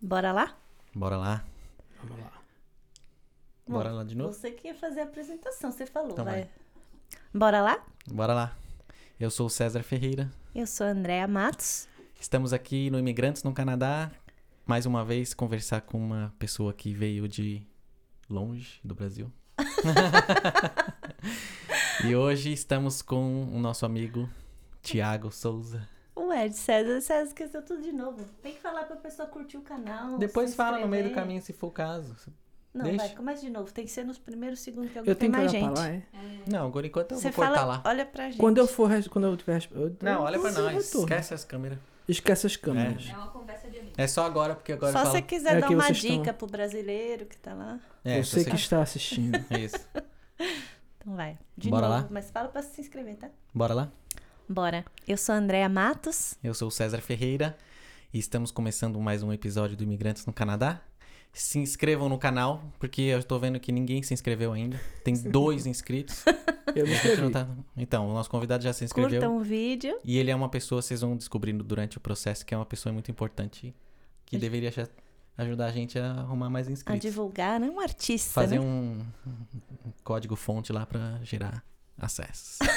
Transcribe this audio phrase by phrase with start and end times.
[0.00, 0.56] Bora lá?
[0.94, 1.44] Bora lá.
[2.02, 2.32] Vamos lá.
[3.68, 4.32] Bora lá de novo?
[4.32, 6.42] Você que ia fazer a apresentação, você falou, Então vai.
[6.42, 6.50] vai.
[7.34, 7.84] Bora lá?
[8.10, 8.56] Bora lá.
[9.18, 10.30] Eu sou o César Ferreira.
[10.54, 11.86] Eu sou a Andréa Matos.
[12.18, 14.10] Estamos aqui no Imigrantes no Canadá.
[14.66, 17.62] Mais uma vez conversar com uma pessoa que veio de
[18.28, 19.30] longe do Brasil.
[22.04, 24.28] e hoje estamos com o nosso amigo
[24.80, 25.86] Tiago Souza.
[26.30, 28.24] Ué, de César, César esqueceu tudo de novo.
[28.42, 30.16] Tem que falar pra pessoa curtir o canal.
[30.18, 32.14] Depois fala no meio do caminho se for o caso.
[32.72, 32.98] Não, Deixa.
[32.98, 33.72] vai, começa de novo.
[33.72, 35.72] Tem que ser nos primeiros segundos que alguém Eu tem tenho que mais gente.
[35.72, 36.02] pra lá, é?
[36.46, 37.82] Não, agora enquanto eu Você vou cortar fala, lá.
[37.84, 38.38] olha pra gente.
[38.38, 40.72] Quando eu for, quando eu tiver, eu- Não, olha pra nós.
[40.86, 41.00] retorno.
[41.08, 41.78] Esquece as câmeras.
[42.08, 43.08] Esquece as câmeras.
[43.10, 43.94] É uma conversa de amigos.
[43.98, 46.34] É só agora, porque agora Só eu se você quiser É dar uma dica estão-
[46.34, 47.80] pro brasileiro que tá lá.
[48.04, 49.34] É, Você você- que está assistindo.
[49.50, 49.88] É isso.
[50.98, 51.38] Então vai.
[51.56, 52.08] De Bora novo, lá?
[52.10, 53.28] mas fala pra se inscrever, tá?
[53.52, 53.90] Bora lá?
[54.52, 54.84] Bora.
[55.06, 56.34] Eu sou a Andréa Matos.
[56.42, 57.56] Eu sou o César Ferreira
[58.12, 60.80] e estamos começando mais um episódio do Imigrantes no Canadá.
[61.32, 64.80] Se inscrevam no canal, porque eu tô vendo que ninguém se inscreveu ainda.
[65.04, 66.24] Tem dois inscritos.
[66.74, 67.30] Eu me A inscrevi.
[67.30, 69.20] tá- Então, o nosso convidado já se inscreveu.
[69.20, 69.96] Curtam o vídeo.
[70.04, 72.92] E ele é uma pessoa, vocês vão descobrindo durante o processo, que é uma pessoa
[72.92, 73.72] muito importante,
[74.26, 74.88] que deveria já
[75.38, 77.00] ajudar a gente a arrumar mais A inscritos.
[77.00, 77.70] divulgar, né?
[77.70, 78.64] Um artista, Fazer né?
[78.66, 78.98] um,
[79.86, 81.62] um código fonte lá pra gerar
[82.02, 82.58] acessos.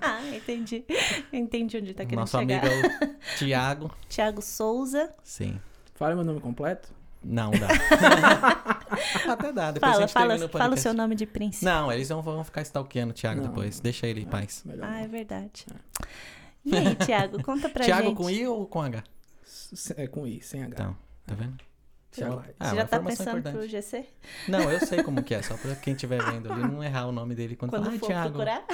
[0.00, 0.84] Ah, entendi.
[1.32, 2.62] Entendi onde tá querendo Nosso chegar.
[2.66, 3.90] amigo é o Tiago.
[4.08, 5.12] Tiago Souza.
[5.22, 5.58] Sim.
[5.94, 6.92] Fala meu nome completo.
[7.22, 7.68] Não dá.
[9.32, 11.64] Até dá, depois a Fala, gente fala, termina o fala o seu nome de príncipe.
[11.64, 13.48] Não, eles vão, vão ficar stalkeando o Thiago Não.
[13.48, 13.80] depois.
[13.80, 14.62] Deixa ele em paz.
[14.64, 15.64] Melhor Ah, é verdade.
[16.64, 18.16] E aí, Tiago, conta pra Thiago gente.
[18.16, 19.02] com I ou com H?
[19.42, 20.72] S- É com I, sem H.
[20.74, 20.96] Então,
[21.26, 21.56] tá vendo?
[22.14, 22.42] Thiago.
[22.60, 23.58] Ah, Você uma já tá informação pensando importante.
[23.58, 24.06] pro GC?
[24.48, 27.12] Não, eu sei como que é, só pra quem estiver vendo ali não errar o
[27.12, 28.28] nome dele quando, Quando fala, ah, for Thiago.
[28.30, 28.64] procurar?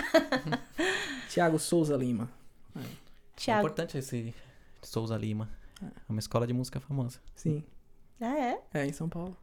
[1.30, 2.28] Tiago Souza Lima.
[2.76, 2.80] É
[3.36, 3.60] Tiago.
[3.66, 4.34] importante esse
[4.82, 5.48] Souza Lima.
[5.82, 7.18] É uma escola de música famosa.
[7.34, 7.64] Sim.
[8.20, 8.58] Ah, é?
[8.74, 9.34] É em São Paulo.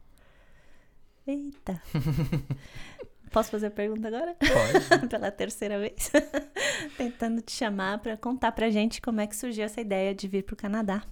[1.26, 1.82] Eita.
[3.32, 4.34] Posso fazer a pergunta agora?
[4.36, 5.08] Pode.
[5.10, 6.10] Pela terceira vez.
[6.96, 10.44] Tentando te chamar pra contar pra gente como é que surgiu essa ideia de vir
[10.44, 11.02] pro Canadá.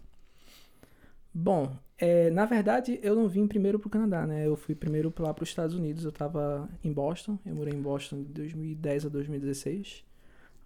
[1.35, 4.47] Bom, é, na verdade eu não vim primeiro pro Canadá, né?
[4.47, 6.05] Eu fui primeiro lá pros Estados Unidos.
[6.05, 7.39] Eu tava em Boston.
[7.45, 10.05] Eu morei em Boston de 2010 a 2016.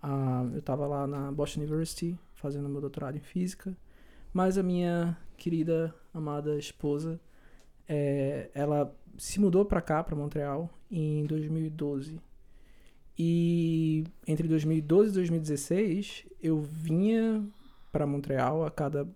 [0.02, 3.76] Ah, eu tava lá na Boston University fazendo meu doutorado em física.
[4.32, 7.20] Mas a minha querida, amada esposa,
[7.88, 12.20] é, ela se mudou pra cá, pra Montreal, em 2012.
[13.18, 17.44] E entre 2012 e 2016, eu vinha
[17.92, 19.06] pra Montreal a cada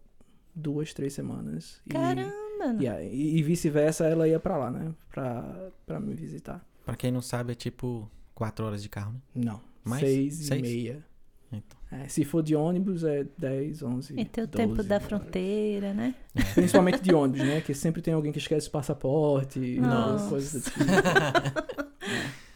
[0.55, 1.81] duas, três semanas.
[1.87, 2.33] E- Caramba!
[2.81, 4.93] e, aí- e vice-versa, ela ia pra lá, né?
[5.11, 6.65] Pra, pra me visitar.
[6.85, 9.21] pra quem não sabe, é tipo quatro horas de carro, né?
[9.35, 9.61] Não.
[9.85, 10.01] Mais?
[10.03, 10.59] Seis, Seis?
[10.61, 11.05] e meia.
[11.53, 11.79] Então.
[11.93, 15.07] É, se for de ônibus, é 10, 11, E tem o 12 tempo da horas.
[15.07, 16.15] fronteira, né?
[16.55, 17.61] Principalmente de ônibus, né?
[17.61, 20.29] Que sempre tem alguém que esquece o passaporte, Nossa.
[20.31, 20.85] coisas do tipo.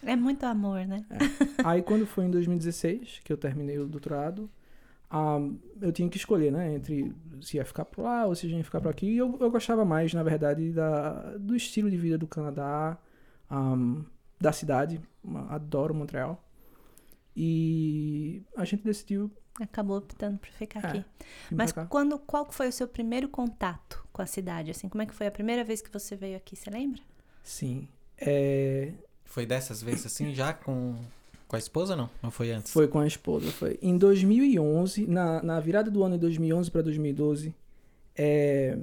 [0.04, 1.04] É muito amor, né?
[1.64, 4.48] Aí quando foi em 2016, que eu terminei o doutorado,
[5.10, 5.38] ah,
[5.80, 6.74] eu tinha que escolher, né?
[6.74, 9.06] Entre se ia ficar por lá ou se ia ficar por aqui.
[9.06, 12.98] E eu, eu gostava mais, na verdade, da, do estilo de vida do Canadá,
[13.50, 13.76] ah,
[14.40, 15.00] da cidade.
[15.50, 16.42] Adoro Montreal.
[17.36, 19.30] E a gente decidiu
[19.60, 21.04] Acabou optando por ficar É, aqui.
[21.54, 21.86] Mas cá.
[21.86, 24.70] quando, qual foi o seu primeiro contato com a cidade?
[24.70, 26.54] Assim, como é que foi a primeira vez que você veio aqui?
[26.56, 27.02] Você lembra?
[27.42, 27.88] Sim.
[28.16, 28.92] É,
[29.24, 30.96] Foi dessas vezes assim, já com,
[31.48, 32.10] com a esposa não?
[32.22, 32.70] Ou foi antes?
[32.70, 33.78] Foi com a esposa, foi.
[33.80, 37.54] Em 2011, na, na virada do ano de 2011 para 2012,
[38.14, 38.78] é...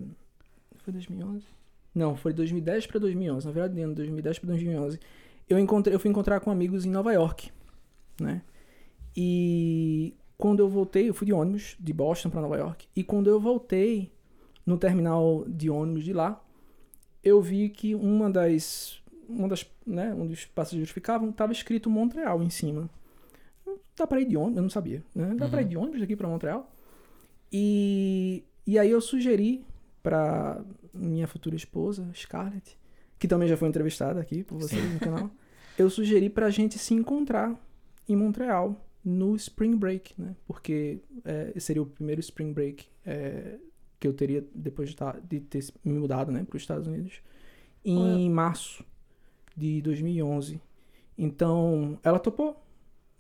[0.77, 1.45] Foi 2011?
[1.93, 4.99] Não, foi 2010 para 2011, na virada do ano de 2010 para 2011.
[5.47, 7.51] Eu, encontrei, eu fui encontrar com amigos em Nova York,
[8.19, 8.41] né?
[9.15, 13.29] E quando eu voltei, eu fui de ônibus de Boston para Nova York, e quando
[13.29, 14.11] eu voltei
[14.65, 16.43] no terminal de ônibus de lá,
[17.23, 22.41] eu vi que uma das uma das, né, um dos passageiros ficavam, tava escrito Montreal
[22.43, 22.89] em cima.
[23.97, 25.33] Dá pra ir de ônibus, eu não sabia, né?
[25.35, 25.69] Dá pra ir Uhum.
[25.69, 26.69] de ônibus daqui pra Montreal.
[27.51, 29.63] E, e aí eu sugeri
[30.03, 32.77] pra minha futura esposa, Scarlett,
[33.17, 35.29] que também já foi entrevistada aqui por vocês no canal,
[35.77, 37.55] eu sugeri pra gente se encontrar
[38.07, 40.35] em Montreal no Spring Break, né?
[40.47, 43.57] Porque é, seria o primeiro Spring Break é,
[43.99, 47.13] que eu teria depois de, tá- de ter me mudado, né, para os Estados Unidos,
[47.83, 48.83] em março
[49.55, 50.61] de 2011.
[51.17, 52.61] Então, ela topou.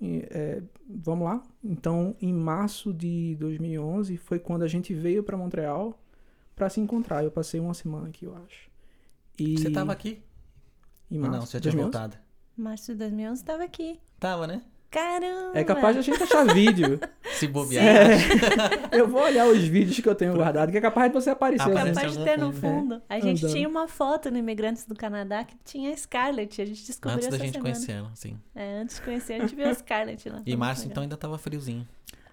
[0.01, 1.43] E, é, vamos lá.
[1.63, 5.99] Então, em março de 2011 foi quando a gente veio para Montreal
[6.55, 7.23] para se encontrar.
[7.23, 8.69] Eu passei uma semana aqui, eu acho.
[9.39, 10.21] E Você tava aqui?
[11.09, 11.83] em março não, você tinha 2011?
[11.83, 12.17] voltado?
[12.57, 13.99] Março de 2011 estava aqui.
[14.19, 14.63] Tava, né?
[14.95, 15.51] Caramba!
[15.59, 16.97] É capaz de a gente achar vídeo.
[17.35, 17.83] Se bobear.
[17.85, 18.17] É.
[18.97, 21.69] Eu vou olhar os vídeos que eu tenho guardado, que é capaz de você aparecer.
[21.69, 21.95] Aparece.
[21.95, 22.61] Capaz de ter no fundo.
[22.95, 23.01] fundo.
[23.09, 23.53] A gente Andando.
[23.53, 26.61] tinha uma foto no Imigrantes do Canadá que tinha a Scarlett.
[26.61, 27.73] A gente descobriu Antes da gente semana.
[27.73, 28.39] conhecer ela, sim.
[28.55, 30.41] É, antes de conhecer, a gente viu a Scarlett lá.
[30.45, 31.85] E março, então, ainda tava friozinho.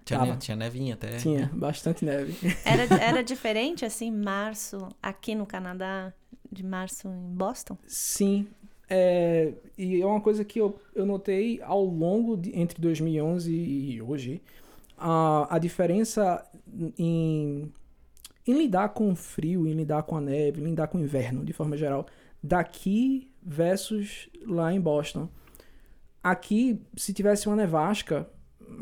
[0.05, 0.33] Tinha, Tava.
[0.33, 1.17] ne- tinha nevinha até.
[1.17, 2.37] Tinha bastante neve.
[2.65, 6.13] Era, era diferente, assim, março aqui no Canadá,
[6.51, 7.77] de março em Boston?
[7.89, 8.47] Sim.
[8.95, 14.03] É, e é uma coisa que eu, eu notei ao longo de, entre 2011 e
[14.03, 14.43] hoje.
[14.99, 16.47] A, a diferença
[16.99, 17.73] em,
[18.47, 21.43] em lidar com o frio, em lidar com a neve, em lidar com o inverno,
[21.43, 22.07] de forma geral.
[22.43, 25.27] Daqui versus lá em Boston.
[26.23, 28.29] Aqui, se tivesse uma nevasca,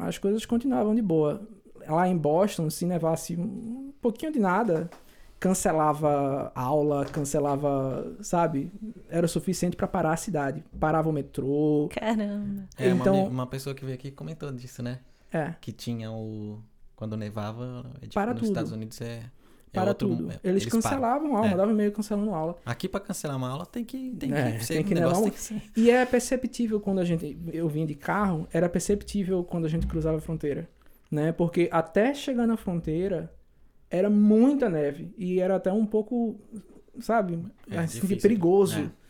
[0.00, 1.40] as coisas continuavam de boa.
[1.86, 4.90] Lá em Boston, se nevasse um pouquinho de nada,
[5.40, 8.70] cancelava aula, cancelava, sabe?
[9.08, 10.62] Era o suficiente para parar a cidade.
[10.78, 11.88] Parava o metrô.
[11.90, 12.64] Caramba.
[12.78, 15.00] É, uma, Então- ami- uma pessoa que veio aqui comentou disso, né?
[15.32, 16.58] É, Que tinha o.
[16.94, 18.48] Quando nevava, é tipo, Para nos tudo.
[18.50, 19.06] Estados Unidos é.
[19.14, 19.22] é
[19.72, 20.30] para outro- tudo.
[20.32, 20.82] é, Eles, param.
[20.82, 21.50] cancelavam aula, É.
[21.52, 22.56] mandavam e-mail cancelando aula.
[22.66, 24.10] Aqui pra cancelar uma aula tem que.
[24.16, 24.74] Tem É, que ser.
[24.74, 25.62] tem que negócio tem que ser.
[25.74, 27.38] E é perceptível quando a gente.
[27.52, 30.68] Eu vim de carro, era perceptível quando a gente cruzava a fronteira.
[31.10, 31.32] Né?
[31.32, 33.32] Porque até chegar na fronteira
[33.90, 35.12] era muita neve.
[35.18, 36.38] E era até um pouco,
[37.00, 38.22] sabe, É, assim, difícil.
[38.22, 38.78] perigoso.
[38.96, 39.00] É.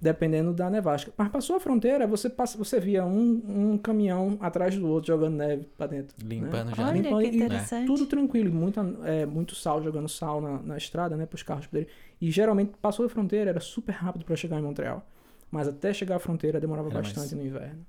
[0.00, 1.12] Dependendo da nevasca.
[1.18, 5.34] Mas passou a fronteira, você, passa, você via um, um caminhão atrás do outro jogando
[5.34, 6.14] neve pra dentro.
[6.24, 6.74] Limpando né?
[6.76, 6.86] já.
[6.86, 7.86] Olha Limpando que e- interessante.
[7.88, 11.88] Tudo tranquilo, muita, é, muito sal, jogando sal na, na estrada, né, pros carros poderem.
[12.20, 15.04] E geralmente passou a fronteira, era super rápido pra chegar em Montreal.
[15.50, 17.84] Mas até chegar à fronteira demorava Era bastante mais- no inverno.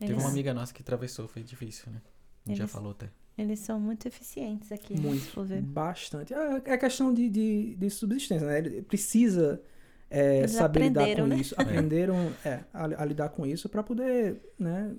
[0.00, 2.00] Teve Eles, uma amiga nossa que atravessou, foi difícil, né?
[2.46, 3.10] A gente já Eles- falou até.
[3.36, 5.22] Eles são muito eficientes aqui, né, Muito.
[5.24, 5.62] se for ver.
[5.62, 6.32] Bastante.
[6.32, 8.58] É, é questão de, de, de subsistência, né?
[8.58, 9.60] Ele precisa
[10.08, 11.36] é, saber lidar com né?
[11.36, 11.54] isso.
[11.58, 14.94] Aprenderam é, a, a lidar com isso para poder né,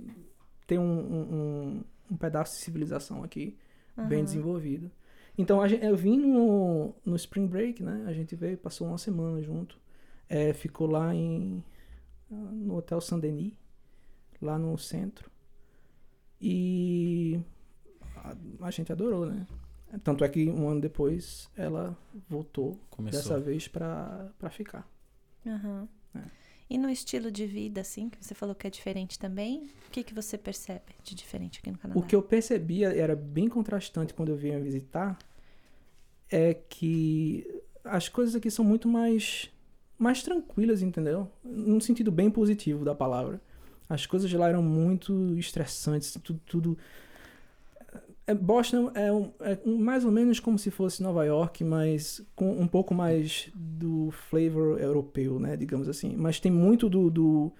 [0.68, 3.58] ter um, um, um- pedaço de civilização aqui
[3.98, 4.26] bem Aham.
[4.26, 4.92] desenvolvido.
[5.38, 8.04] Então, a gente- eu vim no, no Spring Break, né?
[8.08, 9.80] A gente veio, passou uma semana junto.
[10.30, 11.64] É, ficou lá em,
[12.30, 13.54] no Hotel Saint-Denis,
[14.42, 15.30] lá no centro.
[16.40, 17.40] E
[18.62, 19.46] a, gente adorou, né?
[20.04, 23.22] Tanto é que um ano depois ela voltou, Começou.
[23.22, 24.88] dessa vez pra, pra ficar.
[25.46, 25.88] Aham.
[26.16, 26.22] É.
[26.70, 30.04] E no estilo de vida, assim, que você falou que é diferente também, o que,
[30.04, 32.00] que você percebe de diferente aqui no Canadá?
[32.00, 35.18] O que eu percebia era bem contrastante quando eu vinha visitar
[36.30, 39.52] é que as coisas aqui são muito mais
[39.98, 41.32] mais tranquilas, entendeu?
[41.44, 43.40] Num sentido bem positivo da palavra.
[43.88, 46.78] As coisas de lá eram muito estressantes, tudo, tudo
[48.34, 52.52] Boston é, um- é um- mais ou menos como se fosse Nova York, mas com
[52.60, 55.56] um pouco mais do flavor europeu, né?
[55.56, 56.16] Digamos assim.
[56.18, 57.52] Mas tem muito do, do-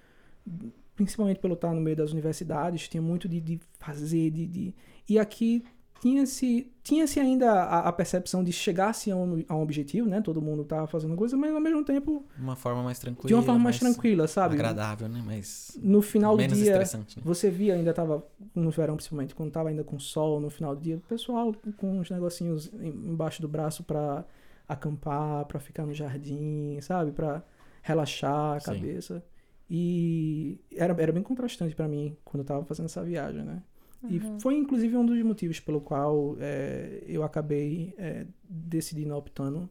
[0.94, 4.74] principalmente pelo estar no meio das universidades, tinha muito de, de fazer, de, de-
[5.08, 5.62] E aqui
[6.00, 10.20] tinha-se tinha -se ainda a, a percepção de chegar-se a um, a um objetivo, né?
[10.20, 13.26] Todo mundo tava fazendo coisa, mas ao mesmo tempo Uma forma mais tranquila.
[13.28, 14.54] de uma forma mais tranquila, sabe?
[14.54, 15.20] Agradável, né?
[15.24, 15.76] Mas.
[15.82, 17.22] No final do dia, estressante, né?
[17.26, 20.80] você via, ainda tava, no verão principalmente, quando tava ainda com sol no final do
[20.82, 24.24] dia, o pessoal com uns negocinhos em- embaixo do braço pra
[24.68, 27.10] acampar, pra ficar no jardim, sabe?
[27.12, 27.42] Pra
[27.82, 28.66] relaxar a Sim.
[28.66, 29.24] cabeça.
[29.68, 33.62] E era, era bem contrastante pra mim quando eu tava fazendo essa viagem, né?
[34.08, 34.40] E Uhum.
[34.40, 39.68] foi inclusive um dos motivos pelo qual é, eu acabei é, decidindo, optando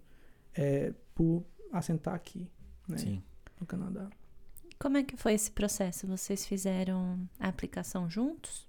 [0.53, 2.47] é, por assentar aqui,
[2.87, 2.97] né?
[2.97, 3.23] Sim.
[3.59, 4.09] No Canadá.
[4.79, 6.05] Como é que foi esse processo?
[6.07, 8.67] Vocês fizeram a aplicação juntos?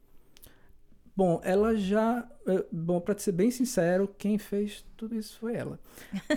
[1.16, 2.28] Bom, ela já.
[2.46, 5.80] eh, Bom, pra ser bem sincero, quem fez tudo isso foi ela.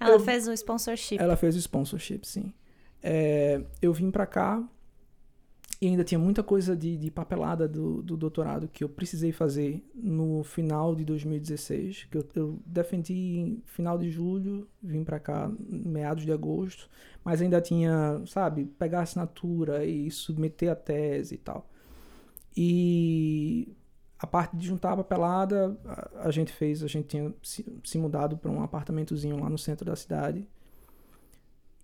[0.00, 1.18] Ela Eu- fez o sponsorship.
[1.20, 2.52] Ela fez o sponsorship, sim.
[3.02, 4.62] É, eu vim pra cá
[5.82, 9.84] e ainda tinha muita coisa de, de papelada do, do doutorado que eu precisei fazer
[9.92, 12.04] no final de 2016.
[12.04, 16.88] Que eu, eu defendi em final de julho, vim pra cá meados de agosto,
[17.24, 21.68] mas ainda tinha, sabe, pegar assinatura e submeter a tese e tal.
[22.56, 23.74] E
[24.20, 27.98] a parte de juntar a papelada, a, a gente fez, a gente tinha se, se
[27.98, 30.46] mudado para um apartamentozinho lá no centro da cidade.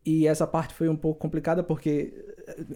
[0.04, 2.14] E essa parte foi um pouco complicada porque,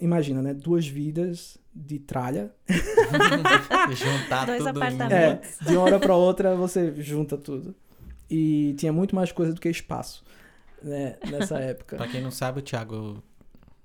[0.00, 0.54] imagina, né?
[0.54, 2.50] Duas vidas de tralha.
[3.94, 5.60] Juntar Dois tudo apartamentos.
[5.60, 7.74] É, de uma hora para outra você junta tudo.
[8.30, 10.24] E tinha muito mais coisa do que espaço,
[10.82, 11.16] né?
[11.30, 11.96] Nessa época.
[11.96, 13.22] Pra quem não sabe, o Thiago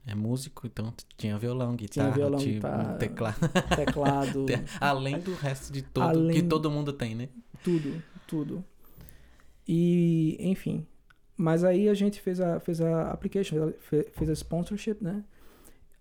[0.05, 2.93] é músico, então tinha violão, guitarra, violão, tinha guitarra.
[2.95, 3.37] teclado.
[3.75, 4.45] Teclado,
[4.79, 7.27] Além do resto de todo Além- que todo mundo tem, né?
[7.63, 8.63] tudo, tudo.
[9.67, 10.85] E, enfim.
[11.35, 15.23] Mas aí a gente fez a, fez a application, fe- fez a sponsorship, né?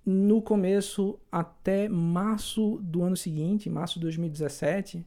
[0.07, 5.05] No começo, até março do ano seguinte, março de 2017,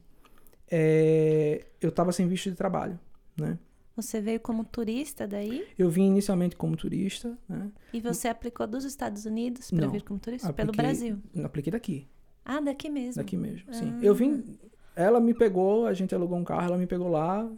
[0.70, 2.98] é, eu estava sem visto de trabalho,
[3.36, 3.58] né?
[3.96, 5.66] Você veio como turista daí?
[5.76, 7.70] Eu vim inicialmente como turista, né?
[7.92, 10.52] E você aplicou dos Estados Unidos para Não, vir como turista?
[10.52, 11.18] Pelo apliquei- Brasil?
[11.44, 12.08] Apliquei daqui,
[12.44, 13.20] Ah, daqui mesmo.
[13.22, 13.92] daqui mesmo, sim.
[13.96, 13.98] Ah.
[14.04, 14.58] Eu vim,
[14.94, 17.50] ela me pegou, a gente alugou um carro, ela me pegou lá,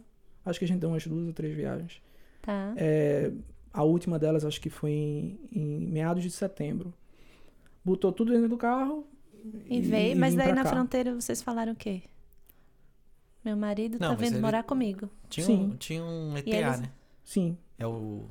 [0.45, 2.01] acho que a gente deu umas duas ou três viagens.
[2.41, 2.73] Tá.
[2.75, 3.31] É,
[3.71, 6.93] a última delas acho que foi em, em meados de setembro.
[7.83, 9.05] Botou tudo dentro do carro
[9.65, 10.69] E veio, mas vim daí na cá.
[10.69, 12.03] fronteira vocês falaram o quê?
[13.43, 15.09] Meu marido Não, tá mas vindo ele- morar comigo.
[15.29, 15.63] Tinha, Sim.
[15.65, 16.91] um, tinha um ETA, eles- né?
[17.25, 17.57] Sim.
[17.77, 18.29] É o.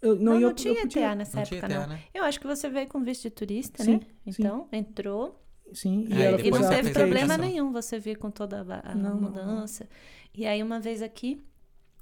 [0.00, 1.94] Eu, Não, e não, eu- tinha eu podia- ETA nessa Não tinha época, ETA, não.
[1.94, 2.02] né?
[2.14, 4.00] Eu acho que você veio com visto de turista, Sim, né?
[4.24, 5.36] Então, entrou.
[5.72, 8.92] Sim, e É, ela e E não teve problema nenhum você vir com toda a,
[8.92, 9.88] a Não, não, mudança.
[10.32, 11.44] E aí, uma vez aqui,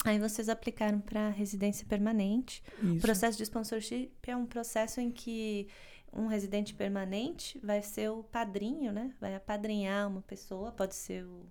[0.05, 2.63] aí vocês aplicaram para residência permanente.
[2.81, 3.01] O Isso.
[3.01, 5.67] processo de sponsorship é um processo em que
[6.13, 9.13] um residente permanente vai ser o padrinho, né?
[9.19, 11.45] Vai apadrinhar uma pessoa, pode ser o,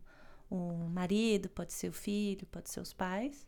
[0.50, 3.46] o marido, pode ser o filho, pode ser os pais.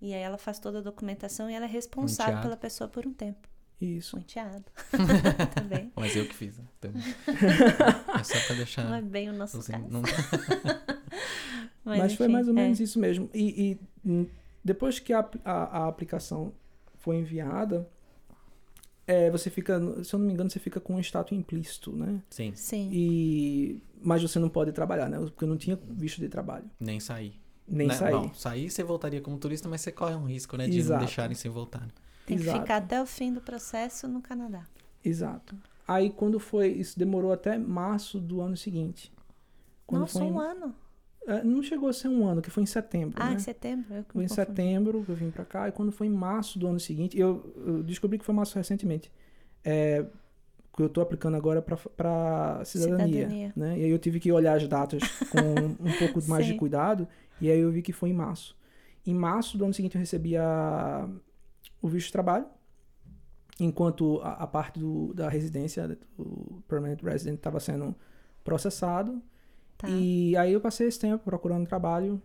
[0.00, 2.42] E aí ela faz toda a documentação e ela é responsável enteado.
[2.48, 3.48] pela pessoa por um tempo.
[3.80, 4.16] Isso.
[4.16, 4.64] O enteado.
[5.54, 5.92] Também.
[5.96, 6.58] Mas eu que fiz.
[6.58, 6.64] né?
[6.78, 6.92] Então,
[8.18, 8.84] é só pra deixar.
[8.84, 9.84] Não é bem o nosso os- caso.
[9.88, 10.02] não-
[11.84, 12.56] Mas, foi enfim, mais ou é.
[12.56, 13.28] menos isso mesmo.
[13.34, 14.26] E, e, hum,
[14.64, 15.52] depois que a, a,
[15.84, 16.52] a aplicação
[16.98, 17.88] foi enviada,
[19.12, 22.22] é, você fica, se eu não me engano, você fica com um status implícito, né?
[22.30, 22.88] Sim, Sim.
[22.92, 25.18] E, mas você não pode trabalhar, né?
[25.18, 26.64] Porque eu não tinha visto de trabalho.
[26.80, 27.34] nem sair.
[27.68, 27.94] Nem Né?
[27.94, 28.12] sair.
[28.12, 30.66] Não, sair você voltaria como turista, mas você corre um risco, né?
[30.68, 30.98] De Exato.
[31.00, 31.80] não deixarem sem voltar.
[31.82, 31.88] né?
[32.26, 32.60] Tem que Exato.
[32.60, 34.66] ficar até o fim do processo no Canadá.
[35.04, 35.56] Exato.
[35.86, 39.12] Aí quando foi, isso demorou até março do ano seguinte.
[39.86, 40.74] Quando Nossa, foi um ano.
[41.26, 43.36] É, não chegou a ser um ano, que foi em setembro, Ah, né?
[43.36, 43.94] em setembro?
[43.94, 46.66] Eu Foi em setembro que eu vim pra cá, e quando foi em março do
[46.66, 49.10] ano seguinte, eu, eu descobri que foi março recentemente,
[49.64, 50.04] é,
[50.74, 53.52] que eu tô aplicando agora pra cidadania, Cidadania.
[53.54, 53.78] né?
[53.78, 57.06] E aí eu tive que olhar as datas com um pouco mais de cuidado,
[57.40, 58.56] e aí eu vi que foi em março.
[59.06, 61.08] Em março do ano seguinte eu recebi a,
[61.80, 62.46] o visto de trabalho,
[63.60, 65.86] enquanto a, a parte do, da residência,
[66.16, 67.94] do permanent resident, estava sendo
[68.42, 69.22] processado.
[69.82, 69.88] Tá.
[69.88, 72.22] E aí eu passei esse tempo procurando trabalho.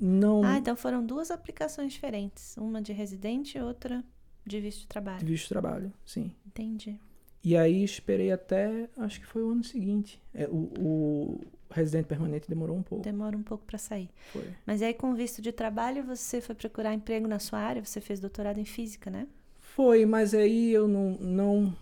[0.00, 2.56] Não Ah, então foram duas aplicações diferentes.
[2.56, 4.04] Uma de residente e outra
[4.44, 5.20] de visto de trabalho.
[5.20, 6.32] de visto de trabalho, sim.
[6.44, 6.98] Entendi.
[7.44, 10.20] E aí esperei até, acho que foi o ano seguinte.
[10.34, 13.04] É, o, o residente permanente demorou um pouco.
[13.04, 14.10] Demora um pouco para sair.
[14.32, 14.48] Foi.
[14.66, 17.84] Mas aí, com visto de trabalho, você foi procurar emprego na sua área?
[17.84, 19.28] Você fez doutorado em física, né?
[19.58, 21.76] Foi, mas aí eu não, não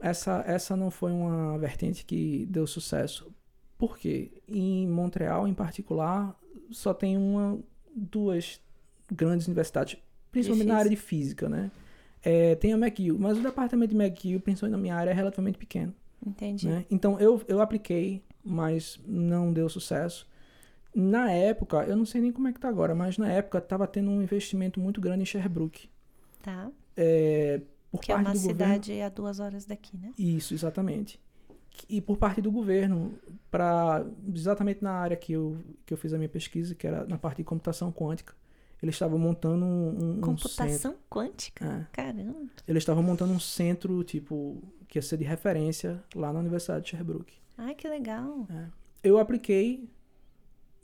[0.00, 3.32] essa, essa não foi uma vertente que deu sucesso.
[3.86, 4.30] Por quê?
[4.48, 6.34] Em Montreal, em particular,
[6.70, 7.58] só tem uma,
[7.94, 8.58] duas
[9.12, 9.98] grandes universidades,
[10.32, 11.70] principalmente na área de física, né?
[12.22, 15.58] É, tem a McGill, mas o departamento de McGill, principalmente na minha área, é relativamente
[15.58, 15.94] pequeno.
[16.26, 16.66] Entendi.
[16.66, 16.86] né?
[16.90, 20.26] Então eu, eu apliquei, mas não deu sucesso.
[20.94, 23.86] Na época, eu não sei nem como é que tá agora, mas na época estava
[23.86, 25.90] tendo um investimento muito grande em Sherbrooke.
[26.42, 26.70] Tá.
[26.96, 27.60] É,
[27.92, 28.58] por Que é parte uma do governo.
[28.74, 30.12] cidade a duas horas daqui, né?
[30.18, 31.20] Isso, exatamente.
[31.88, 33.14] E por parte do governo,
[33.50, 37.18] para exatamente na área que eu, que eu fiz a minha pesquisa, que era na
[37.18, 38.32] parte de computação quântica,
[38.82, 40.20] eles estavam montando um, um- um centro.
[40.26, 41.64] Computação quântica?
[41.64, 41.86] É.
[41.92, 42.36] Caramba.
[42.68, 46.90] Eles estavam montando um centro, tipo, que ia ser de referência lá na Universidade de
[46.90, 47.34] Sherbrooke.
[47.58, 48.46] Ai, que legal.
[49.02, 49.88] Eu apliquei,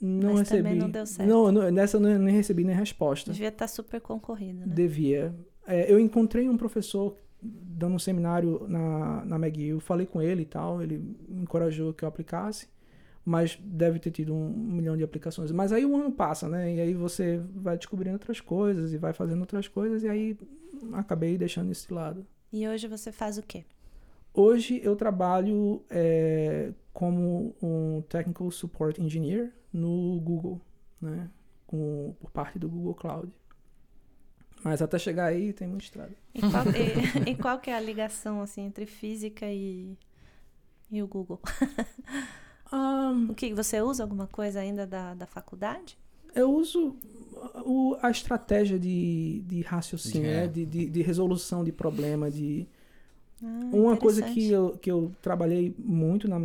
[0.01, 0.63] não Mas recebi.
[0.63, 1.29] também não deu certo.
[1.29, 3.31] Não, não, nessa eu nem recebi nem resposta.
[3.31, 4.73] Devia estar super concorrido, né?
[4.73, 5.33] Devia.
[5.67, 10.45] É, eu encontrei um professor dando um seminário na, na McGill, falei com ele e
[10.45, 12.67] tal, ele me encorajou que eu aplicasse,
[13.25, 15.51] mas deve ter tido um milhão de aplicações.
[15.51, 16.75] Mas aí o ano passa, né?
[16.75, 20.37] E aí você vai descobrindo outras coisas e vai fazendo outras coisas, e aí
[20.93, 22.25] acabei deixando isso de lado.
[22.51, 23.63] E hoje você faz o quê?
[24.33, 30.61] Hoje eu trabalho é, como um Technical Support Engineer no Google,
[31.01, 31.29] né?
[31.65, 33.31] Com, por parte do Google Cloud.
[34.63, 36.11] Mas até chegar aí tem muita estrada.
[36.33, 36.63] E qual,
[37.27, 39.97] e- e qual que é a ligação, assim, entre física e,
[40.91, 41.39] e o Google?
[42.73, 45.97] Ah, O que, você usa alguma coisa ainda da, da faculdade?
[46.33, 46.95] eu uso
[47.65, 50.41] o- a estratégia de, de raciocínio, É.
[50.43, 50.47] né?
[50.47, 52.65] de, de, de resolução de problema, de
[53.43, 56.39] Ah, Uma coisa que eu, que eu trabalhei muito na,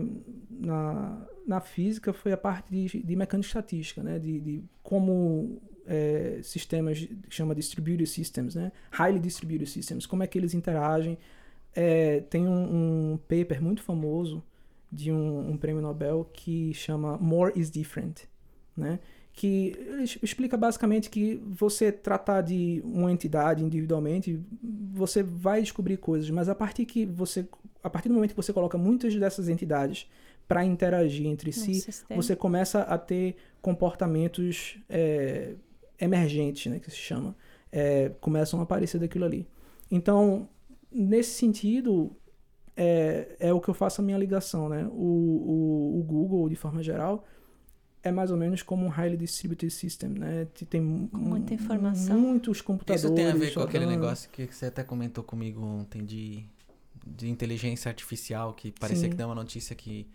[0.51, 4.19] na, na física foi a parte de, de mecânica estatística, né?
[4.19, 8.73] De, de como é, sistemas, que chama Distributed Systems, né?
[8.93, 11.19] Highly Distributed Systems, como é que eles interagem.
[11.75, 14.43] É, tem um, um paper muito famoso
[14.91, 18.23] de um, um prêmio Nobel que chama More is Different,
[18.77, 18.99] né?
[19.37, 19.77] que
[20.23, 24.41] explica basicamente que você tratar de uma entidade individualmente,
[24.95, 27.47] você vai descobrir coisas, mas a partir que você
[27.85, 30.11] a partir do momento que você coloca muitas dessas entidades
[30.49, 32.21] para interagir entre si, sistema.
[32.21, 35.55] você começa a ter comportamentos é,
[36.01, 37.37] emergentes, né, que se chama.
[37.73, 39.47] É, começam a aparecer daquilo ali.
[39.91, 40.49] Então,
[40.91, 42.17] nesse sentido,
[42.77, 44.87] é, é o que eu faço a minha ligação, né?
[44.91, 47.25] O, o, o Google, de forma geral,
[48.03, 50.47] é mais ou menos como um highly distributed system, né?
[50.55, 52.19] Te- Tem mu- muita informação.
[52.19, 53.03] muitos computadores.
[53.05, 54.01] Isso tem a ver com aquele rodando.
[54.01, 56.45] negócio que você até comentou comigo ontem de,
[57.07, 59.11] de inteligência artificial, que parecia Sim.
[59.11, 60.07] que deu uma notícia que,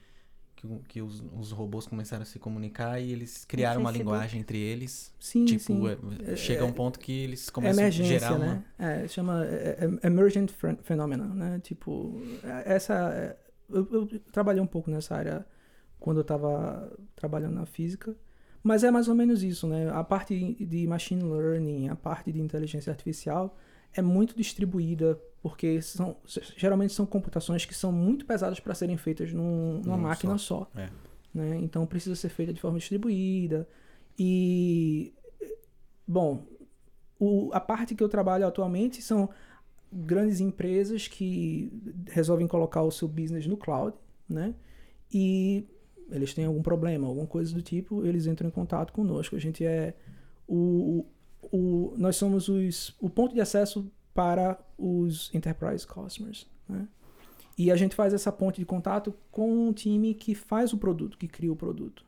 [0.62, 4.58] que, que os, os robôs começaram a se comunicar e eles criaram uma linguagem entre
[4.60, 5.14] eles.
[5.20, 5.82] Sim, tipo, sim.
[6.28, 8.46] é- chega a um ponto que eles É começam a gerar uma.
[8.46, 8.64] né?
[8.78, 11.60] É, chama é, é, emergent phen- phenomena, né?
[11.60, 12.94] Tipo, é, essa...
[13.14, 13.38] é,
[13.70, 15.46] eu, eu trabalhei um pouco nessa área
[16.00, 18.16] quando eu estava trabalhando na física,
[18.64, 19.90] mas é mais ou menos isso, né?
[19.92, 23.58] A parte de machine learning, a parte de inteligência artificial
[23.94, 26.16] é muito distribuída, porque são,
[26.56, 30.70] geralmente são computações que são muito pesadas para serem feitas num- numa Num máquina só.
[30.76, 30.90] É.
[31.34, 31.58] né?
[31.62, 33.68] Então precisa ser feita de forma distribuída.
[34.20, 35.14] E,
[36.08, 36.44] bom,
[37.20, 39.30] o- a parte que eu trabalho atualmente são
[39.92, 41.72] grandes empresas que
[42.08, 43.96] resolvem colocar o seu business no cloud,
[44.30, 44.54] né?
[45.14, 45.66] E
[46.10, 49.36] eles têm algum problema, alguma coisa do tipo, eles entram em contato conosco.
[49.36, 49.94] A gente é
[50.48, 51.06] o,
[51.52, 56.88] o- nós somos os, o ponto de acesso para os enterprise customers, né?
[57.58, 61.18] E a gente faz essa ponte de contato com um time que faz o produto,
[61.18, 62.04] que cria o produto.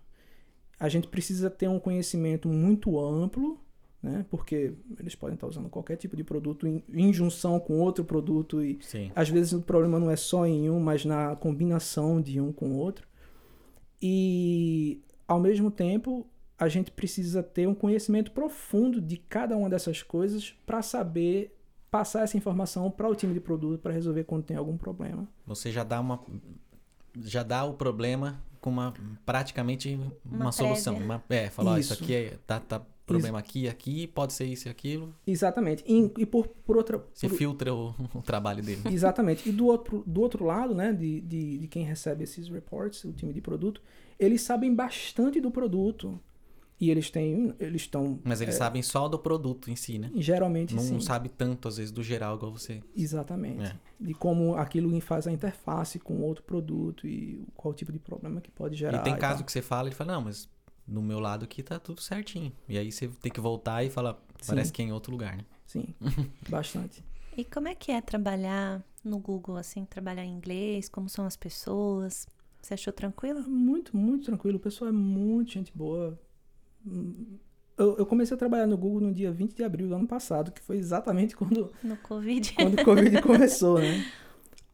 [0.79, 3.59] A gente precisa ter um conhecimento muito amplo,
[4.01, 4.25] né?
[4.29, 8.61] Porque eles podem estar usando qualquer tipo de produto em, em junção com outro produto
[8.61, 9.11] e Sim.
[9.15, 12.71] às vezes o problema não é só em um, mas na combinação de um com
[12.71, 13.07] o outro.
[14.01, 20.03] E ao mesmo tempo, a gente precisa ter um conhecimento profundo de cada uma dessas
[20.03, 21.55] coisas para saber
[21.93, 25.27] passar essa informação para o time de produto para resolver quando tem algum problema.
[25.45, 26.19] Você já dá uma.
[27.21, 28.91] Já dá o problema com uma
[29.23, 29.93] praticamente
[30.25, 30.97] uma, Uma solução.
[30.97, 32.03] Uma, é, falar, ó, isso Isso.
[32.03, 32.39] aqui é.
[32.47, 35.13] Tá, tá problema aqui, aqui, pode ser isso e aquilo.
[35.27, 35.83] Exatamente.
[35.85, 37.05] E, e por, por outra.
[37.13, 38.81] Você por- filtra o, o trabalho dele.
[38.91, 39.47] Exatamente.
[39.47, 43.13] E do outro, do outro lado, né, de, de, de quem recebe esses reports, o
[43.13, 43.83] time de produto,
[44.17, 46.19] eles sabem bastante do produto.
[46.83, 47.55] E eles têm.
[47.61, 48.19] Eles estão.
[48.25, 50.11] Mas eles sabem só do produto em si, né?
[50.15, 50.99] Geralmente Não sim.
[50.99, 52.83] sabe tanto, às vezes, do geral, igual você.
[52.93, 53.63] Exatamente.
[53.63, 53.75] É.
[53.97, 58.51] De como aquilo faz a interface com outro produto e qual tipo de problema que
[58.51, 58.99] pode gerar.
[58.99, 59.45] e tem e caso tal.
[59.45, 60.49] que você fala e fala, não, mas
[60.85, 62.51] no meu lado aqui tá tudo certinho.
[62.67, 64.73] E aí você tem que voltar e falar, parece Sim.
[64.73, 65.45] que é em outro lugar, né?
[65.65, 65.85] Sim,
[66.49, 67.01] bastante.
[67.37, 70.89] E como é que é trabalhar no Google, assim, trabalhar em inglês?
[70.89, 72.27] Como são as pessoas?
[72.61, 73.41] Você achou tranquilo?
[73.49, 74.57] Muito, muito tranquilo.
[74.57, 76.19] O pessoal é muito gente boa.
[77.77, 80.51] Eu, eu comecei a trabalhar no Google no dia 20 de abril do ano passado,
[80.51, 82.53] que foi exatamente quando, No Covid?
[82.53, 84.03] quando o Covid começou, né?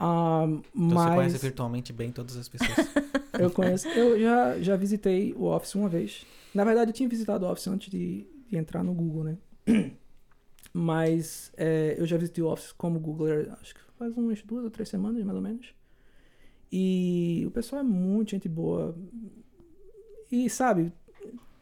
[0.01, 2.87] Ah, Então mas você conhece virtualmente bem todas as pessoas.
[3.37, 3.85] eu conheço.
[3.89, 6.25] Eu já, já visitei o Office uma vez.
[6.55, 9.37] Na verdade, eu tinha visitado o Office antes de, de entrar no Google, né?
[10.73, 14.69] Mas é, eu já visitei o Office como Googler, acho que faz umas duas ou
[14.69, 15.73] três semanas, mais ou menos.
[16.71, 18.95] E o pessoal é muito gente boa.
[20.31, 20.93] E, sabe,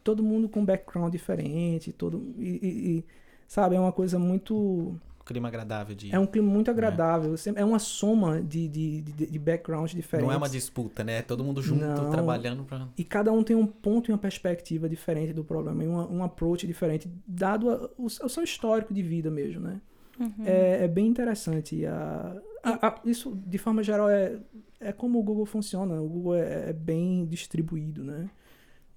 [0.04, 2.34] todo mundo com background diferente, todo...
[2.38, 3.04] E, e- e,
[3.46, 4.94] sabe, é uma coisa muito...
[5.24, 6.10] Clima agradável de.
[6.10, 7.36] É um clima muito agradável.
[7.36, 10.26] sempre- É uma soma de, de, de, de backgrounds diferentes.
[10.26, 11.18] Não é uma disputa, né?
[11.18, 12.10] É todo mundo junto, Não.
[12.10, 12.88] trabalhando pra.
[12.96, 16.24] E cada um tem um ponto e uma perspectiva diferente do problema, e uma, um
[16.24, 19.82] approach diferente, dado a- o, o seu histórico de vida mesmo, né?
[20.18, 20.32] Uhum.
[20.46, 21.84] É, é bem interessante.
[21.84, 22.34] A,
[22.64, 24.38] a- a- isso, de forma geral, é,
[24.80, 26.00] é como o Google funciona.
[26.00, 28.30] O Google é, é bem distribuído, né?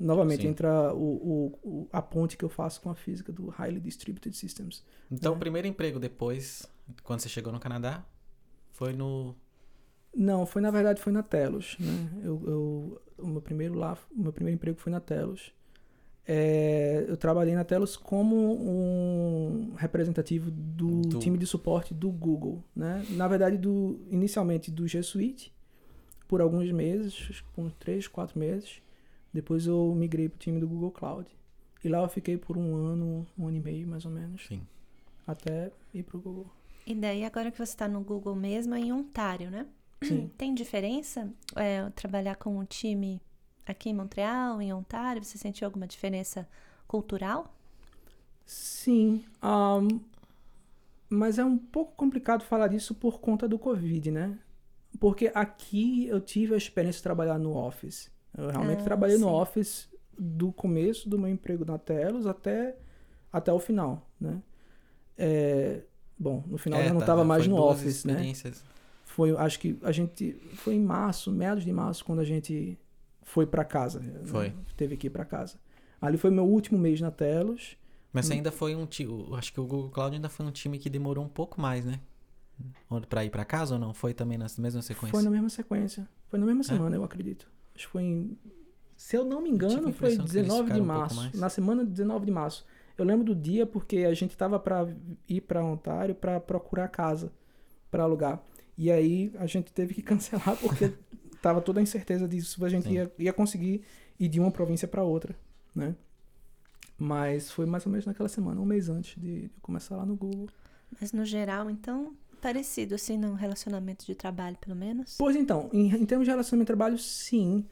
[0.03, 0.47] Novamente, Sim.
[0.49, 4.83] entra o, o- a ponte que eu faço com a física do Highly Distributed Systems.
[5.11, 5.35] Então, É.
[5.35, 6.65] o primeiro emprego depois,
[7.03, 8.03] quando você chegou no Canadá,
[8.71, 9.35] foi no.
[10.15, 12.21] Não, foi na verdade foi na Telos, né?
[12.23, 15.53] Eu, eu- o meu primeiro lá, o meu primeiro emprego foi na Telos.
[16.27, 22.63] É, eu trabalhei na Telos como um representativo do, Do- time de suporte do Google,
[22.75, 23.05] né?
[23.11, 25.51] Na verdade, do inicialmente do G Suite
[26.27, 28.81] por alguns meses, uns três, quatro meses.
[29.33, 31.29] Depois eu migrei para o time do Google Cloud.
[31.83, 34.61] E lá eu fiquei por um ano, um ano e meio mais ou menos, Sim.
[35.25, 36.47] até ir para o Google.
[36.85, 39.65] E daí, agora que você está no Google mesmo, é em Ontário, né?
[40.03, 40.29] Sim.
[40.37, 43.21] Tem diferença é, trabalhar com um time
[43.65, 45.23] aqui em Montreal, em Ontário?
[45.23, 46.47] Você sentiu alguma diferença
[46.87, 47.55] cultural?
[48.45, 49.87] Sim, ahn,
[51.09, 54.37] mas é um pouco complicado falar disso por conta do Covid, né?
[54.99, 58.11] Porque aqui eu tive a experiência de trabalhar no Office.
[58.37, 59.33] Eu realmente Ah, trabalhei no sim.
[59.33, 62.75] Office do começo do meu emprego na Telos até,
[63.31, 64.41] até o final, né?
[65.17, 65.81] É,
[66.17, 68.33] bom, no final É, eu não tá, estava mais no Office, né?
[69.05, 72.77] Foi, acho que a gente foi em março, meados de março, quando a gente
[73.23, 73.99] foi pra casa.
[73.99, 74.21] né?
[74.25, 74.53] Foi.
[74.77, 75.59] Teve que ir pra casa.
[75.99, 77.77] Ali foi meu último mês na Telos.
[78.13, 78.33] Mas Hum.
[78.33, 79.27] ainda foi um time.
[79.37, 81.99] Acho que o Google Cloud ainda foi um time que demorou um pouco mais, né?
[83.09, 83.93] Pra ir pra casa ou não?
[83.93, 85.11] Foi também na mesma sequência?
[85.11, 86.07] Foi na mesma sequência.
[86.29, 87.47] Foi na mesma semana, eu acredito.
[87.81, 88.37] Acho que foi em.
[88.95, 91.15] Se eu não me engano, foi impressão que eles 19 de um março.
[91.15, 91.33] mais.
[91.33, 92.65] Na semana de 19 de março.
[92.97, 94.87] Eu lembro do dia porque a gente tava pra
[95.27, 97.31] ir pra Ontário pra procurar casa
[97.89, 98.43] pra alugar.
[98.77, 100.93] E aí a gente teve que cancelar porque
[101.41, 102.63] tava toda a incerteza disso.
[102.63, 102.93] A gente Sim.
[102.93, 103.83] ia, ia conseguir
[104.19, 105.35] ir de uma província pra outra,
[105.75, 105.95] né?
[106.97, 110.15] Mas foi mais ou menos naquela semana, um mês antes de de começar lá no
[110.15, 110.47] Google.
[110.99, 115.15] Mas no geral, então, parecido assim no relacionamento de trabalho, pelo menos.
[115.17, 117.65] Pois então, em, em termos de relacionamento de trabalho, sim.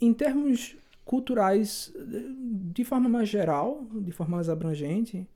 [0.00, 1.92] Em termos culturais,
[2.72, 5.26] de forma mais geral, de forma mais abrangente,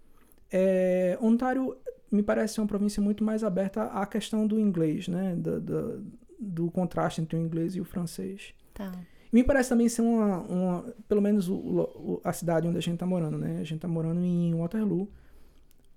[0.52, 1.76] é, Ontário
[2.12, 5.34] me parece ser uma província muito mais aberta à questão do inglês, né?
[5.36, 5.98] Da- da-
[6.38, 8.52] do contraste entre o inglês e o francês.
[8.72, 8.92] Tá.
[9.32, 12.98] Me parece também ser uma, uma pelo menos o- o- a cidade onde a gente
[12.98, 13.58] tá morando, né?
[13.60, 15.08] A gente tá morando em Waterloo,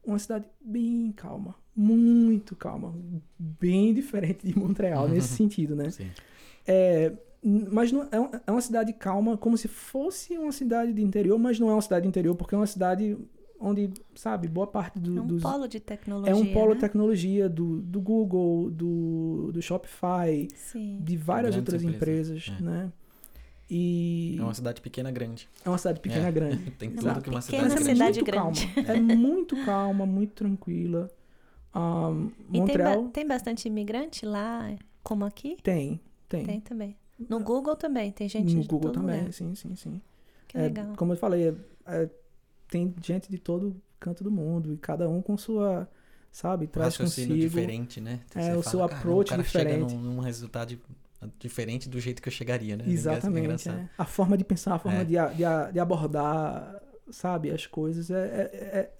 [0.08, 2.93] uma cidade bem calma, muito calma,
[3.38, 5.89] bem diferente de Montreal nesse sentido, né?
[5.89, 6.08] Sim.
[6.65, 11.38] É, mas não, é, é uma cidade calma, como se fosse uma cidade de interior,
[11.38, 13.17] mas não é uma cidade de interior, porque é uma cidade
[13.60, 15.41] onde, sabe, boa parte do- É um dos.
[15.41, 16.32] polo de tecnologia.
[16.32, 16.82] é um polo de né?
[16.82, 21.00] tecnologia do, do Google, do, do Shopify, Sim.
[21.02, 22.63] de várias Grandes outras empresas, empresas, é.
[22.63, 22.91] né?
[23.69, 25.49] E É uma cidade pequena grande.
[25.65, 26.32] é uma cidade pequena É.
[26.32, 26.71] grande.
[26.80, 27.84] Tem Uma tudo que uma cidade grande.
[27.84, 28.67] cidade muito grande.
[28.73, 28.91] calma.
[28.93, 31.12] É muito calma, muito tranquila.
[31.75, 35.58] E tem, Montreal ba- tem bastante imigrante lá, como aqui?
[35.62, 36.45] tem, tem.
[36.45, 36.95] Tem também.
[37.30, 39.34] No Google também, tem gente no de Google todo também, lugar.
[39.34, 40.01] sim, sim, sim.
[40.47, 40.93] Que É, legal.
[40.95, 42.10] como eu falei, é- é-
[42.69, 45.88] tem gente de todo canto do mundo e cada um com sua,
[46.32, 47.49] sabe, Um traz raciocínio consigo.
[47.49, 48.21] diferente, né?
[48.34, 50.77] É, o seu "Caramba, approach o cara chega diferente." num, num resultado
[51.39, 52.84] diferente do jeito que eu chegaria, né?
[52.88, 53.69] Exatamente.
[53.69, 53.89] É.
[53.97, 55.03] A forma de pensar, a forma É.
[55.03, 58.10] de, de, de abordar, sabe, as coisas.
[58.12, 58.91] É, é- é-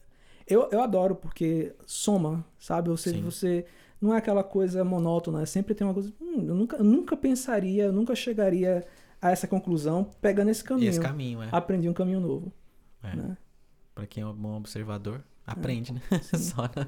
[0.48, 2.90] eu, eu adoro, porque soma, sabe?
[2.90, 3.22] Você, Sim.
[3.22, 3.66] você
[4.02, 6.14] não é aquela coisa monótona, sempre tem uma coisa.
[6.22, 8.86] "Hum, eu, nunca, eu nunca pensaria, eu nunca chegaria
[9.22, 10.90] a essa conclusão pegando esse E caminho.
[10.90, 11.50] esse caminho, é.
[11.52, 12.54] Aprendi um caminho novo.
[13.04, 13.16] É.
[13.16, 13.38] Né?
[13.94, 16.02] Pra quem é um bom observador, aprende, né?
[16.34, 16.88] Só na-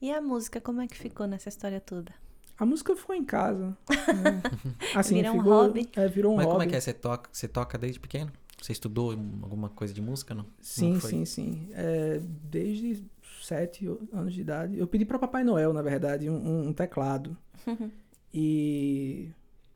[0.00, 2.12] E a música, como é que ficou nessa história toda?
[2.60, 3.76] A música ficou em casa.
[3.88, 4.42] né?
[4.94, 5.88] Assim, Virou um ficou, hobby.
[5.96, 6.52] É, virou um Mas hobby.
[6.58, 6.80] como é que é?
[6.80, 8.30] Você toca, você toca desde pequeno?
[8.60, 9.10] Você estudou
[9.42, 10.44] alguma coisa de música, não?
[10.60, 11.10] Sim, foi?
[11.10, 11.68] sim, sim.
[11.72, 13.02] É, desde
[13.42, 14.78] sete anos de idade.
[14.78, 17.36] Eu pedi para Papai Noel, na verdade, um, um- um teclado.
[18.32, 19.28] E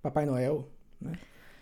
[0.02, 0.68] Papai Noel,
[1.00, 1.12] né?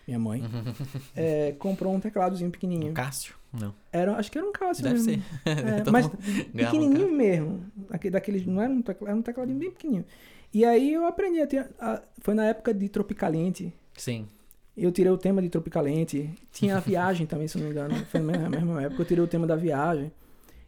[0.07, 0.43] Minha mãe,
[1.15, 2.91] é, comprou um tecladozinho pequenininho.
[2.91, 3.33] O Cássio?
[3.51, 3.73] Não.
[3.91, 5.23] Era, acho que era um Cássio Deve mesmo.
[5.43, 5.49] ser.
[5.49, 7.65] É, mas ganhava um pequenininho mesmo.
[7.89, 10.05] Aquele, daqueles, não era um, teclado, era um tecladinho bem pequenininho.
[10.53, 11.67] E aí eu aprendi a ter.
[11.79, 13.73] a- foi na época de Tropicaliente.
[13.97, 14.27] Sim.
[14.75, 16.29] Eu tirei o tema de Tropicaliente.
[16.51, 17.95] Tinha a viagem também, se não me engano.
[18.07, 19.01] Foi na mesma, mesma época.
[19.01, 20.11] Eu tirei o tema da viagem.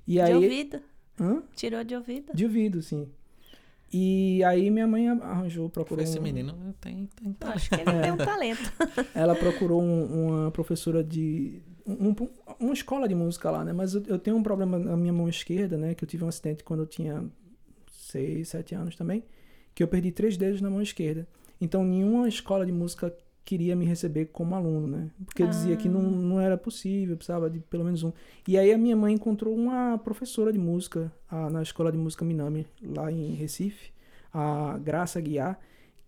[0.08, 0.34] E De aí.
[0.34, 0.80] ouvido?
[1.20, 1.42] Hã?
[1.56, 2.32] Tirou de ouvido?
[2.34, 3.08] De ouvido, sim.
[3.94, 6.04] E aí minha mãe arranjou, procurou.
[6.04, 7.56] Esse um- menino tem, tem Eu talento.
[7.58, 8.74] acho que ele tem um talento.
[9.16, 11.62] Ela procurou um- uma professora de.
[11.86, 13.72] Um, um- uma escola de música lá, né?
[13.72, 15.94] Mas eu, eu tenho um problema na minha mão esquerda, né?
[15.96, 17.24] Que eu tive um acidente quando eu tinha
[17.92, 19.24] 6, 7 anos também.
[19.76, 21.28] Que eu perdi três dedos na mão esquerda.
[21.62, 25.12] Então nenhuma escola de música queria me receber como aluno, né?
[25.24, 28.12] Porque eu dizia que não, não era possível, precisava de pelo menos um.
[28.48, 32.26] E aí a minha mãe encontrou uma professora de música ah, na escola de música
[32.26, 33.92] Minami, lá em Recife,
[34.34, 35.60] a Graça Guiar,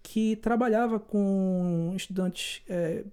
[0.02, 3.04] que trabalhava com estudantes eh,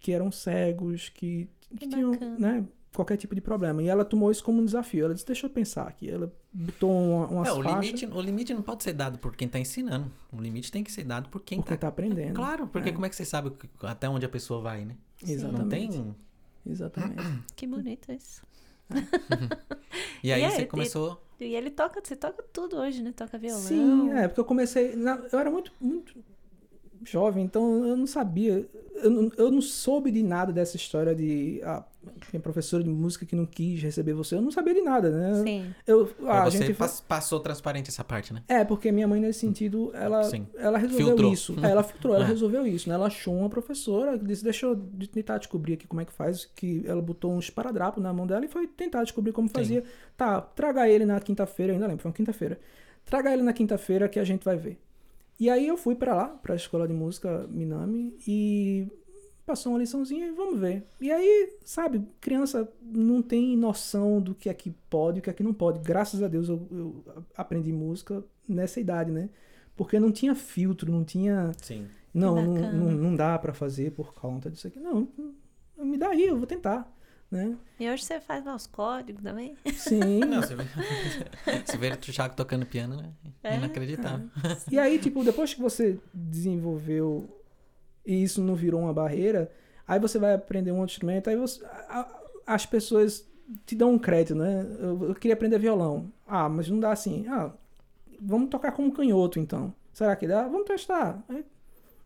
[0.00, 2.64] que eram cegos, que, que Que tinham né,
[2.96, 3.82] qualquer tipo de problema.
[3.82, 5.04] E ela tomou isso como um desafio.
[5.04, 6.10] Ela disse, deixa eu pensar aqui.
[6.10, 9.36] Ela botou uma, umas É, o faixas limite, o limite não pode ser dado por
[9.36, 10.10] quem tá ensinando.
[10.32, 11.82] O limite tem que ser dado por quem porque tá.
[11.82, 12.34] tá aprendendo.
[12.34, 12.92] Claro, porque É.
[12.92, 14.96] como é que você sabe até onde a pessoa vai, né?
[15.22, 15.62] Exatamente.
[15.62, 16.16] Não tem.
[16.66, 17.22] Exatamente.
[17.54, 18.42] Que bonito isso.
[20.22, 21.22] E aí E é, você e- começou.
[21.38, 23.12] E ele toca, você toca tudo hoje, né?
[23.14, 23.60] Toca violão.
[23.60, 24.96] Sim, é, porque eu comecei.
[24.96, 26.14] na- eu era muito, muito
[27.04, 28.66] jovem, então eu não sabia.
[28.94, 31.60] Eu não, eu não soube de nada dessa história de.
[31.62, 31.84] Ah,
[32.30, 34.34] tem professora de música que não quis receber você.
[34.34, 35.42] Eu não sabia de nada, né?
[35.44, 35.74] Sim.
[35.86, 38.42] Eu, ah, a você gente pas- passou transparente essa parte, né?
[38.48, 40.46] É, porque minha mãe, nesse sentido, ela, Sim.
[40.56, 41.32] ela resolveu Filtrou.
[41.32, 41.54] isso.
[41.62, 42.28] É, ela filtrou, ela É.
[42.28, 42.94] resolveu isso, né?
[42.94, 46.44] Ela achou uma professora, disse, deixa eu de- tentar descobrir aqui como é que faz,
[46.44, 49.82] que ela botou um esparadrapo na mão dela e foi tentar descobrir como fazia.
[50.16, 52.58] Tá, traga ele na quinta-feira, ainda lembro, foi uma quinta-feira.
[53.04, 54.78] Traga ele na quinta-feira que a gente vai ver.
[55.38, 58.88] E aí eu fui pra lá, pra escola de música Minami, e
[59.46, 60.84] passou uma liçãozinha e vamos ver.
[61.00, 65.30] E aí, sabe, criança não tem noção do que é que pode e o que
[65.30, 65.78] é que não pode.
[65.78, 67.04] Graças a Deus eu, eu
[67.36, 69.30] aprendi música nessa idade, né?
[69.76, 71.52] Porque não tinha filtro, não tinha.
[71.62, 71.86] Sim.
[72.12, 74.80] Não, não, não, não dá pra fazer por conta disso aqui.
[74.80, 75.06] Não,
[75.78, 76.92] me dá aí, eu vou tentar.
[77.30, 77.56] Né?
[77.78, 79.56] E hoje você faz lá os códigos também?
[79.74, 80.20] Sim.
[80.20, 80.64] Não, você vê,
[81.66, 83.12] você vê o Thiago tocando piano, né?
[83.42, 83.56] É?
[83.56, 84.30] Inacreditável.
[84.70, 87.28] E aí, tipo, depois que você desenvolveu
[88.06, 89.50] e isso não virou uma barreira,
[89.86, 92.20] aí você vai aprender um outro instrumento, aí você, a- a-
[92.54, 93.26] as pessoas
[93.64, 94.66] te dão um crédito, né?
[94.78, 96.10] Eu, eu queria aprender violão.
[96.26, 97.26] Ah, mas não dá assim.
[97.28, 97.50] Ah,
[98.20, 99.72] vamos tocar como canhoto, então.
[99.92, 100.42] Será que dá?
[100.48, 101.22] Vamos testar.
[101.28, 101.44] Aí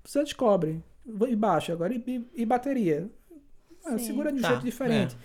[0.05, 0.83] você descobre.
[1.29, 3.09] E baixo agora, e, e- e bateria.
[3.85, 5.17] Ah, segura de um Tá, jeito diferente.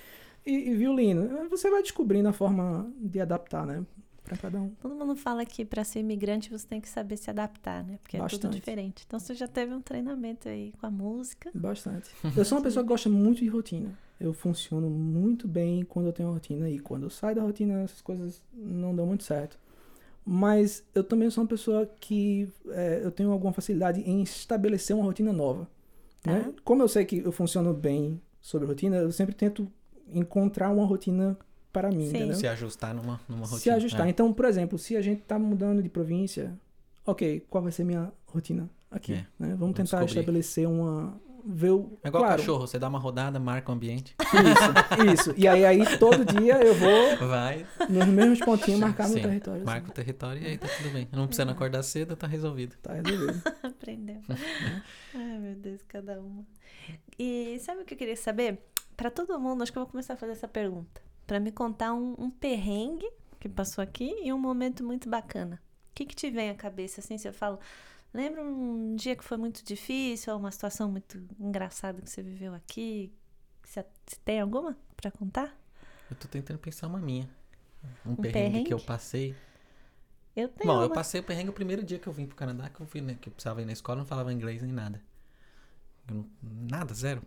[0.45, 1.49] E, e violino.
[1.49, 3.83] Você vai descobrindo a forma de adaptar, né?
[4.25, 4.69] Pra cada um.
[4.81, 7.99] Todo mundo fala que para ser imigrante você tem que saber se adaptar, né?
[8.01, 8.55] Porque é tudo Bastante.
[8.55, 9.03] diferente.
[9.05, 11.51] Então você já teve um treinamento aí com a música.
[11.53, 12.09] Bastante.
[12.35, 13.97] Eu sou uma pessoa que gosta muito de rotina.
[14.19, 18.01] Eu funciono muito bem quando eu tenho rotina e quando eu saio da rotina essas
[18.01, 19.59] coisas não dão muito certo.
[20.25, 25.03] Mas eu também sou uma pessoa que é, eu tenho alguma facilidade em estabelecer uma
[25.03, 25.67] rotina nova.
[26.25, 26.39] Né?
[26.39, 26.61] Tá.
[26.63, 29.69] Como eu sei que eu funciono bem sobre rotina, eu sempre tento
[30.13, 31.37] encontrar uma rotina
[31.75, 32.15] para mim, Sim.
[32.15, 32.35] entendeu?
[32.37, 33.59] Se ajustar numa, numa rotina.
[33.59, 34.07] Se ajustar.
[34.07, 34.09] É.
[34.09, 36.57] Então, por exemplo, se a gente tá mudando de província,
[37.05, 39.11] ok, qual vai ser minha rotina aqui?
[39.11, 39.15] É.
[39.17, 39.27] né?
[39.39, 40.19] Vamos Vamos tentar descobrir.
[40.19, 41.19] estabelecer uma.
[41.45, 41.97] Ver o.
[42.01, 45.33] É igual claro, cachorro, você dá uma rodada, marca o ambiente, Isso, isso.
[45.37, 49.61] E aí, aí todo dia eu vou vai, nos mesmos pontinhos marcar Sim, meu território.
[49.61, 49.65] assim.
[49.71, 51.07] marca o território e aí tá tudo bem.
[51.11, 52.75] Não precisa acordar cedo, tá resolvido.
[52.81, 53.41] Tá resolvido.
[53.61, 54.21] Aprendeu.
[55.13, 56.45] Ai, meu Deus, cada uma.
[57.19, 58.57] E sabe o que eu queria saber?
[58.97, 61.04] Para todo mundo, acho que eu vou começar a fazer essa pergunta.
[61.27, 63.09] Para me contar um, um perrengue
[63.39, 65.61] que passou aqui e um momento muito bacana.
[65.91, 67.17] O que, que te vem à cabeça assim?
[67.17, 67.59] Se eu falo,
[68.13, 72.53] lembra um dia que foi muito difícil ou uma situação muito engraçada que você viveu
[72.53, 73.11] aqui?
[73.63, 75.55] Se, se tem alguma para contar?
[76.09, 77.29] Eu tô tentando pensar uma minha.
[78.05, 78.63] Um, Um perrengue, perrengue?
[78.63, 79.35] que eu passei.
[80.35, 80.95] Eu tenho Bom, eu uma.
[80.95, 83.17] passei o perrengue o primeiro dia que eu vim pro Canadá, que eu fui, né,
[83.19, 85.01] que eu precisava ir na escola, não falava inglês nem nada.
[86.07, 86.29] Eu não-
[86.69, 87.21] nada, zero.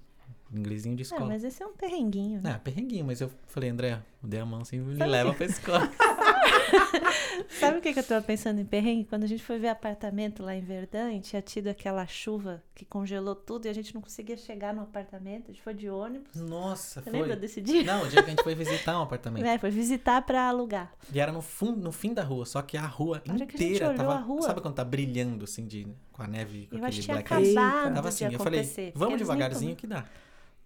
[0.52, 1.26] Inglesinho de Ah, escola.
[1.26, 2.40] mas esse é um perrenguinho.
[2.42, 2.52] né?
[2.54, 5.90] Ah, perrenguinho, mas eu falei, André, dei a mão assim, me Sabe leva pra escola.
[7.60, 9.04] Sabe o que, que eu tava pensando em perrengue?
[9.04, 13.34] Quando a gente foi ver apartamento lá em Verdun, tinha tido aquela chuva que congelou
[13.34, 15.50] tudo e a gente não conseguia chegar no apartamento.
[15.50, 16.34] A gente foi de ônibus.
[16.34, 17.20] Nossa, Você foi.
[17.20, 17.82] lembra desse dia?
[17.84, 19.44] Não, o dia que a gente foi visitar um apartamento.
[19.46, 20.92] É, foi visitar pra alugar.
[21.12, 23.56] E era no, fundo, no fim da rua, só que a rua A hora que
[23.56, 24.14] a gente inteira olhou tava.
[24.14, 26.96] a rua- Sabe quando tá brilhando assim de, com a neve, com Eu acho aquele
[27.00, 30.04] que tinha black acabado Tava de assim, eu falei, vamos devagarzinho que dá.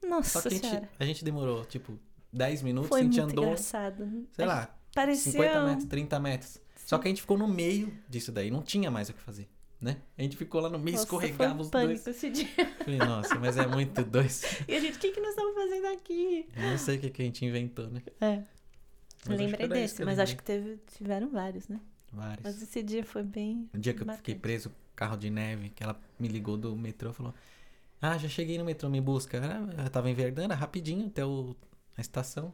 [0.07, 1.99] Nossa Só que a gente, a gente demorou, tipo,
[2.33, 4.27] 10 minutos, Foi a gente muito andou, engraçado.
[4.33, 6.59] sei lá, Parecia 50 um- metros, 30 metros.
[6.85, 9.49] Só que a gente ficou no meio disso daí, não tinha mais o que fazer,
[9.81, 9.99] né?
[10.19, 12.07] A gente ficou lá no meio, Nossa, escorregava foi um os dois.
[12.07, 12.49] esse dia.
[12.85, 14.43] Falei, nossa, mas é muito dois.
[14.69, 16.49] E a gente, o que, que nós estamos fazendo aqui?
[16.57, 18.03] Eu não sei o que, que a gente inventou, né?
[18.21, 18.43] É,
[19.27, 21.81] Mas lembrei desse, mas acho que teve, tiveram vários, né?
[22.13, 22.41] Vários.
[22.45, 23.71] Mas esse dia foi bem.
[23.73, 24.41] No dia que eu fiquei Bacana.
[24.43, 27.33] preso, carro de neve, que ela me ligou do metrô e falou:
[28.03, 29.37] Ah, já cheguei no metrô, me busca.
[29.39, 31.55] Era- Eu tava em Verdana, rapidinho, até o,
[31.97, 32.53] a estação.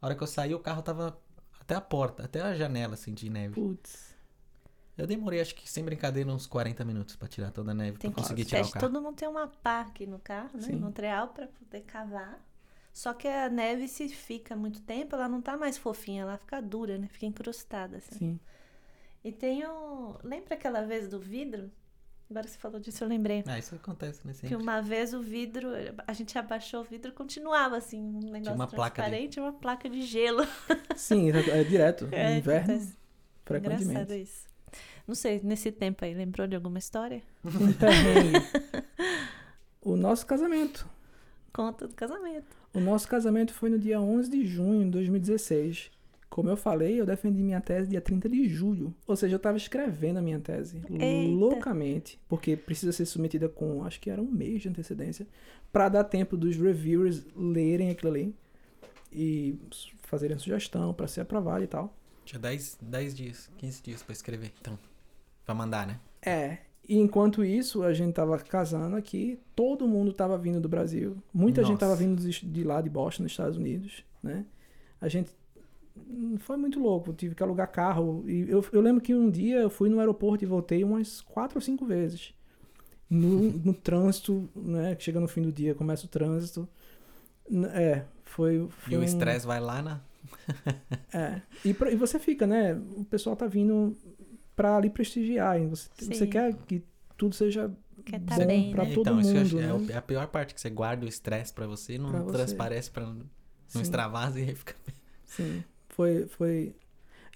[0.00, 1.18] A hora que eu saí, o carro tava
[1.60, 3.54] até a porta, até a janela, assim, de neve.
[3.54, 4.14] Putz.
[4.96, 8.08] Eu demorei, acho que sem brincadeira, uns 40 minutos pra tirar toda a neve, Tem
[8.10, 8.86] pra que conseguir tirar o carro.
[8.88, 10.62] todo mundo tem uma pá aqui no carro, né?
[10.62, 10.72] Sim.
[10.74, 12.40] Em Montreal, pra poder cavar.
[12.92, 16.62] Só que a neve, se fica muito tempo, ela não tá mais fofinha, ela fica
[16.62, 17.08] dura, né?
[17.08, 18.16] Fica encrustada, assim.
[18.16, 18.40] Sim.
[19.24, 20.16] E tem o...
[20.22, 21.72] Lembra aquela vez do vidro?
[22.34, 23.44] Agora que você falou disso, eu lembrei.
[23.46, 24.32] Ah, isso acontece, né?
[24.32, 24.56] Que Sempre.
[24.56, 25.68] uma vez o vidro,
[26.04, 29.52] a gente abaixou o vidro e continuava assim, um negócio uma placa de- transparente, uma
[29.52, 30.44] placa de gelo.
[30.96, 32.08] Sim, é, é direto.
[32.08, 32.96] No É, inverno, acontece.
[33.44, 33.84] frequentemente.
[33.84, 34.46] Engraçado isso.
[35.06, 37.22] Não sei, nesse tempo aí, lembrou de alguma história?
[39.80, 40.88] O nosso casamento.
[41.52, 42.56] Conta do casamento.
[42.72, 45.90] O nosso casamento foi no dia 11 de junho de 2016.
[46.34, 48.92] Como eu falei, eu defendi minha tese dia 30 de julho.
[49.06, 51.32] Ou seja, eu estava escrevendo a minha tese Eita.
[51.32, 55.28] loucamente, porque precisa ser submetida com, acho que era um mês de antecedência,
[55.72, 58.34] para dar tempo dos reviewers lerem aquilo ali
[59.12, 59.56] e
[60.02, 61.96] fazerem a sugestão para ser aprovado e tal.
[62.24, 64.52] Tinha 10, 10 dias, 15 dias pra escrever.
[64.60, 64.76] Então,
[65.46, 66.00] pra mandar, né?
[66.20, 66.58] É.
[66.88, 71.16] E enquanto isso, a gente tava casando aqui, todo mundo tava vindo do Brasil.
[71.32, 71.86] Muita gente Nossa.
[71.86, 74.44] tava vindo de lá de Boston, nos Estados Unidos, né?
[75.00, 75.30] A gente
[76.40, 78.24] foi muito louco, tive que alugar carro.
[78.28, 81.58] E eu, eu lembro que um dia eu fui no aeroporto e voltei umas quatro
[81.58, 82.34] ou cinco vezes.
[83.08, 84.96] No, no trânsito, né?
[84.98, 86.68] Chega no fim do dia, começa o trânsito.
[87.72, 88.66] É, foi.
[88.70, 90.00] foi E o um- estresse vai lá na.
[91.12, 91.40] é.
[91.64, 92.74] E, pra- e você fica, né?
[92.96, 93.96] O pessoal tá vindo
[94.56, 95.60] pra ali prestigiar.
[95.68, 96.82] Você, você quer que
[97.16, 97.70] tudo seja
[98.04, 98.94] Quer tá bom bem, pra né?
[98.94, 99.94] todo então, isso eu acho- mundo, é, né?
[99.94, 102.32] é a pior parte, que você guarda o estresse pra você, não Pra você.
[102.32, 103.20] transparece pra não
[103.68, 104.74] Sim, extravasa e aí fica.
[105.24, 105.62] sim.
[105.94, 106.74] Foi, foi.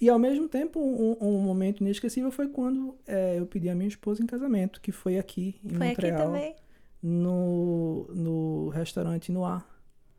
[0.00, 3.88] E ao mesmo tempo, um, um momento inesquecível foi quando é, eu pedi a minha
[3.88, 6.54] esposa em casamento, que foi aqui em Foi aqui Montreal, também.
[7.02, 9.62] no, no restaurante Noir.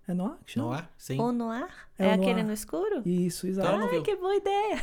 [0.07, 0.67] É Noir que chama?
[0.67, 0.91] No ar?
[0.97, 1.19] Sim.
[1.21, 1.67] O noir?
[1.97, 2.45] É É, o aquele noir.
[2.47, 3.01] no escuro?
[3.05, 3.67] Isso, exato.
[3.75, 4.81] Então, Ai, que boa ideia.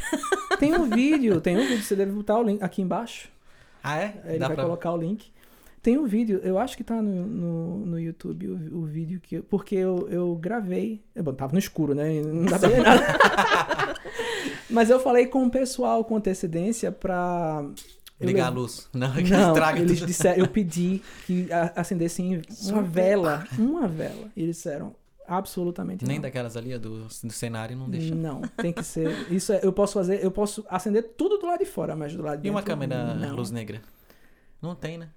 [0.58, 3.28] Tem um vídeo, tem um vídeo, você deve botar o link aqui embaixo.
[3.82, 4.20] Ah, é?
[4.24, 4.64] Ele Dá vai pra...
[4.64, 5.32] colocar o link.
[5.86, 9.40] Tem um vídeo, eu acho que tá no, no, no YouTube o, o vídeo que.
[9.40, 11.00] Porque eu, eu gravei.
[11.14, 12.20] Eu, bom, tava no escuro, né?
[12.22, 13.94] Não dá pra ver nada.
[14.68, 17.64] Mas eu falei com o pessoal com antecedência pra.
[18.18, 18.88] eu Ligar a lev- luz.
[18.94, 20.08] Não, que Não, estraga eles tudo.
[20.08, 23.44] disseram, eu pedi que a- acendessem uma vela.
[23.56, 24.28] Uma vela.
[24.36, 24.92] E eles disseram,
[25.24, 26.22] absolutamente Nem não.
[26.22, 28.12] daquelas ali, a do, do cenário, não deixa.
[28.12, 29.32] Não, tem que ser.
[29.32, 32.24] Isso é, eu posso fazer, eu posso acender tudo do lado de fora, mas do
[32.24, 33.36] lado de E uma dentro, câmera não.
[33.36, 33.80] luz negra?
[34.60, 35.10] Não tem, né?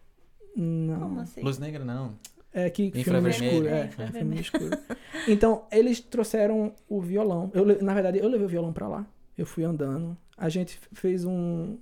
[0.55, 0.99] Não.
[0.99, 1.41] Como assim?
[1.41, 2.13] Luz negra não.
[2.51, 3.67] É que filme escuro.
[3.67, 4.77] É, filme escuro.
[5.27, 7.51] Então, eles trouxeram o violão.
[7.53, 9.05] Eu, na verdade, eu levei o violão pra lá.
[9.37, 10.17] Eu fui andando.
[10.37, 11.77] A gente fez um.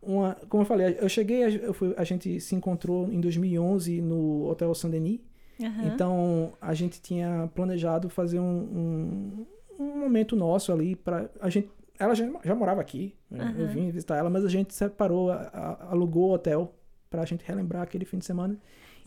[0.00, 4.00] Uma, como eu falei, eu cheguei, a- eu fui- a gente se encontrou em 2011
[4.00, 5.18] no Hotel Saint-Denis.
[5.60, 5.86] Aham.
[5.92, 9.46] Então, a gente tinha planejado fazer um, um,
[9.80, 11.68] um momento nosso ali para a gente.
[11.98, 13.52] Ela já, já morava aqui, né?
[13.58, 13.74] eu Aham.
[13.74, 16.72] vim visitar ela, mas a gente separou, a- a- alugou o hotel
[17.10, 18.56] pra gente relembrar aquele fim de semana.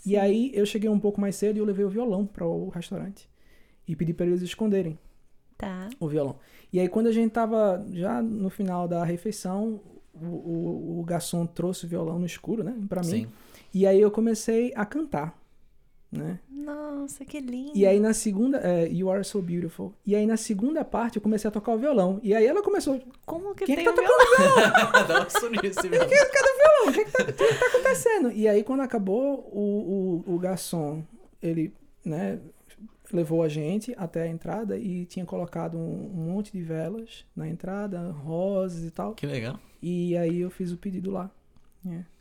[0.05, 0.17] E Sim.
[0.17, 3.29] aí eu cheguei um pouco mais cedo e eu levei o violão para o restaurante
[3.87, 4.97] e pedi para eles esconderem
[5.57, 5.89] Tá.
[5.99, 6.37] o violão.
[6.73, 9.79] E aí quando a gente tava já no final da refeição,
[10.13, 13.07] o, o, o garçom trouxe o violão no escuro, né, para mim.
[13.25, 13.27] Sim.
[13.73, 15.39] E aí eu comecei a cantar,
[16.11, 16.39] né?
[16.49, 17.71] Nossa, que lindo.
[17.75, 19.93] E aí na segunda, é, You Are So Beautiful.
[20.05, 22.19] E aí na segunda parte eu comecei a tocar o violão.
[22.23, 24.09] E aí ela começou, Como que quem tem tá um tocando
[25.07, 25.81] Dá um mesmo.
[25.89, 26.05] violão?
[26.05, 26.60] O que, que,
[27.11, 28.31] tá, o que que tá acontecendo?
[28.31, 31.03] E aí quando acabou, o, o, o garçom,
[31.41, 32.39] ele, né,
[33.11, 37.47] levou a gente até a entrada e tinha colocado um, um monte de velas na
[37.47, 39.13] entrada, rosas e tal.
[39.13, 39.59] Que legal.
[39.81, 41.31] E aí eu fiz o pedido lá.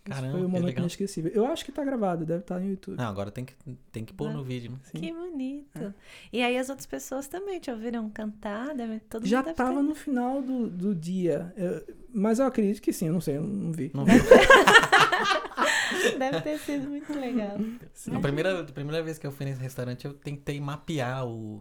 [0.06, 0.10] É.
[0.10, 0.82] Esse Caramba, foi que momento legal.
[0.84, 1.30] inesquecível.
[1.34, 2.96] Eu acho que tá gravado, deve estar no YouTube.
[2.96, 3.54] Não, agora tem que,
[3.92, 4.32] tem que pôr Ah.
[4.32, 4.72] no vídeo.
[4.84, 4.98] Sim.
[4.98, 5.94] Que bonito.
[6.32, 8.74] E aí as outras pessoas também te ouviram cantar?
[8.74, 11.52] Deve, todo Já mundo tava ter- no final do, do dia.
[11.56, 13.90] Eu- mas eu acredito que sim, eu não sei, eu não vi.
[13.94, 14.14] Não viu?
[16.18, 17.56] Deve ter sido muito legal.
[18.14, 21.60] A primeira, a primeira vez que eu fui nesse restaurante, eu tentei mapear o.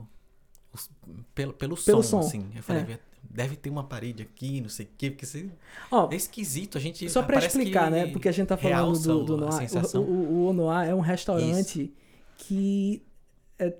[0.74, 0.90] os-
[1.36, 2.46] pelo, pelo, Pelo som, som, assim.
[2.56, 3.00] Eu falei, é.
[3.30, 5.50] Deve ter uma parede aqui, não sei o quê, porque você-
[6.12, 6.78] é esquisito.
[6.78, 7.10] A gente.
[7.10, 8.08] Só pra parece explicar, né?
[8.12, 8.78] Porque a gente tá falando
[9.20, 9.64] do, do Noir.
[10.02, 11.94] O, o, o Noir é um restaurante
[12.38, 13.02] que
[13.58, 13.74] é-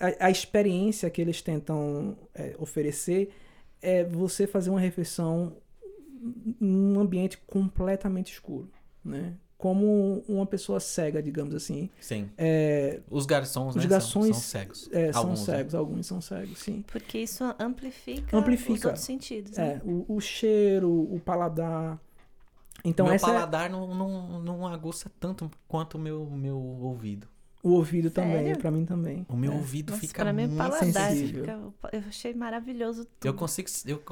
[0.00, 3.32] a, a experiência que eles tentam é, oferecer
[3.80, 5.56] é você fazer uma refeição
[6.60, 8.70] num ambiente completamente escuro,
[9.04, 9.34] né?
[9.62, 11.88] Como uma pessoa cega, digamos assim.
[12.00, 12.28] Sim.
[12.36, 13.88] É, Os garçons, Os né?
[13.88, 14.88] garçons, são, são cegos.
[14.90, 15.56] é, são Alguns, né?
[15.56, 16.84] cegos, alguns são cegos, sim.
[16.90, 18.72] Porque isso amplifica, Amplifica.
[18.72, 19.52] os outros sentidos.
[19.56, 19.74] né?
[19.74, 21.96] É, o, o cheiro, o paladar.
[22.84, 27.28] Então, meu essa é paladar não, não, não aguça tanto quanto o meu, meu ouvido.
[27.62, 28.58] O ouvido também, Sério?
[28.58, 29.24] pra mim também.
[29.28, 29.54] O meu É.
[29.54, 31.44] ouvido Nossa, fica pra mim, muito paladar, sensível.
[31.44, 33.24] fica- eu achei maravilhoso tudo.
[33.26, 33.68] Eu consigo.
[33.86, 34.02] Eu,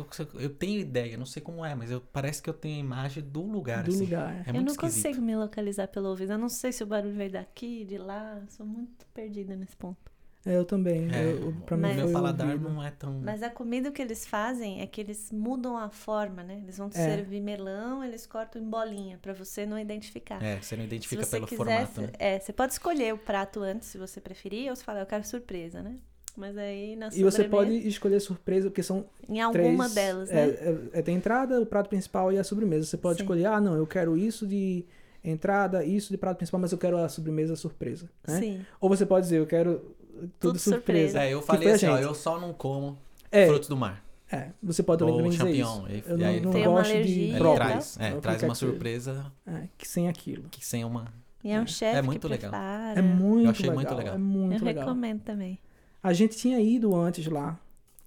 [0.41, 3.23] eu tenho ideia, não sei como é, mas eu, parece que eu tenho a imagem
[3.23, 3.83] do lugar.
[3.85, 4.01] Do assim.
[4.05, 4.37] lugar.
[4.47, 5.05] É eu muito não esquisito.
[5.05, 6.33] consigo me localizar pelo ouvido.
[6.33, 8.41] Eu não sei se o barulho veio daqui, de lá.
[8.49, 10.10] Sou muito perdida nesse ponto.
[10.47, 11.09] É, eu também.
[11.13, 12.69] É, eu, pra mim Mas- foi meu o paladar ouvido.
[12.71, 13.21] não é tão.
[13.21, 16.61] Mas a comida que eles fazem é que eles mudam a forma, né?
[16.63, 17.05] Eles vão te É.
[17.05, 20.43] servir melão, eles cortam em bolinha pra você não identificar.
[20.43, 22.09] É, você não identifica se você pelo quiser, formato, né?
[22.19, 25.25] é, você pode escolher o prato antes, se você preferir, ou você fala, eu quero
[25.27, 25.97] surpresa, né?
[26.37, 29.95] Mas aí na E você sobremesa, pode escolher surpresa, porque são em alguma três.
[29.95, 30.53] delas, é, né?
[30.95, 32.87] é, é, tem entrada, o prato principal e a sobremesa.
[32.87, 33.25] Você pode Sim.
[33.25, 34.87] escolher, ah, não, eu quero isso de
[35.23, 38.09] entrada, isso de prato principal, mas eu quero a sobremesa surpresa.
[38.27, 38.39] Né?
[38.39, 38.67] Sim.
[38.81, 41.13] Ou você pode dizer, eu quero tudo, Tudo surpresa.
[41.19, 41.23] surpresa.
[41.25, 42.05] É, eu Que falei assim, ó, gente.
[42.07, 42.99] eu só não como
[43.31, 44.05] É, frutos do mar.
[44.31, 46.09] é, você pode Ou também dizer champignon, isso.
[46.09, 47.95] Eu não, não gosto alergia, de Ele Ele brócolis.
[47.95, 50.45] traz, é, traz uma surpresa É, que sem aquilo.
[50.51, 51.07] que sem uma.
[51.43, 51.67] E é um É.
[51.67, 52.51] chefe É muito que legal.
[52.51, 52.99] prepara.
[52.99, 53.75] É muito Eu achei legal.
[53.77, 54.15] muito legal.
[54.15, 54.85] É muito eu legal.
[54.85, 55.59] recomendo também.
[56.03, 57.59] A gente tinha ido antes lá,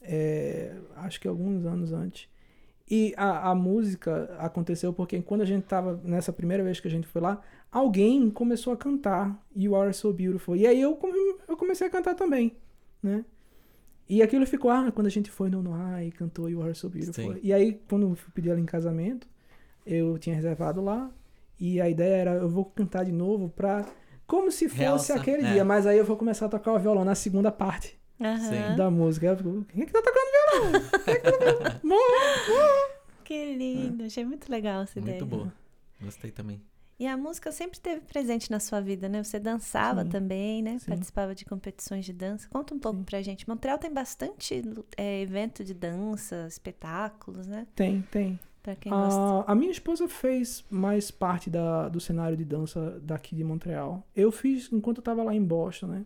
[0.02, 2.28] é, acho que alguns anos antes.
[2.90, 6.92] E a, a música aconteceu porque quando a gente tava, nessa primeira vez que a
[6.92, 7.42] gente foi lá,
[7.74, 10.56] alguém começou a cantar You Are So Beautiful.
[10.56, 10.98] E aí eu,
[11.48, 12.56] eu comecei a cantar também,
[13.02, 13.26] né?
[14.08, 16.88] E aquilo ficou, ah, quando a gente foi no Noir e cantou You Are So
[16.88, 17.34] Beautiful.
[17.34, 17.40] Sim.
[17.42, 19.28] E aí, quando eu pedi ela em casamento,
[19.86, 21.10] eu tinha reservado lá.
[21.60, 23.86] E a ideia era, eu vou cantar de novo pra...
[24.28, 25.54] Como se fosse Realça, aquele é.
[25.54, 28.76] dia, mas aí eu vou começar a tocar o violão na segunda parte Aham.
[28.76, 29.28] da música.
[29.28, 30.90] Eu fico, quem é que tá tocando violão?
[31.04, 32.94] Quem é que tá tocando violão?
[33.24, 34.04] Que lindo.
[34.04, 35.18] Achei muito legal essa ideia.
[35.18, 35.54] Muito boa.
[36.02, 36.62] Gostei também.
[37.00, 39.24] E a música sempre esteve presente na sua vida, né?
[39.24, 40.10] Você dançava Sim.
[40.10, 40.78] também, né?
[40.80, 40.92] Sim.
[40.92, 42.48] Participava de competições de dança.
[42.50, 43.04] Conta um pouco Sim.
[43.06, 43.50] pra gente.
[43.50, 44.62] Montreal tem bastante
[44.96, 47.68] é, evento de dança, espetáculos, né?
[47.76, 48.40] Tem, tem.
[48.62, 49.20] Pra quem gosta.
[49.20, 54.08] A, a minha esposa fez mais parte da, do cenário de dança daqui de Montreal.
[54.16, 56.06] Eu fiz enquanto eu tava lá em Boston, né?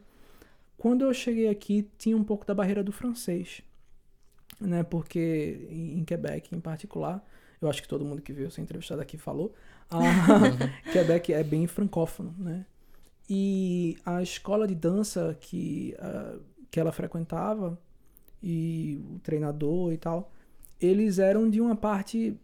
[0.78, 3.62] Quando eu cheguei aqui, tinha um pouco da barreira do francês,
[4.60, 4.84] né?
[4.84, 7.24] Porque em em Quebec, em particular,
[7.62, 9.54] eu acho que todo mundo que veio ser entrevistado aqui falou,
[10.88, 12.66] a Quebec é bem francófono, né?
[13.30, 16.38] E a escola de dança que, ah,
[16.72, 17.78] que ela frequentava
[18.42, 20.32] e o treinador e tal,
[20.80, 22.38] eles eram de uma parte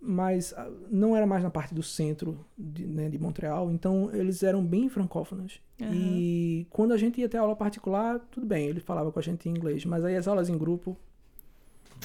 [0.00, 4.42] mais ah, não era mais na parte do centro de, né, de Montreal, então eles
[4.42, 5.60] eram bem francófonos.
[5.80, 5.94] Aham.
[5.94, 9.48] E quando a gente ia ter aula particular, tudo bem, ele falava com a gente
[9.48, 10.96] em inglês, mas aí as aulas em grupo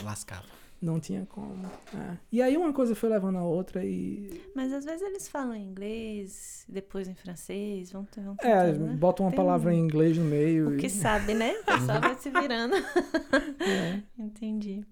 [0.04, 0.46] Lascava.
[0.82, 1.66] Não tinha como.
[1.94, 2.18] é.
[2.32, 5.64] E aí uma coisa foi levando a outra e Mas às vezes eles falam em
[5.64, 8.96] inglês, depois em francês, vão, vão é, né?
[8.96, 11.52] bota uma Tem palavra em inglês no meio O e que sabe, né?
[11.60, 12.76] O pessoal vai se virando.
[13.62, 14.02] é.
[14.18, 14.84] Entendi.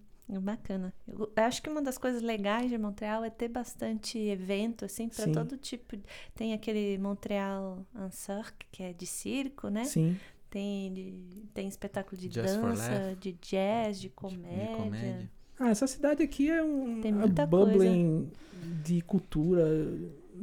[0.41, 0.93] Bacana.
[1.07, 5.25] Eu acho que uma das coisas legais de Montreal é ter bastante evento, assim, para
[5.31, 5.97] todo tipo.
[6.35, 9.85] Tem aquele Montreal Uncirc, que é de circo, né?
[9.85, 10.15] Sim,
[10.47, 14.75] Tem, de- tem espetáculo de Just dança, de jazz, de De comédia.
[14.75, 15.31] comédia.
[15.59, 18.31] Ah, essa cidade aqui é um Tem muita bubbling
[18.83, 19.65] de cultura,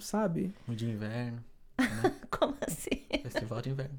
[0.00, 0.54] sabe?
[0.68, 1.42] O de inverno.
[2.30, 3.06] Como assim?
[3.22, 3.98] Festival de inverno.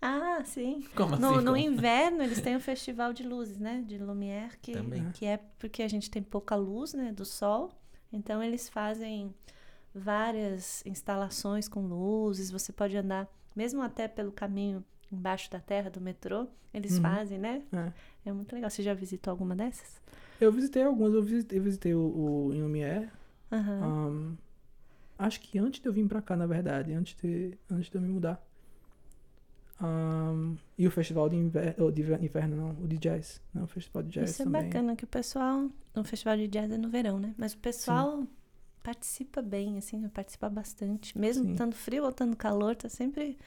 [0.00, 0.84] Ah, sim.
[0.94, 1.22] Como assim?
[1.22, 1.56] No, no Como?
[1.56, 3.82] inverno eles têm o festival de luzes, né?
[3.86, 5.10] De Lumière, que, Também.
[5.12, 7.12] que é porque a gente tem pouca luz, né?
[7.12, 7.70] Do sol.
[8.12, 9.34] Então eles fazem
[9.94, 12.50] várias instalações com luzes.
[12.50, 17.02] Você pode andar, mesmo até pelo caminho embaixo da terra do metrô, eles Uhum.
[17.02, 17.62] fazem, né?
[17.72, 17.92] É.
[18.24, 18.70] É muito legal.
[18.70, 20.00] Você já visitou alguma dessas?
[20.40, 22.00] Eu visitei algumas, eu visitei, eu visitei o,
[22.48, 23.10] o Inumié,
[23.52, 23.80] Aham.
[23.80, 24.36] Ahn,
[25.18, 28.02] acho que antes de eu vir pra cá, na verdade, antes de, antes de eu
[28.02, 28.42] me mudar.
[29.80, 33.66] Ahn, e o festival de inverno, de inver- inverno não, o de jazz, não, o
[33.66, 34.62] festival de jazz Isso é também.
[34.64, 35.70] bacana, que o pessoal.
[35.94, 37.34] O festival de jazz é no verão, né?
[37.36, 38.26] Mas o pessoal
[38.82, 41.18] participa bem, assim, participa bastante.
[41.18, 41.52] Mesmo Sim.
[41.52, 43.38] estando frio ou estando calor, tá sempre.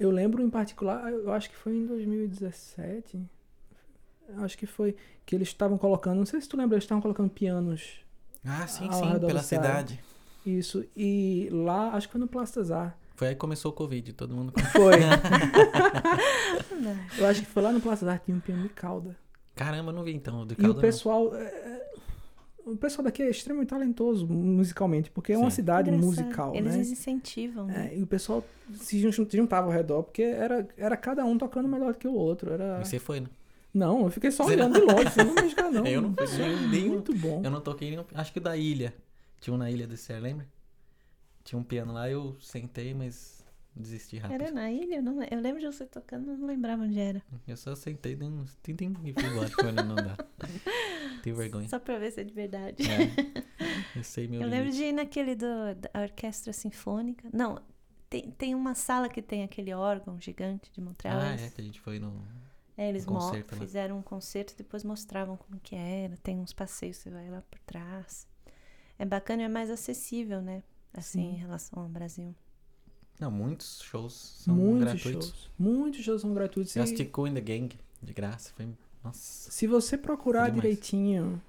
[0.00, 3.20] Eu lembro em particular, eu acho que foi em 2017,
[4.38, 4.96] acho que foi,
[5.26, 8.00] que eles estavam colocando, não sei se tu lembra, eles estavam colocando pianos,
[8.42, 10.00] Ah, sim, sim, pela da cidade.
[10.46, 14.34] isso, e lá, acho que foi no Plastazar, Foi aí que começou o Covid, todo
[14.34, 14.54] mundo.
[14.72, 14.94] foi,
[17.18, 19.14] eu acho que foi lá no Plastazar, tinha um piano de cauda.
[19.54, 20.40] Caramba, não vi então.
[20.40, 21.30] o Do E o pessoal.
[22.66, 25.56] O pessoal daqui é extremamente talentoso musicalmente, porque é uma Sim.
[25.56, 26.82] cidade musical, Eles né?
[26.82, 27.90] incentivam, né?
[27.92, 28.44] É, e o pessoal
[28.74, 32.06] se jun- se juntava ao redor, porque era, era cada um tocando melhor do que
[32.08, 32.52] o outro.
[32.52, 32.80] Era...
[32.80, 33.26] E você foi, né?
[33.72, 35.86] Não, eu fiquei só Você olhando de longe, você não musicar, não.
[35.86, 36.92] Eu não fui nenhum- nenhum.
[36.94, 37.40] Muito bom.
[37.44, 38.04] Eu não toquei nenhum.
[38.14, 38.92] Acho que o da ilha.
[39.40, 40.46] Tinha um na ilha do Ser, lembra?
[41.44, 43.39] Tinha um piano lá, eu sentei, mas
[43.74, 44.42] desisti rápido.
[44.42, 44.96] Era na ilha?
[44.96, 47.22] Eu, não, eu lembro de você tocando, mas não lembrava onde era.
[47.46, 49.48] Eu só sentei, dei uns tim-tim e fui embora.
[49.48, 50.16] Falei, não, não dá.
[51.22, 51.68] Tenho vergonha.
[51.68, 52.82] Só pra ver se é de verdade.
[52.82, 53.40] É.
[53.98, 54.78] Eu sei meu Eu lembro limite.
[54.78, 55.46] de ir naquele do,
[55.76, 57.28] da orquestra sinfônica.
[57.32, 57.60] Não,
[58.08, 61.18] tem, tem uma sala que tem aquele órgão gigante de Montreal.
[61.20, 62.24] Ah, é, que a gente foi no.
[62.76, 63.60] é, eles um concerto, né?
[63.60, 66.16] fizeram um concerto e depois mostravam como que era.
[66.18, 68.26] Tem uns passeios, você vai lá por trás.
[68.98, 70.62] É bacana e é mais acessível, né?
[70.92, 71.30] Assim, Sim.
[71.30, 72.34] em relação ao Brasil.
[73.20, 74.12] Não, muitos shows
[74.44, 75.26] são Muitos gratuitos.
[75.28, 75.50] shows.
[75.58, 76.74] Muitos shows são gratuitos.
[76.74, 78.52] Eu E assisti Cool in the Gang, de graça.
[78.56, 78.68] Foi.
[79.04, 79.50] Nossa.
[79.50, 81.40] se você procurar direitinho,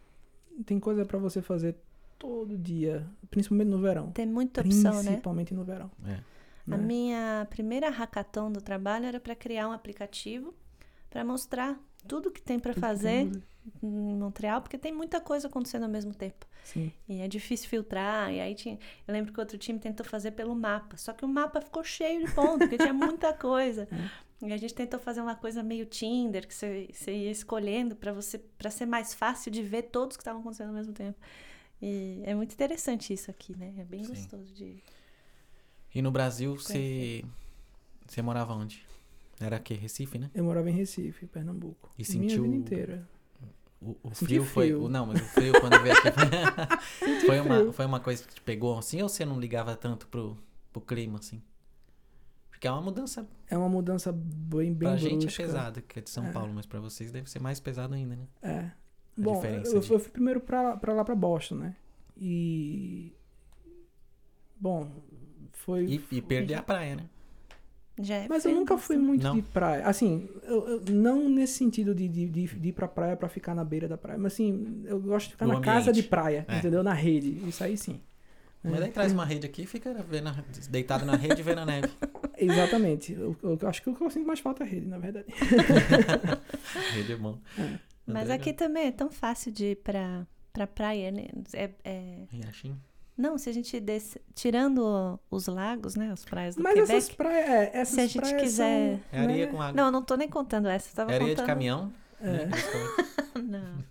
[0.65, 1.75] tem coisa pra você fazer
[2.17, 4.11] todo dia, principalmente no verão.
[4.11, 5.03] Tem muita opção, né?
[5.11, 5.89] Principalmente no verão.
[6.05, 6.19] É.
[6.67, 6.77] A né?
[6.77, 10.53] minha primeira hackathon do trabalho era para criar um aplicativo
[11.09, 13.43] para mostrar tudo que tem para Tudo fazer tem-
[13.83, 16.45] em Montreal, porque tem muita coisa acontecendo ao mesmo tempo.
[16.63, 16.91] Sim.
[17.07, 18.31] E é difícil filtrar.
[18.31, 18.77] E aí tinha.
[19.07, 20.97] Eu lembro que outro time tentou fazer pelo mapa.
[20.97, 23.87] Só que o mapa ficou cheio de pontos, porque tinha muita coisa.
[24.41, 28.11] E a gente tentou fazer uma coisa meio Tinder, que você, você ia escolhendo para
[28.11, 31.17] você para ser mais fácil de ver todos que estavam acontecendo ao mesmo tempo.
[31.81, 33.73] E é muito interessante isso aqui, né?
[33.77, 34.09] É bem Sim.
[34.09, 34.81] gostoso de.
[35.93, 37.23] E no Brasil, você.
[38.07, 38.85] Você morava onde?
[39.39, 39.73] Era o quê?
[39.73, 40.29] Recife, né?
[40.35, 41.89] Eu morava em Recife, Pernambuco.
[41.97, 43.09] E Minha sentiu- vida inteira.
[43.81, 44.67] O, o Senti frio foi.
[44.67, 44.83] frio.
[44.83, 46.11] o- não, mas o frio quando veio aqui
[46.99, 47.73] foi, foi, uma, frio.
[47.73, 50.37] foi uma coisa que te pegou assim ou você não ligava tanto pro,
[50.71, 51.41] pro clima, assim?
[52.51, 56.01] Porque é uma mudança É uma mudança bem, bem pra gente é pesada, que é
[56.03, 56.31] de São É.
[56.31, 58.27] Paulo, mas pra vocês deve ser mais pesado ainda, né?
[58.43, 58.71] É.
[59.17, 61.75] Bom, diferença eu, de- eu fui primeiro pra, pra lá, pra Boston, né?
[62.15, 63.11] E...
[64.59, 64.91] Bom,
[65.53, 65.85] foi...
[65.85, 67.09] E, e perder a praia, né?
[68.01, 69.35] Já é Mas eu nunca fui muito Não?
[69.35, 69.85] de praia.
[69.85, 73.53] Assim, eu, eu- não nesse sentido de, de, de, de ir pra praia pra ficar
[73.55, 74.17] na beira da praia.
[74.19, 76.07] Mas assim, eu gosto de ficar No na casa de ambiente.
[76.09, 76.57] praia, É.
[76.57, 76.83] entendeu?
[76.83, 77.29] Na rede.
[77.47, 77.99] Isso aí sim.
[78.63, 80.29] Mas daí traz uma rede aqui e fica vendo,
[80.69, 81.89] deitado na rede e vendo a neve.
[82.37, 83.11] Exatamente.
[83.13, 85.25] Eu, eu acho que o que eu sinto mais falta é a rede, na verdade.
[86.93, 87.39] rede é bom.
[88.05, 91.25] Mas André, aqui também é tão fácil de ir pra, pra praia, né?
[91.53, 92.75] É, é- Riachim.
[93.17, 94.19] Não, se a gente desce...
[94.33, 96.11] Tirando os lagos, né?
[96.11, 96.93] As praias do Mas Quebec.
[96.93, 99.73] essas praias, é, essas Se a gente praias quiser- são, É areia né, com água.
[99.73, 100.89] Não, eu não tô nem contando essa.
[100.89, 101.45] Eu tava é areia contando...
[101.45, 101.93] de caminhão.
[102.21, 102.45] É.
[102.45, 102.49] né?
[103.41, 103.83] Não.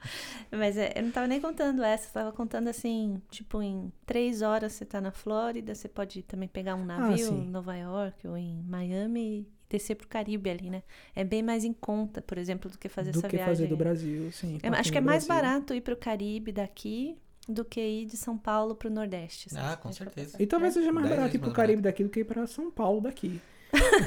[0.52, 4.42] Mas é, eu não tava nem contando essa, eu tava contando assim, tipo, em três
[4.42, 7.42] horas você tá na Flórida, você pode também pegar um navio sim.
[7.42, 10.82] em Nova York ou em Miami e descer pro Caribe ali, né?
[11.14, 13.54] É bem mais em conta, por exemplo, do que fazer do essa que viagem.
[13.54, 14.58] fazer do Brasil, sim.
[14.62, 15.42] Eu acho que é do mais Brasil.
[15.42, 17.16] barato ir pro Caribe daqui
[17.48, 19.48] do que ir de São Paulo pro Nordeste.
[19.50, 20.36] assim, Ah, com certeza.
[20.40, 22.70] E talvez seja mais barato ir pro mais Caribe daqui do que ir pra São
[22.70, 23.40] Paulo daqui.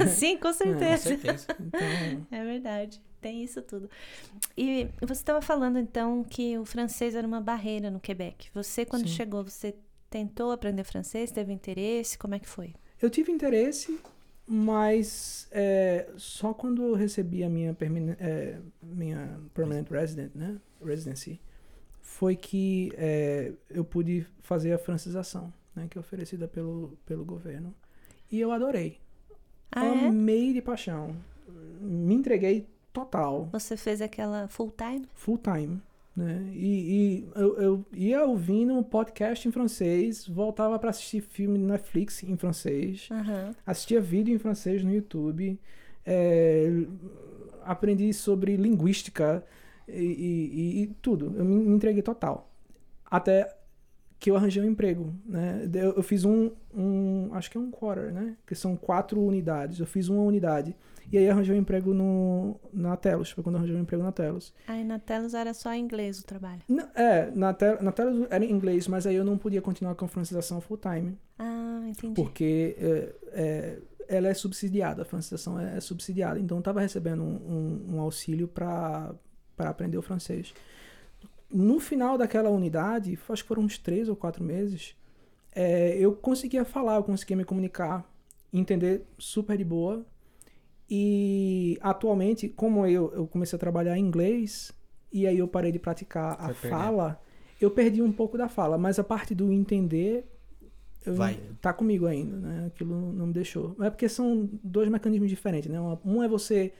[0.00, 0.06] É.
[0.08, 1.02] Sim, com Com certeza.
[1.08, 1.46] certeza.
[1.60, 3.88] Então, É verdade, tem isso tudo.
[4.56, 8.48] E você estava falando então que o francês era uma barreira no Quebec.
[8.54, 9.14] Você, quando Sim.
[9.14, 9.74] chegou, você
[10.10, 11.30] tentou aprender francês?
[11.30, 12.16] Teve interesse?
[12.18, 12.74] Como é que foi?
[13.02, 13.98] eu tive interesse,
[14.46, 21.40] mas é, só quando eu recebi a minha, permane- é, minha permanent resident, né, residency,
[22.14, 27.74] foi que é, eu pude fazer a francização, né, que é oferecida pelo, pelo governo.
[28.30, 29.00] E eu adorei.
[29.72, 30.06] Ah, é?
[30.06, 31.16] Amei de paixão.
[31.80, 33.48] Me entreguei total.
[33.50, 35.08] Você fez aquela full time?
[35.12, 35.82] full time,
[36.16, 36.52] né?
[36.52, 41.66] E, e eu, eu ia ouvindo um podcast em francês, voltava para assistir filme no
[41.66, 43.56] Netflix em francês, Aham.
[43.66, 45.58] assistia vídeo em francês no YouTube,
[46.06, 46.70] é,
[47.64, 49.44] aprendi sobre linguística
[49.88, 51.34] e, e- e- tudo.
[51.36, 52.50] Eu me entreguei total.
[53.04, 53.54] Até
[54.18, 55.68] que eu arranjei um emprego, né?
[55.74, 58.36] Eu, eu fiz um, um, acho que é um quarter, né?
[58.46, 59.80] Que são quatro unidades.
[59.80, 60.74] Eu fiz uma unidade.
[61.12, 63.30] E aí arranjei um emprego no, na Telos.
[63.30, 64.54] Foi quando arranjei um emprego na Telos.
[64.66, 66.62] Aí na Telos era só inglês o trabalho.
[66.66, 69.94] Não, é, na tela, na tela era em inglês, mas aí eu não podia continuar
[69.94, 72.14] com a francização full time, Ah, entendi.
[72.14, 73.78] porque é, é,
[74.08, 76.40] ela é subsidiada, a francização é, é subsidiada.
[76.40, 79.14] Então eu estava recebendo um, um- um auxílio para
[79.58, 80.54] aprender o francês.
[81.50, 84.96] No final daquela unidade, acho que foram uns três ou quatro meses,
[85.54, 88.04] é, eu conseguia falar, eu conseguia me comunicar,
[88.52, 90.04] entender super de boa.
[90.90, 94.72] E atualmente, como eu, eu comecei a trabalhar em inglês,
[95.12, 97.20] e aí eu parei de praticar a fala,
[97.60, 100.26] eu perdi um pouco da fala, mas a parte do entender
[101.06, 101.38] eu- Vai.
[101.60, 102.66] tá comigo ainda, né?
[102.66, 103.76] Aquilo não me deixou.
[103.80, 105.78] É porque são dois mecanismos diferentes, né?
[106.04, 106.72] Um é você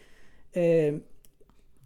[0.52, 0.98] é,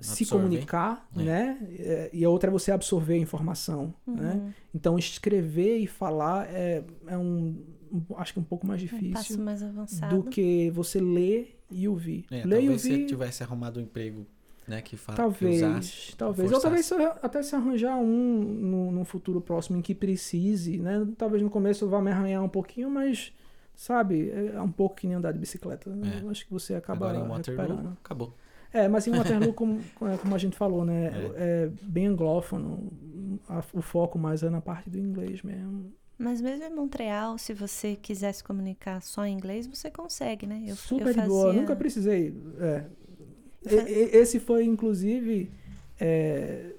[0.00, 1.22] se comunicar, É.
[1.22, 1.58] né?
[1.78, 4.32] É, e a outra é você absorver a informação, né?
[4.34, 4.52] Uhum.
[4.74, 9.00] Então escrever e falar é, é um, um- acho que um pouco mais Um passo
[9.02, 10.16] difícil mais avançado.
[10.22, 12.24] do que você ler e ouvir.
[12.30, 14.26] É, ler e talvez você ouvir, tivesse arrumado um emprego,
[14.66, 16.52] né, que fa que talvez, usasse, talvez.
[16.52, 21.06] Ou talvez se até se arranjar um no, num futuro próximo em que precise, né?
[21.16, 23.32] Talvez no começo eu vá me arranhar um pouquinho, mas
[23.74, 25.88] sabe, é um pouco que nem andar de bicicleta.
[25.90, 26.18] né?
[26.20, 26.22] É.
[26.24, 28.34] Eu acho que você acaba Agora em Waterloo, acabou.
[28.72, 29.80] É, mas em Waterloo, como,
[30.20, 31.10] como a gente falou, né?
[31.36, 32.90] É, bem anglófono.
[33.48, 35.92] a- o foco mais é na parte do inglês mesmo.
[36.18, 40.64] Mas mesmo em Montreal, se você quiser se comunicar só em inglês, você consegue, né?
[40.66, 41.46] Eu, Super eu de boa.
[41.46, 42.34] fazia- Nunca precisei.
[42.58, 42.84] é.
[43.64, 45.50] E- Esse foi, inclusive.
[46.00, 46.74] é,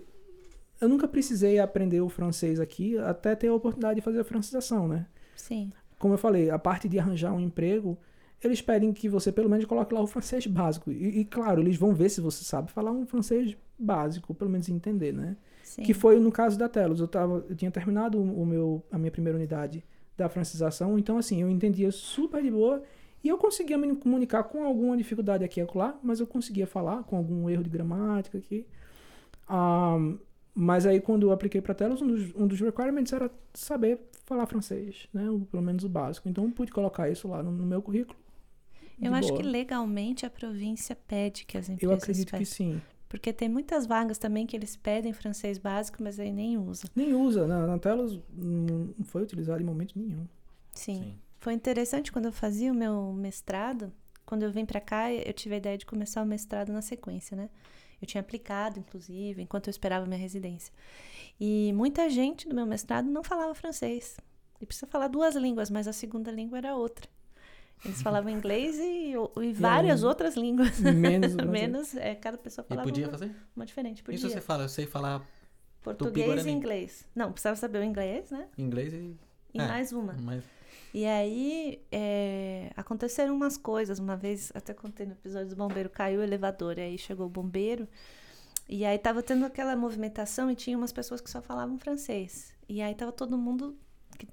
[0.82, 4.88] Eu nunca precisei aprender o francês aqui até ter a oportunidade de fazer a francização,
[4.88, 5.06] né?
[5.36, 5.72] Sim.
[5.98, 7.98] Como eu falei, a parte de arranjar um emprego,
[8.44, 10.92] eles pedem que você pelo menos coloque lá o francês básico.
[10.92, 14.70] E, e, claro, eles vão ver se você sabe falar um francês básico, pelo menos
[14.70, 15.36] entender, né?
[15.64, 15.84] Sim.
[15.84, 17.00] Que foi no caso da Telos.
[17.00, 19.84] Eu, tava, eu tinha terminado o meu, a minha primeira unidade
[20.18, 22.84] da francização, então assim, eu entendia super de boa
[23.24, 27.04] e eu conseguia me comunicar com alguma dificuldade aqui e acolá, mas eu conseguia falar
[27.04, 28.66] com algum erro de gramática aqui.
[29.48, 30.18] Ahn,
[30.54, 34.46] mas aí quando eu apliquei para Telos, um dos, um dos requirements era saber falar
[34.46, 35.30] francês, né?
[35.30, 36.28] O- pelo menos o básico.
[36.30, 38.18] Então eu pude colocar isso lá no, no meu currículo.
[39.02, 39.42] Eu acho boa.
[39.42, 42.46] que legalmente a província pede que as Eu empresas acredito que peçam.
[42.56, 42.82] sim.
[43.08, 46.88] Porque tem muitas vagas também que eles pedem francês básico, mas aí nem usa.
[46.96, 50.28] Nem usa, na, na Telos não foi utilizado em momento nenhum.
[50.74, 50.96] Sim.
[51.04, 51.16] Sim.
[51.40, 53.92] Foi interessante quando eu fazia o meu mestrado.
[54.26, 57.36] Quando eu vim pra cá, eu tive a ideia de começar o mestrado na sequência,
[57.36, 57.50] né?
[58.00, 60.72] Eu tinha aplicado, inclusive, enquanto eu esperava a minha residência.
[61.40, 64.18] E muita gente do meu mestrado não falava francês.
[64.62, 67.10] E precisa falar duas línguas, mas a segunda língua era outra.
[67.86, 70.80] Eles falavam inglês e, e várias aí, outras línguas.
[70.80, 71.34] Menos.
[71.48, 73.36] Menos, é, cada pessoa E falava podia uma, fazer?
[73.56, 74.04] uma diferente.
[74.04, 74.18] Podia.
[74.18, 75.26] Isso você fala, eu sei falar
[75.82, 77.08] Português e inglês.
[77.16, 78.48] Não, precisava saber o inglês, né?
[78.58, 79.18] inglês e...
[79.54, 79.68] E É.
[79.68, 80.16] mais uma.
[80.94, 83.98] E aí, é, aconteceram umas coisas.
[83.98, 86.78] Uma vez, até contei no episódio do bombeiro, caiu o elevador.
[86.78, 87.88] E aí chegou o bombeiro.
[88.68, 92.54] E aí tava tendo aquela movimentação e tinha umas pessoas que só falavam francês.
[92.68, 93.76] E aí tava todo mundo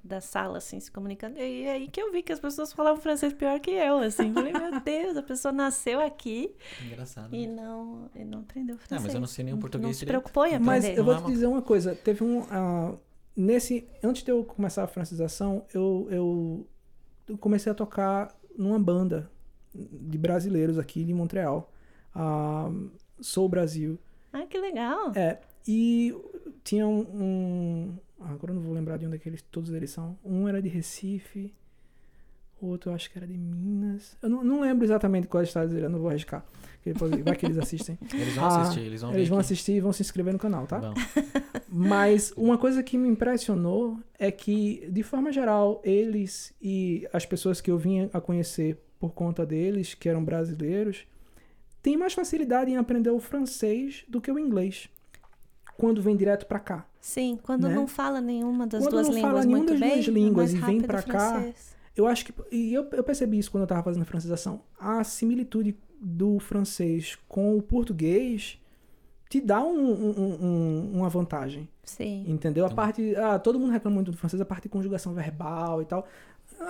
[0.03, 1.39] da sala, assim, se comunicando.
[1.39, 4.33] E é aí que eu vi que as pessoas falavam francês pior que eu, assim.
[4.33, 7.35] Falei, meu Deus, a pessoa nasceu aqui Engraçado.
[7.35, 7.55] e né?
[7.63, 9.03] não, e não aprendeu Ah, francês.
[9.03, 11.01] mas eu não sei nem o Não- português Não se preocupou em Então, Mas aprender.
[11.01, 11.95] eu vou Não te dizer uma coisa.
[11.95, 12.43] Teve um.
[12.51, 12.95] ah,
[13.37, 13.87] nesse.
[14.03, 16.67] Antes de eu começar a francização, eu, eu,
[17.29, 19.31] eu comecei a tocar numa banda
[19.75, 21.71] de brasileiros aqui de Montreal.
[22.15, 22.71] Ah,
[23.21, 23.99] Sou Brasil.
[24.33, 25.13] Ah, que legal.
[25.15, 25.39] É.
[25.67, 26.15] E
[26.63, 27.01] tinha um.
[27.01, 30.19] um- agora eu não vou lembrar de onde é que eles, todos eles são.
[30.25, 31.53] Um era de Recife.
[32.61, 34.17] Outro eu acho que era de Minas.
[34.23, 36.43] Eu não, não lembro exatamente quais estados eles, eu não vou arriscar.
[36.83, 37.99] depois- Vai que eles assistem.
[38.15, 39.45] Eles vão Ah, assistir, eles vão Eles vão aqui.
[39.45, 40.79] assistir e vão se inscrever no canal, tá?
[40.79, 40.95] Vão.
[41.69, 47.61] Mas uma coisa que me impressionou é que, de forma geral, eles e as pessoas
[47.61, 51.05] que eu vinha a conhecer por conta deles, que eram brasileiros,
[51.83, 54.89] têm mais facilidade em aprender o francês do que o inglês.
[55.79, 56.87] Quando vem direto pra cá.
[57.01, 57.75] Sim, quando Né?
[57.75, 60.53] não fala nenhuma das Quando duas não línguas fala nenhuma das bem, duas é línguas
[60.55, 61.45] e vem o cá.
[61.95, 62.35] Eu acho que.
[62.53, 64.61] E eu, eu percebi isso quando eu tava fazendo a francização.
[64.79, 68.59] A similitude do francês com o português
[69.31, 71.69] te dá um- um- um- uma vantagem.
[71.85, 72.25] Sim.
[72.29, 72.65] Entendeu?
[72.65, 73.15] A Então- parte.
[73.17, 76.07] Ah, todo mundo reclama muito do francês, a parte de conjugação verbal e tal.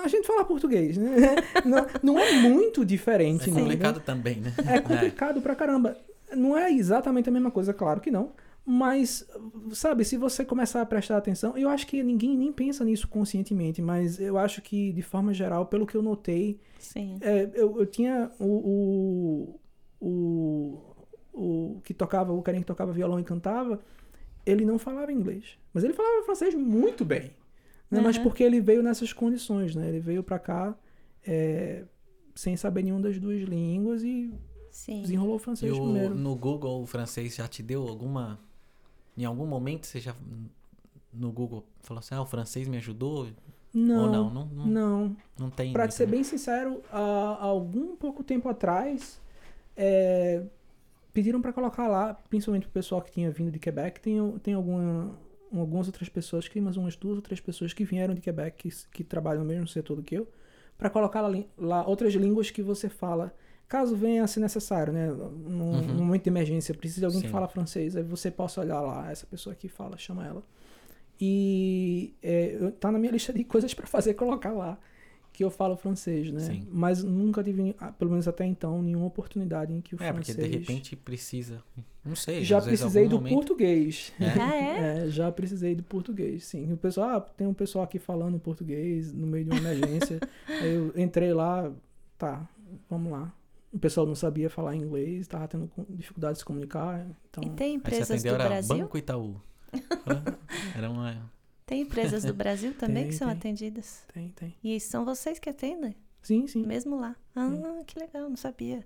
[0.03, 1.35] A gente fala português, né?
[1.65, 3.61] Não, não é muito diferente, É não.
[3.61, 4.53] complicado também, né?
[4.67, 5.97] É complicado pra caramba.
[6.35, 8.31] Não é exatamente a mesma coisa, claro que não.
[8.69, 9.25] Mas,
[9.71, 13.81] sabe, se você começar a prestar atenção, eu acho que ninguém nem pensa nisso conscientemente,
[13.81, 17.17] mas eu acho que, de forma geral, pelo que eu notei, Sim.
[17.21, 19.57] é, eu, eu tinha o,
[20.01, 20.95] o, o,
[21.33, 23.79] o que tocava, o carinha que tocava violão e cantava,
[24.45, 25.57] ele não falava inglês.
[25.73, 27.31] Mas ele falava francês muito bem.
[27.89, 28.01] Né?
[28.01, 28.23] Mas Uhum.
[28.23, 29.87] porque ele veio nessas condições, né?
[29.87, 30.77] Ele veio pra cá
[31.25, 31.85] é,
[32.35, 34.29] sem saber nenhuma das duas línguas e
[34.71, 35.03] Sim.
[35.03, 36.15] desenrolou o E francês o- primeiro.
[36.15, 38.45] no Google o francês já te deu alguma.
[39.17, 40.15] Em algum momento você já.
[41.11, 43.27] No Google falou assim: ah, o francês me ajudou?
[43.73, 44.29] Não, Ou não?
[44.29, 45.17] Não, não, não.
[45.39, 45.73] não tem.
[45.73, 46.11] Pra muito, ser né?
[46.11, 49.19] bem sincero, há, algum pouco tempo atrás,
[49.75, 50.43] é,
[51.13, 55.17] pediram pra colocar lá, principalmente pro pessoal que tinha vindo de Quebec, tem, tem alguma,
[55.53, 59.03] algumas outras pessoas, que umas duas ou três pessoas que vieram de Quebec, que, que
[59.03, 60.27] trabalham no mesmo setor do que eu,
[60.77, 63.33] pra colocar lá, lá outras línguas que você fala.
[63.67, 65.07] Caso venha a ser necessário, né?
[65.07, 65.93] Num, Uhum.
[66.05, 67.31] momento de emergência, precisa de alguém que Sim.
[67.33, 70.41] fala francês, aí você possa olhar lá, essa pessoa aqui fala, chama ela.
[71.19, 74.77] E é, tá na minha lista de coisas pra fazer colocar lá
[75.33, 76.39] que eu falo francês, né?
[76.39, 76.67] Sim.
[76.71, 80.31] Mas nunca tive, ah, pelo menos até então, nenhuma oportunidade em que o É, porque
[80.33, 80.51] francês.
[80.51, 81.61] de repente precisa.
[82.03, 82.43] Não sei.
[82.43, 84.13] já às vezes, precisei algum do momento- português.
[84.19, 84.25] É?
[84.39, 84.67] Ah, é?
[85.05, 86.71] É, já precisei do português, sim.
[86.71, 90.19] O pessoal, ah, tem um pessoal aqui falando português no meio de uma emergência.
[90.47, 91.71] Aí eu entrei lá,
[92.17, 92.47] tá,
[92.89, 93.31] vamos lá.
[93.77, 97.43] O pessoal não sabia falar inglês, tava tendo dificuldade de se comunicar, então...
[97.43, 98.75] E tem empresas atendeu, do era Brasil?
[98.77, 99.35] Banco Itaú.
[100.75, 101.31] era uma.
[101.65, 103.37] Tem empresas do Brasil também Tem, que são tem.
[103.37, 104.03] atendidas.
[104.13, 104.55] Tem, tem.
[104.63, 106.65] E são vocês que atendem, Sim, sim.
[106.65, 107.15] mesmo lá.
[107.35, 107.51] Ah,
[107.85, 108.85] que legal, não sabia.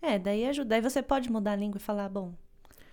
[0.00, 0.74] É, daí ajuda.
[0.74, 2.32] Aí você pode mudar a língua e falar, bom.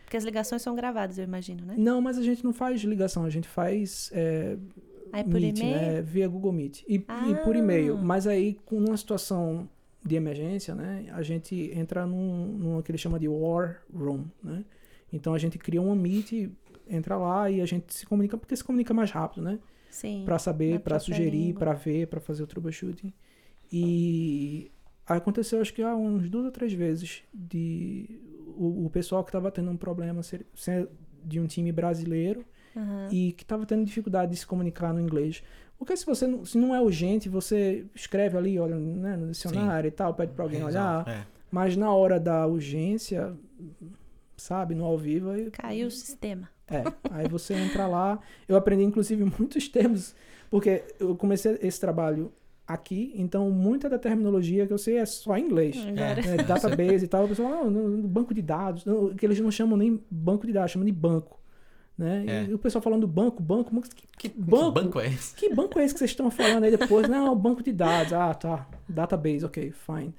[0.03, 1.76] Porque as ligações são gravadas, eu imagino, né?
[1.78, 4.57] Não, mas a gente não faz ligação, a gente faz é,
[5.12, 5.76] Aí por Meet, e-mail.
[5.76, 6.01] né?
[6.01, 6.84] Via Google Meet.
[6.88, 6.99] E, e
[7.43, 7.57] por Ah.
[7.57, 7.97] e-mail.
[7.97, 9.68] Mas aí, com uma situação
[10.04, 11.08] de emergência, né?
[11.12, 14.64] A gente entra num, num que ele chama de War Room, né?
[15.12, 16.50] Então a gente cria um Meet,
[16.88, 19.60] entra lá e a gente se comunica, porque se comunica mais rápido, né?
[19.89, 20.24] Sim.
[20.26, 23.12] Pra saber, própria sugerir, pra ver, pra fazer o troubleshooting.
[23.72, 24.72] E
[25.06, 28.20] aconteceu, acho que há uns duas ou três vezes de
[28.56, 30.88] o, o pessoal que tava tendo um problema ser, ser
[31.24, 32.45] de um time brasileiro
[32.76, 33.08] Aham.
[33.12, 35.43] e que estava tendo dificuldade de se comunicar no inglês.
[35.80, 39.88] Porque se você não, se não é urgente, você escreve ali, olha né, no dicionário
[39.88, 41.07] e tal, pede para alguém olhar.
[41.07, 41.25] É.
[41.49, 43.34] Mas na hora da urgência,
[44.36, 46.49] sabe, no ao vivo, aí, Caiu o sistema.
[46.67, 48.19] é, aí você entra lá.
[48.45, 50.13] Eu aprendi inclusive muitos termos,
[50.51, 52.32] porque eu comecei esse trabalho
[52.67, 55.77] aqui, então muita da terminologia que eu sei é só em inglês.
[55.77, 56.19] Agora.
[56.19, 59.39] É, database e tal, o pessoal, não, no, no banco de dados, não, que eles
[59.39, 61.38] não chamam nem banco de dados, chamam de banco.
[62.00, 62.26] Né?
[62.28, 62.43] É.
[62.45, 64.72] E o pessoal falando banco, banco, banco, que, Que banco?
[64.72, 65.36] banco, banco é esse?
[65.36, 67.06] que banco é esse que vocês estão falando aí depois?
[67.10, 68.14] Não, banco de dados.
[68.14, 68.66] Ah, tá.
[68.88, 70.16] Database, ok, fine.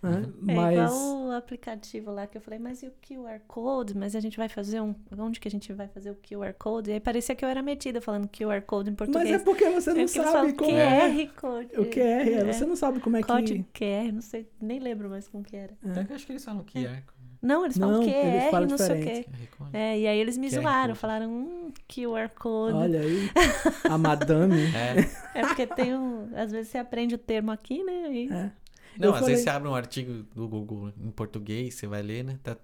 [0.00, 0.26] Né?
[0.48, 0.74] É Mas.
[0.92, 3.96] igual o aplicativo lá que eu falei, mas e o QR Code?
[3.96, 4.94] Mas a gente vai fazer um.
[5.18, 6.90] Onde que a gente vai fazer o QR Code?
[6.90, 9.40] E aí parecia que eu era metida falando QR Code em Mas português.
[9.40, 11.08] é porque você É não eles sabe falam como é.
[11.10, 11.80] QR Code.
[11.80, 13.26] O QR, é, você não sabe como é que.
[13.26, 15.72] Código QR, não sei, nem lembro mais como que era.
[15.82, 17.02] Até que eu acho que eles falam que é.
[17.44, 19.28] Não, eles falam Não, QR, eles falam não sei o diferente.
[19.28, 19.46] quê.
[19.72, 19.78] é.
[19.94, 20.98] É, e aí eles me QR zoaram, Code.
[20.98, 22.76] falaram, hum, QR Code.
[22.76, 23.30] Olha aí,
[23.90, 24.62] a madame.
[24.74, 25.40] É.
[25.40, 26.30] É porque tem um.
[26.34, 28.12] Às vezes você aprende o termo aqui, né?
[28.12, 28.28] E...
[28.32, 28.50] É.
[28.98, 32.00] Não, Eu às falei- vezes você abre um artigo do Google em português, você vai
[32.00, 32.38] ler, né?
[32.42, 32.56] Tá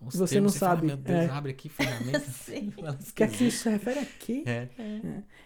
[0.00, 1.28] uns Você termos não e fala, sabe, Meu Deus, é.
[1.28, 2.22] abre aqui ferramenta.
[3.14, 4.42] Que é isso se refere aqui?
[4.46, 4.68] É.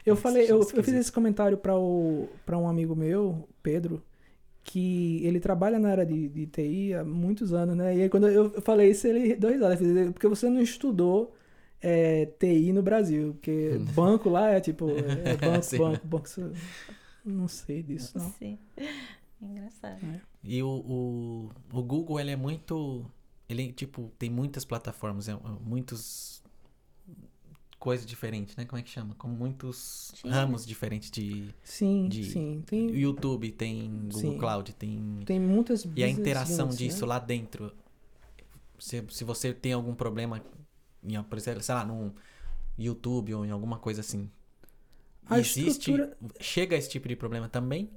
[0.05, 4.03] Eu Nossa, falei, eu, eu fiz esse comentário para o para um amigo meu, Pedro,
[4.67, 7.97] que ele trabalha na área de, de TI há muitos anos, né?
[7.97, 9.75] E aí quando eu falei isso, ele deu risada.
[9.75, 11.35] Ele fez, Porque você não estudou
[11.81, 15.79] é, TI no Brasil, porque banco lá é tipo, é banco, Sim.
[15.79, 16.27] banco, banco.
[16.27, 16.53] isso-
[17.25, 18.31] Não sei disso, não.
[18.33, 18.59] Sim.
[19.41, 20.01] Engraçado.
[20.43, 23.05] E o, o, o Google, ele é muito.
[23.49, 26.36] Ele, tipo, tem muitas plataformas, é, é, muitos.
[27.87, 28.65] Coisas diferentes, né?
[28.65, 29.15] Como é que chama?
[29.15, 30.29] Com muitos Sim.
[30.29, 31.55] ramos diferentes de.
[31.63, 32.65] Sim, De- sim.
[32.67, 34.39] Tem, YouTube, tem Google Sim.
[34.39, 35.21] Cloud, tem.
[35.25, 37.11] tem muitas E a interação disso né?
[37.11, 37.73] lá dentro.
[38.77, 40.43] Se, se você tem algum problema,
[41.05, 42.13] em, por exemplo, sei lá, no
[42.77, 44.29] YouTube ou em alguma coisa assim.
[45.29, 45.93] A Existe.
[45.93, 47.89] estrutura- Chega esse tipo de problema também?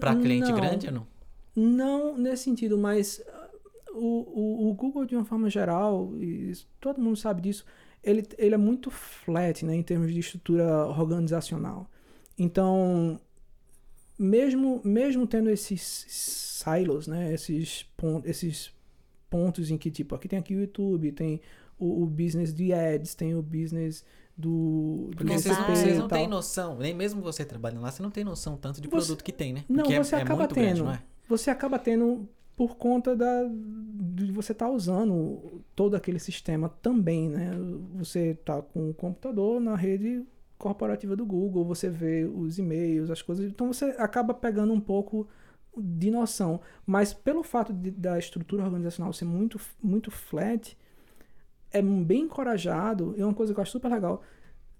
[0.00, 0.56] Pra cliente não.
[0.56, 1.06] grande ou não?
[1.54, 7.00] Não nesse sentido, mas uh, o, o, o Google, de uma forma geral, e todo
[7.00, 7.64] mundo sabe disso,
[8.02, 11.88] ele, ele é muito flat né, em termos de estrutura organizacional.
[12.38, 13.20] Então,
[14.18, 18.72] mesmo, mesmo tendo esses silos, né, esses, pon esses
[19.30, 21.40] pontos em que, tipo, aqui tem aqui o YouTube, tem
[21.78, 24.04] o, o business de ads, tem o business
[24.36, 28.02] do, do Porque vocês não, vocês não têm noção, nem mesmo você trabalhando lá, você
[28.02, 29.64] não tem noção tanto de Você- produto que tem, né?
[29.68, 30.64] Não, Porque é- você é, acaba muito tendo.
[30.64, 31.02] grande, não é?
[31.28, 33.48] você acaba tendo por conta da
[34.14, 37.50] de você estar usando todo aquele sistema também, né?
[37.94, 40.24] Você tá com o computador na rede
[40.58, 45.26] corporativa do Google, você vê os e-mails, as coisas, então você acaba pegando um pouco
[45.76, 50.76] de noção, mas pelo fato de- da estrutura organizacional ser muito muito flat,
[51.72, 54.22] é bem encorajado, é uma coisa que eu acho super legal.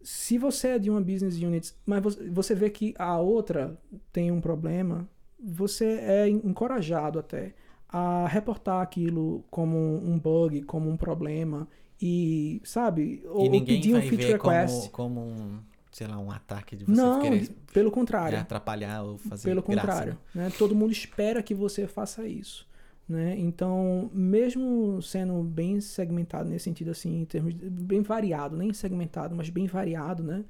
[0.02, 3.78] Se você é de uma business unit, mas você vê que a outra
[4.12, 5.08] tem um problema,
[5.38, 7.54] você é encorajado até
[7.92, 11.68] a reportar aquilo como um bug, como um problema
[12.00, 14.90] e, sabe, ou, E ou pedir um feature request.
[14.90, 15.60] como, como um,
[15.92, 18.38] sei lá, um ataque de você Não, querer pelo né, contrário.
[18.38, 20.44] atrapalhar ou fazer Pelo graça, contrário, né?
[20.44, 20.52] né?
[20.58, 22.66] Todo mundo espera que você faça isso,
[23.08, 23.36] né?
[23.38, 29.34] Então, mesmo sendo bem segmentado nesse sentido assim, em termos de, bem variado, nem segmentado,
[29.36, 30.44] mas bem variado, né?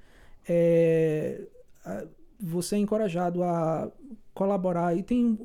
[0.48, 1.42] É,
[2.42, 3.90] você é encorajado a
[4.34, 5.38] colaborar e tem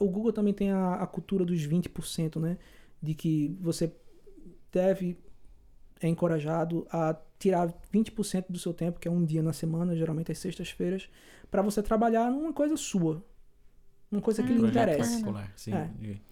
[0.00, 2.58] o Google também tem a, a cultura dos 20%, né?
[3.00, 3.92] De que você
[4.70, 5.16] deve
[6.00, 10.32] é encorajado a tirar 20% do seu tempo, que é um dia na semana, geralmente
[10.32, 11.08] às sextas-feiras,
[11.50, 13.24] para você trabalhar numa coisa sua.
[14.10, 15.18] Uma coisa que Ah, lhe Projeto interessa.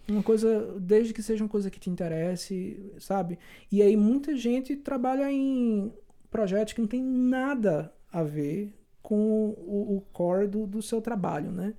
[0.07, 0.11] É.
[0.11, 3.39] Uma coisa, desde que seja uma coisa que te interesse, sabe?
[3.71, 5.91] E aí muita gente trabalha em
[6.29, 9.15] projetos que não tem nada a ver com
[9.57, 11.73] o, o core do, do seu trabalho, né?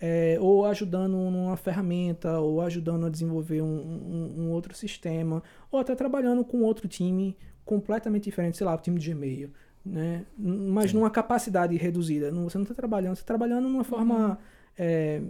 [0.00, 5.78] É, ou ajudando numa ferramenta, ou ajudando a desenvolver um, um- um outro sistema, ou
[5.80, 9.50] até trabalhando com outro time completamente diferente, sei lá, o time de Gmail,
[9.84, 10.26] né?
[10.36, 10.96] Mas Sim.
[10.98, 12.30] numa capacidade reduzida.
[12.30, 14.38] Não- Você não está trabalhando, você está trabalhando numa forma
[14.76, 15.22] é,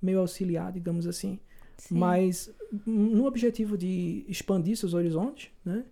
[0.00, 1.38] meio auxiliar, digamos assim
[1.78, 1.96] Sim.
[1.98, 2.50] mas
[2.86, 5.84] no objetivo de expandir seus horizontes, né?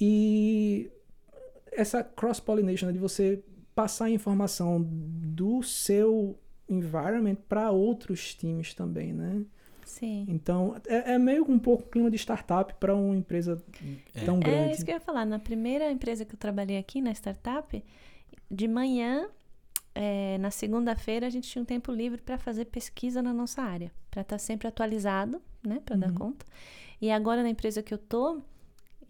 [0.00, 0.90] E
[1.70, 3.42] essa cross-pollination né, de você
[3.74, 9.42] passar a informação do seu environment para outros times também, né?
[9.84, 10.24] Sim.
[10.28, 13.62] Então, é, é meio um pouco clima de startup para uma empresa
[14.14, 14.24] É.
[14.24, 14.72] tão É grande.
[14.74, 15.24] isso que eu ia falar.
[15.24, 17.82] Na primeira empresa que eu trabalhei aqui, na startup,
[18.50, 19.28] de manhã,
[19.94, 23.90] é, na segunda-feira, a gente tinha um tempo livre para fazer pesquisa na nossa área,
[24.10, 26.14] para estar sempre atualizado, né, para dar Uhum.
[26.14, 26.46] conta.
[27.00, 28.40] E agora na empresa que eu tô,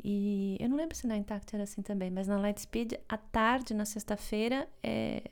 [0.05, 3.73] e eu não lembro se na Intact era assim também, mas na Lightspeed, à tarde,
[3.73, 5.31] na sexta-feira, é,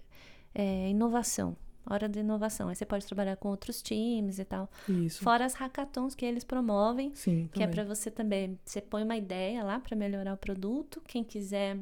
[0.55, 1.57] é inovação.
[1.89, 2.69] Hora de inovação.
[2.69, 4.71] Aí você pode trabalhar com outros times e tal.
[4.89, 5.25] Isso.
[5.25, 8.59] Fora as hackathons que eles promovem, Sim, que é para você também.
[8.65, 11.03] Você põe uma ideia lá para melhorar o produto.
[11.07, 11.79] Quem quiser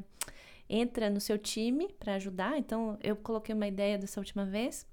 [0.67, 2.57] entra no seu time para ajudar.
[2.57, 4.87] Então, eu coloquei uma ideia dessa última vez.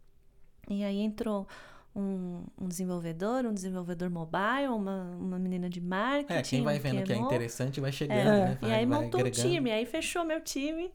[0.68, 1.46] E aí entrou
[1.96, 6.32] um, um desenvolvedor, um desenvolvedor mobile, uma, uma menina de marketing.
[6.38, 8.58] É, quem vai um vendo que é interessante vai chegando, É, né?
[8.60, 9.48] E Vai- aí vai montou um agregando.
[9.48, 10.90] time, aí fechou meu time.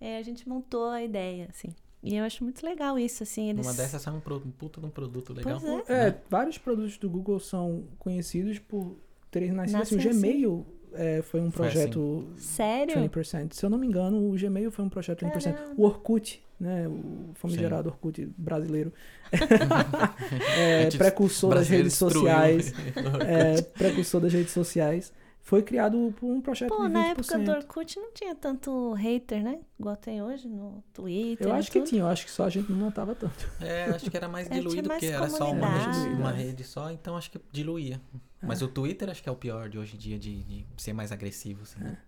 [0.00, 1.68] é, a gente montou a ideia, assim.
[2.02, 3.48] E eu acho muito legal isso, assim.
[3.48, 3.66] Eles...
[3.66, 5.58] Uma dessas sai um, pro- um puta de um produto legal.
[5.60, 6.18] Pois É, né?
[6.28, 8.96] vários produtos do Google são conhecidos por
[9.30, 9.96] terem nascido assim.
[9.96, 10.08] O assim.
[10.10, 12.96] Gmail é, foi um Foi projeto Sério?
[12.96, 13.52] 20%.
[13.54, 15.42] Se eu não me engano, o Gmail foi um projeto 20%.
[15.42, 15.74] Caramba.
[15.76, 16.86] O Orkut, né?
[16.88, 18.92] O famigerado Orkut brasileiro.
[20.56, 22.72] é, A gente- precursor das redes sociais.
[23.26, 25.12] é, precursor das redes sociais.
[25.46, 26.92] Foi criado por um projeto Pô, de 20%.
[26.92, 29.60] na época do Orkut não tinha tanto hater, né?
[29.78, 31.46] Igual tem hoje no Twitter.
[31.46, 31.88] Eu acho que tudo.
[31.90, 33.46] tinha, eu acho que só a gente não notava tanto.
[33.60, 36.34] É, acho que era mais É, diluído, mais porque era só uma rede, uma É.
[36.34, 38.00] rede só, então acho que diluía.
[38.42, 40.94] Mas o Twitter acho que é o pior de hoje em dia, de, de ser
[40.94, 41.78] mais agressivo, assim.
[41.78, 41.98] né?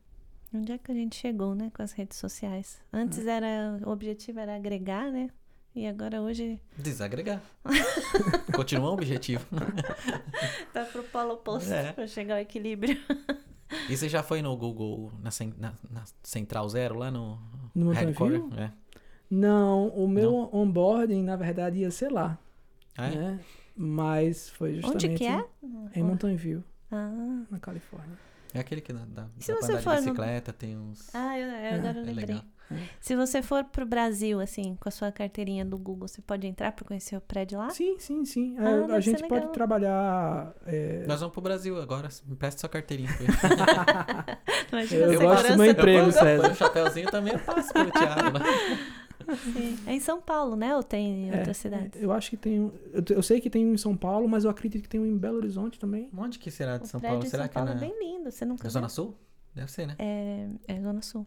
[0.55, 1.71] Onde é que a gente chegou, né?
[1.75, 2.81] Com as redes sociais.
[2.91, 3.79] Antes era.
[3.85, 5.29] O objetivo era agregar, né?
[5.77, 7.41] E agora hoje Desagregar.
[8.57, 9.45] Continua o objetivo.
[10.73, 11.93] tá pro polo oposto É.
[11.93, 12.99] pra chegar ao equilíbrio.
[13.89, 17.39] E você já foi no Google, na, na- na Central Zero, lá no,
[17.75, 18.41] No Mountain Headquarter?
[18.43, 18.59] View?
[18.59, 18.73] É.
[19.31, 22.39] Não, o meu onboarding, na verdade, ia ser lá.
[22.97, 23.15] Ah, é?
[23.15, 23.41] né?
[23.77, 25.45] Mas foi justamente Onde que é?
[25.95, 28.17] em Mountain View, Ah, na Califórnia.
[28.55, 30.79] É aquele que dá, dá, se dá pra você andar for de no- bicicleta, tem
[30.79, 31.15] uns...
[31.15, 32.43] ah eu, eu agora eu é legal.
[33.01, 36.73] Se você for pro Brasil, assim, com a sua carteirinha do Google, você pode entrar
[36.73, 37.71] pra conhecer o prédio lá?
[37.71, 38.57] Sim, sim, sim.
[38.59, 40.53] Ah, É, deve a gente pode trabalhar.
[40.67, 43.09] é, Nós vamos pro Brasil agora, me presta sua carteirinha.
[45.13, 46.13] Eu gosto do meu emprego.
[46.13, 46.51] César.
[46.51, 48.45] O chapéuzinho também eu passo pelo Thiago, né?
[49.37, 49.79] Sim.
[49.87, 50.77] É em São Paulo, né?
[50.77, 52.01] Ou tem em é, outras cidades?
[52.01, 52.73] Eu acho que tem um.
[52.93, 55.07] Eu, eu sei que tem um em São Paulo, mas eu acredito que tem um
[55.07, 56.09] em Belo Horizonte também.
[56.17, 57.25] Onde que será de O São Paulo?
[57.27, 58.31] Será São que Paulo é é na, bem lindo.
[58.31, 58.71] Você nunca na viu?
[58.73, 59.17] Zona Sul?
[59.55, 59.97] Deve ser, né?
[59.99, 61.27] É, é Zona Sul.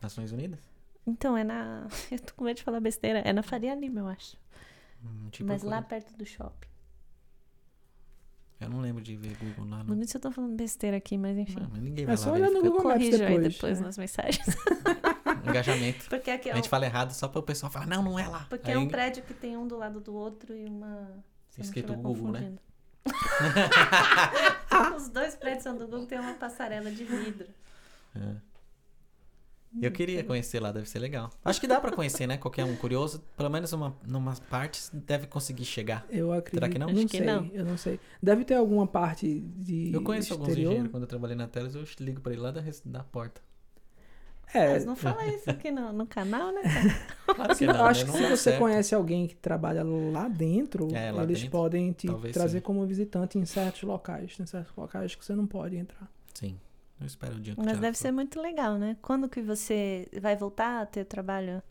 [0.00, 0.60] Nações Unidas?
[1.06, 1.86] Então, é na.
[2.10, 3.20] Eu tô com medo de falar besteira.
[3.20, 4.36] É na Faria Lima, eu acho.
[5.04, 6.68] Hum, te Mas lá perto do shopping.
[8.60, 9.78] Eu não lembro de ver Google lá.
[9.78, 11.58] Não Não, sei se eu tô falando besteira aqui, mas enfim.
[11.58, 12.60] não mas ninguém É vai só lá olhar no.
[12.60, 13.54] Google Maps Corrija aí depois.
[13.54, 13.86] depois né?
[13.86, 14.46] nas mensagens.
[15.48, 16.08] Engajamento.
[16.10, 18.18] Porque aqui é A um, gente fala errado só para o pessoal falar, não, não
[18.18, 18.46] é lá.
[18.50, 21.10] porque Aí é um prédio que tem um do lado do outro e uma.
[21.48, 22.52] se escrito Google, né?
[24.96, 27.46] Os dois prédios são do Google, tem uma passarela de vidro.
[28.14, 28.34] É.
[29.80, 31.30] Eu queria conhecer lá, deve ser legal.
[31.44, 32.36] Acho que dá pra conhecer, né?
[32.36, 36.04] Qualquer um curioso, pelo menos uma, numa parte deve conseguir chegar.
[36.10, 36.72] Eu acredito.
[36.72, 36.88] que não?
[36.90, 37.46] Eu Acho que sei, não.
[37.52, 38.00] Eu não sei.
[38.20, 39.92] Deve ter alguma parte de.
[39.92, 40.70] Eu conheço alguns exterior.
[40.70, 43.40] engenheiros, quando eu trabalhei na Teles, eu ligo pra ele lá da, da porta.
[44.52, 46.62] É, Mas não fala isso aqui no, no canal, né?
[47.32, 48.12] Claro que eu não, acho né?
[48.12, 48.58] que Não se você certo.
[48.58, 52.62] conhece alguém que trabalha lá dentro, É, lá eles dentro, podem te talvez trazer sim.
[52.64, 54.36] como visitante em certos locais.
[54.36, 56.10] Tem certos locais que você não pode entrar.
[56.34, 56.58] Sim.
[57.00, 58.02] Eu espero o dia que Mas deve for.
[58.02, 58.96] ser muito legal, né?
[59.00, 61.62] Quando que você vai voltar a ter trabalho?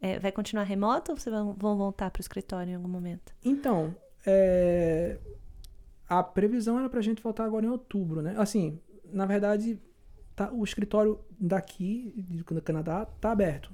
[0.00, 3.32] É, vai continuar remoto ou vocês vão, voltar para o escritório em algum momento?
[3.44, 3.94] Então,
[4.24, 5.18] é,
[6.08, 8.34] a previsão era pra gente voltar agora em outubro, né?
[8.38, 8.78] Assim,
[9.12, 9.80] na verdade,
[10.36, 12.12] tá- o escritório daqui,
[12.46, 13.72] do Canadá, tá aberto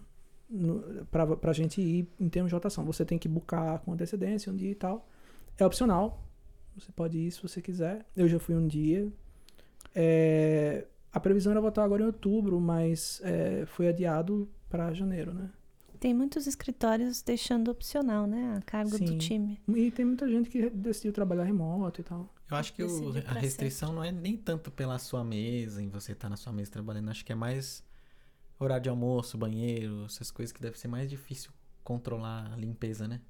[1.11, 2.85] pra, pra gente ir em termos de rotação.
[2.87, 5.07] Você tem que buscar com antecedência um dia e tal.
[5.59, 6.23] É opcional.
[6.77, 8.07] Você pode ir se você quiser.
[8.17, 9.13] Eu já fui um dia.
[9.95, 15.51] É, a previsão era voltar agora em outubro, mas é, foi adiado pra janeiro, né?
[16.01, 18.57] Tem muitos escritórios deixando opcional, né?
[18.59, 19.05] A cargo Sim.
[19.07, 19.59] do time.
[19.69, 22.29] E tem muita gente que decidiu trabalhar remoto e tal.
[22.51, 26.13] Eu acho que o- a restrição não é nem tanto pela sua mesa, em você
[26.13, 27.11] estar na sua mesa trabalhando.
[27.11, 27.83] Acho que é mais
[28.59, 31.51] horário de almoço, banheiro, essas coisas que deve ser mais difícil
[31.83, 33.21] controlar a limpeza, né?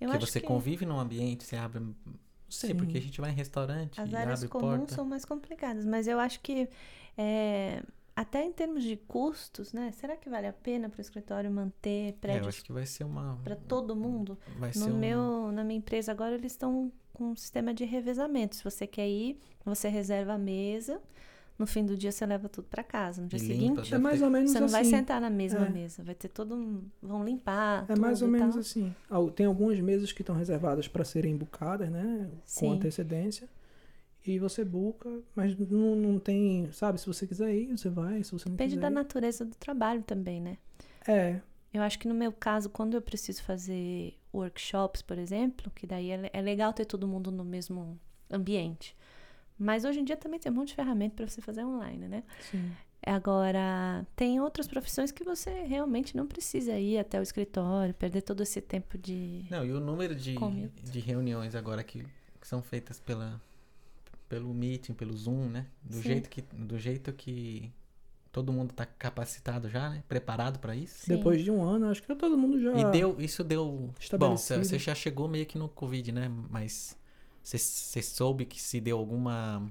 [0.00, 1.82] Eu porque acho você que convive num ambiente, você abre.
[2.54, 2.76] Não sei, Sim.
[2.76, 4.94] porque a gente vai em restaurante as áreas comuns porta.
[4.94, 6.68] são mais complicadas, mas eu acho que
[7.18, 7.82] é,
[8.16, 9.90] até em termos de custos, né?
[9.92, 12.86] Será que vale a pena para o escritório manter É, eu prédios acho que vai
[12.86, 13.38] ser uma.
[13.42, 14.38] para todo mundo?
[14.58, 17.84] Vai ser No um- meu, na minha empresa agora eles estão com um sistema de
[17.84, 18.56] revezamento.
[18.56, 21.00] Se você quer ir, você reserva a mesa.
[21.58, 23.22] No fim do dia você leva tudo para casa.
[23.22, 24.90] No dia E limpa, seguinte, É mais ter- ou menos você não vai assim.
[24.90, 25.70] sentar na mesma É.
[25.70, 26.02] mesa.
[26.02, 27.86] Vai ter todo um, vão limpar.
[27.88, 28.60] É mais ou menos tal.
[28.60, 28.94] assim.
[29.08, 32.28] Al- Tem algumas mesas que estão reservadas para serem bucadas, né?
[32.44, 32.66] Sim.
[32.66, 33.48] Com antecedência.
[34.26, 36.68] E você buca, mas não, não tem.
[36.72, 38.24] Sabe, se você quiser ir, você vai.
[38.24, 40.56] Se você não Depende quiser da ir- natureza do trabalho também, né?
[41.06, 41.40] É,
[41.72, 46.10] Eu acho que no meu caso, quando eu preciso fazer workshops, por exemplo, que daí
[46.10, 47.98] é, é legal ter todo mundo no mesmo
[48.30, 48.96] ambiente.
[49.58, 52.22] Mas hoje em dia também tem um monte de ferramenta para você fazer online, né?
[52.50, 52.72] sim.
[53.06, 58.42] Agora, tem outras profissões que você realmente não precisa ir até o escritório, perder todo
[58.42, 59.44] esse tempo de.
[59.50, 60.34] Não, e o número de,
[60.82, 62.02] de reuniões agora que,
[62.40, 63.38] que são feitas pela,
[64.26, 65.66] pelo Meeting, pelo Zoom, né?
[65.82, 66.02] Do Sim.
[66.02, 67.70] jeito, que, do jeito que
[68.32, 70.02] todo mundo tá capacitado já, né?
[70.08, 71.04] Preparado para isso.
[71.04, 71.16] Sim.
[71.16, 72.72] Depois de um ano, acho que todo mundo já.
[72.72, 73.90] E deu, isso deu.
[74.18, 76.30] Bom, você já chegou meio que no Covid, né?
[76.48, 76.96] Mas
[77.44, 79.70] você- soube que se deu alguma.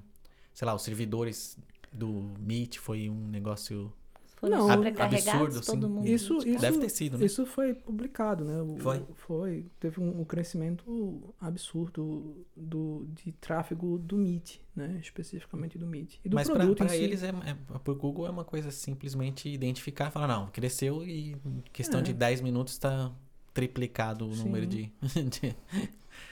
[0.52, 1.58] Sei lá, os servidores
[1.92, 3.92] do Meet foi um negócio.
[4.36, 5.72] Foram Não, absurdo, assim.
[5.72, 6.06] todo mundo.
[6.06, 6.58] Isso- de casa.
[6.66, 7.24] Deve ter sido, né?
[7.24, 8.60] Isso foi publicado, né?
[8.60, 9.02] O- Foi?
[9.14, 9.66] Foi.
[9.80, 14.98] Teve um, um crescimento absurdo do, de tráfego do Meet, né?
[15.00, 16.18] Especificamente do Meet.
[16.24, 16.96] E do Mas si.
[16.96, 21.32] eles, é, é, pro Google é uma coisa simplesmente identificar e falar, não, cresceu e
[21.32, 22.02] em questão É.
[22.02, 23.10] de 10 minutos tá
[23.54, 24.44] triplicado o Sim.
[24.44, 24.92] número de,
[25.30, 25.56] de,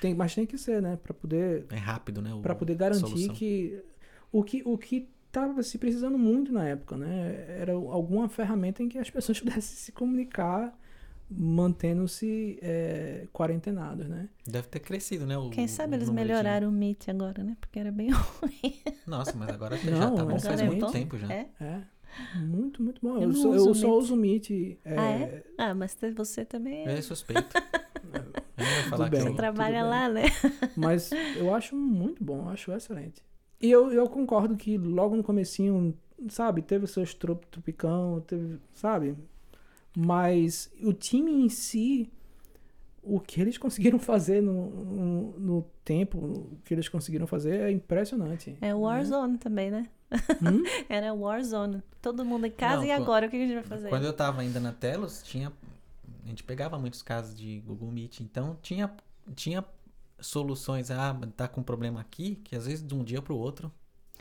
[0.00, 0.98] Tem, mas tem que ser, né?
[1.02, 2.32] Pra poder, É rápido, né?
[2.34, 3.80] o- pra poder garantir que
[4.32, 7.44] o que o que tava se precisando muito na época, né?
[7.60, 10.76] Era alguma ferramenta em que as pessoas pudessem se comunicar
[11.34, 14.28] mantendo-se é, quarentenados, né?
[14.46, 15.36] Deve ter crescido, né?
[15.38, 17.56] o- Quem sabe o eles número de- melhoraram o Meet agora, né?
[17.60, 18.74] Porque era bem ruim.
[19.06, 20.92] Nossa, mas agora já Não, tá bom faz é muito bom.
[20.92, 21.32] tempo já.
[21.32, 21.48] É?
[21.60, 21.80] É.
[22.38, 23.16] Muito, muito bom.
[23.16, 23.98] Eu Eu, só, uso eu só Meet.
[24.02, 24.50] uso o Meet.
[24.84, 25.42] é, Ah, é?
[25.56, 26.98] Ah, mas você também é.
[26.98, 27.48] É suspeito.
[28.62, 29.20] Não falar bem.
[29.20, 30.22] que Você trabalha lá, né?
[30.76, 33.22] Mas eu acho muito bom, eu acho excelente.
[33.60, 35.96] E eu, eu concordo que logo no comecinho,
[36.28, 39.16] sabe, teve seus trop- tropicão, teve, sabe?
[39.96, 42.10] Mas o time em si,
[43.02, 47.70] o que eles conseguiram fazer no, no, no tempo, o que eles conseguiram fazer é
[47.70, 48.56] impressionante.
[48.60, 49.86] É Warzone também, né?
[50.42, 50.62] Hum?
[50.88, 51.82] Era Warzone.
[52.00, 53.88] Todo mundo em casa Não, e agora o que a gente vai fazer?
[53.88, 55.52] Quando eu tava ainda na Telos, tinha.
[56.24, 58.94] A gente pegava muitos casos de Google Meet, então tinha,
[59.34, 59.64] tinha
[60.20, 60.90] soluções.
[60.90, 63.72] Ah, tá com problema aqui, que às vezes de um dia pro outro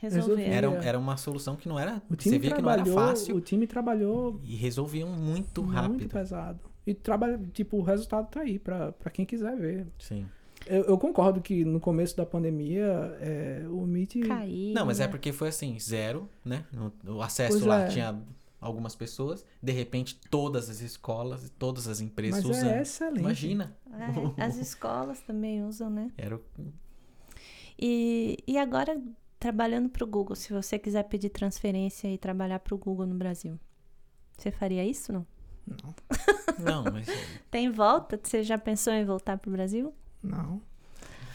[0.01, 0.41] Resolver.
[0.41, 2.01] Era, era uma solução que não era.
[2.09, 5.61] O time Você via que não era fácil o time trabalhou e resolviam muito muito
[5.61, 6.09] rápido.
[6.09, 6.59] pesado.
[6.87, 9.85] E trabalha, tipo, o resultado tá aí pra, pra quem quiser ver.
[9.99, 10.25] Sim.
[10.65, 14.27] Eu, eu concordo que no começo da pandemia, é, o Meet.
[14.27, 14.73] Cair.
[14.73, 15.09] Não, mas é né?
[15.09, 16.65] porque foi assim, zero, né?
[17.05, 17.87] O acesso Pois lá é.
[17.87, 18.19] tinha
[18.61, 22.69] algumas pessoas, de repente todas as escolas, todas as empresas Mas usando.
[22.75, 23.19] é excelente.
[23.19, 23.75] Imagina.
[24.37, 26.11] É, as escolas também usam, né?
[26.17, 26.41] Era o-
[27.77, 29.01] E, e agora,
[29.39, 33.15] trabalhando para o Google, se você quiser pedir transferência e trabalhar para o Google no
[33.15, 33.59] Brasil,
[34.37, 35.25] você faria isso, não?
[36.59, 37.07] Não, mas
[37.49, 38.19] Tem volta?
[38.21, 39.93] Você já pensou em voltar para o Brasil?
[40.21, 40.61] Não.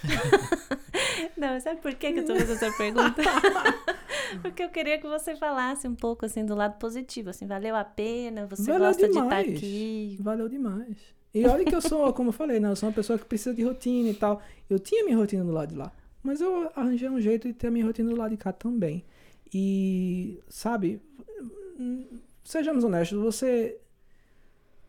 [1.36, 3.22] Não, sabe por que, que eu tô fazendo essa pergunta?
[4.42, 7.84] Porque eu queria que você falasse um pouco, assim, do lado positivo, assim, valeu a
[7.84, 9.56] pena, você Valeu gosta de estar demais.
[9.56, 10.18] aqui.
[10.20, 10.96] Valeu demais.
[11.32, 12.70] E olha que eu sou, como eu falei, né?
[12.70, 14.40] Eu sou uma pessoa que precisa de rotina e tal.
[14.68, 15.92] Eu tinha minha rotina do lado de lá.
[16.22, 19.04] Mas eu arranjei um jeito de ter a minha rotina do lado de cá também.
[19.54, 21.00] E, sabe,
[22.44, 23.78] sejamos honestos, você.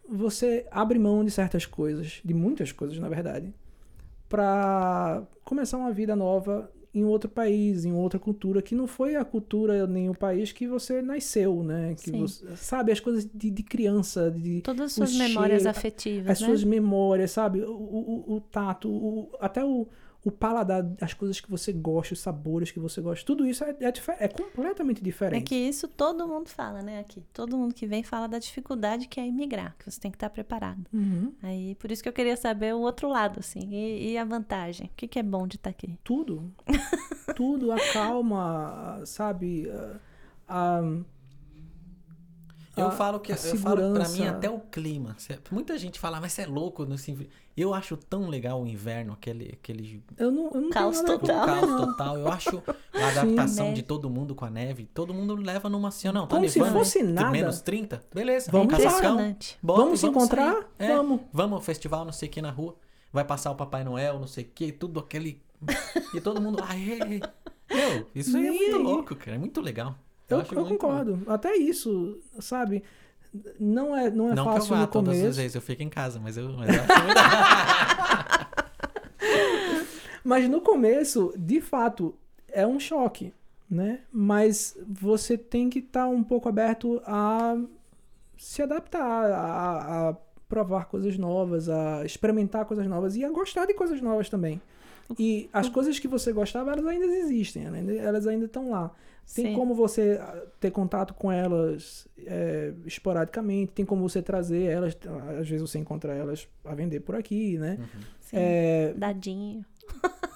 [0.10, 3.54] Você abre mão de certas coisas, de muitas coisas, na verdade,
[4.30, 9.23] pra começar uma vida nova em outro país, em outra cultura, que não foi a
[9.23, 11.93] cultura nem o país que você nasceu, né?
[11.95, 12.21] Que Sim.
[12.21, 16.41] você, sabe, as coisas de, de criança, de, Todas as suas memórias cheiro, afetivas, as
[16.41, 16.47] né?
[16.47, 17.61] suas memórias, sabe?
[17.61, 19.88] O, o, o- o tato, o- até o,
[20.26, 23.70] o paladar, as coisas que você gosta, os sabores que você gosta, tudo isso é,
[23.80, 25.43] é, é completamente É diferente.
[25.45, 27.24] que isso todo mundo fala, né, aqui.
[27.34, 30.30] Todo mundo que vem fala da dificuldade que é imigrar, que você tem que estar
[30.30, 30.86] preparado.
[30.93, 31.32] Uhum.
[31.41, 34.88] Aí, por isso que eu queria saber o outro lado, assim, e, e a vantagem.
[34.88, 35.97] O que, que é bom de estar aqui?
[36.03, 36.51] Tudo.
[37.36, 39.70] tudo, a calma, sabe?
[39.70, 40.99] A, a-
[42.78, 45.15] Eu falo que a eu falo pra mim até o clima.
[45.51, 47.28] Muita gente fala, mas você é louco no inverno.
[47.55, 51.45] Eu acho tão legal o inverno, aquele, aquele Eu não, eu não Caos total.
[51.45, 52.17] caos total.
[52.17, 52.61] Eu acho
[52.93, 53.75] a adaptação Neve.
[53.78, 54.88] de todo mundo com a neve.
[54.93, 57.32] Todo mundo leva numa assim, não, tá Como se fosse nada.
[57.32, 58.51] menos 30, beleza.
[58.51, 59.57] Vamos casacão, Impressionante.
[59.61, 60.69] bota Vamos se encontrar?
[60.78, 61.21] É, Vamos.
[61.34, 62.75] Vamos ao festival, não sei o que, na rua.
[63.11, 65.41] Vai passar o Papai Noel, não sei o que, tudo aquele...
[66.13, 66.99] e todo mundo, aê!
[67.73, 68.84] Meu, isso aí é Nem muito aí.
[68.84, 69.36] louco, cara.
[69.36, 69.95] É muito legal.
[70.30, 71.21] Eu, eu muito- concordo.
[71.28, 72.84] Até isso, sabe?
[73.59, 75.30] Não é, não é Não que eu fácil vá no todas começo.
[75.30, 77.17] as vezes, eu fico em casa, mas eu, mas eu acho muito...
[80.23, 82.13] Mas no começo, de fato,
[82.49, 83.34] é um choque,
[83.69, 84.01] né?
[84.11, 87.55] Mas você tem que estar um pouco aberto a
[88.38, 89.01] se adaptar,
[89.32, 90.15] a, a
[90.49, 94.61] provar coisas novas, a experimentar coisas novas e a gostar de coisas novas também.
[95.17, 97.63] E as coisas que você gostava, elas ainda existem,
[97.99, 98.91] elas ainda estão lá.
[99.36, 99.55] Tem Sim.
[99.55, 104.97] como você ah, ter contato com elas é, esporadicamente, tem como você trazer elas,
[105.39, 107.78] às vezes você encontra elas a vender por aqui, né?
[108.21, 108.38] Sim.
[108.39, 109.65] É, Dadinho.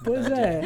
[0.04, 0.62] pois é.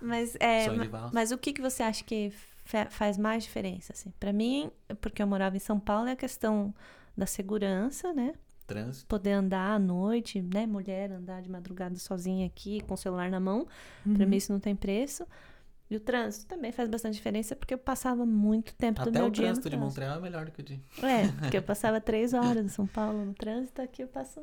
[0.00, 2.32] Mas, é, ma- mas o que, que você acha que
[2.64, 3.92] fa- faz mais diferença?
[3.92, 4.12] Assim?
[4.18, 4.70] Para mim,
[5.00, 6.74] porque eu morava em São Paulo, é a questão
[7.16, 8.34] da segurança, né?
[8.66, 9.06] Trânsito.
[9.06, 10.66] Poder andar à noite, né?
[10.66, 13.66] Mulher andar de madrugada sozinha aqui, com o celular na mão.
[14.02, 14.28] Pra Uhum.
[14.30, 15.26] mim isso não tem preço.
[15.88, 19.28] E o trânsito também faz bastante diferença, porque eu passava muito tempo do Até meu
[19.28, 19.76] o dia no trânsito de.
[19.76, 20.80] Montreal é melhor do que o de...
[21.02, 24.40] É, porque eu passava três horas em São Paulo no trânsito, aqui eu passo...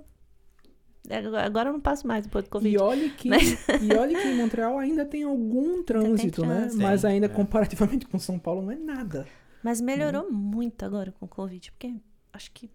[1.10, 2.74] Agora agora eu não passo mais depois do Covid.
[2.74, 6.60] E olha, que, Mas- e olha que em Montreal ainda tem algum trânsito, né?
[6.60, 6.82] trânsito.
[6.82, 7.30] Mas Sim, ainda é.
[7.30, 9.28] comparativamente com São Paulo não é nada.
[9.62, 11.94] Mas melhorou muito agora com o Covid, porque
[12.32, 12.70] acho que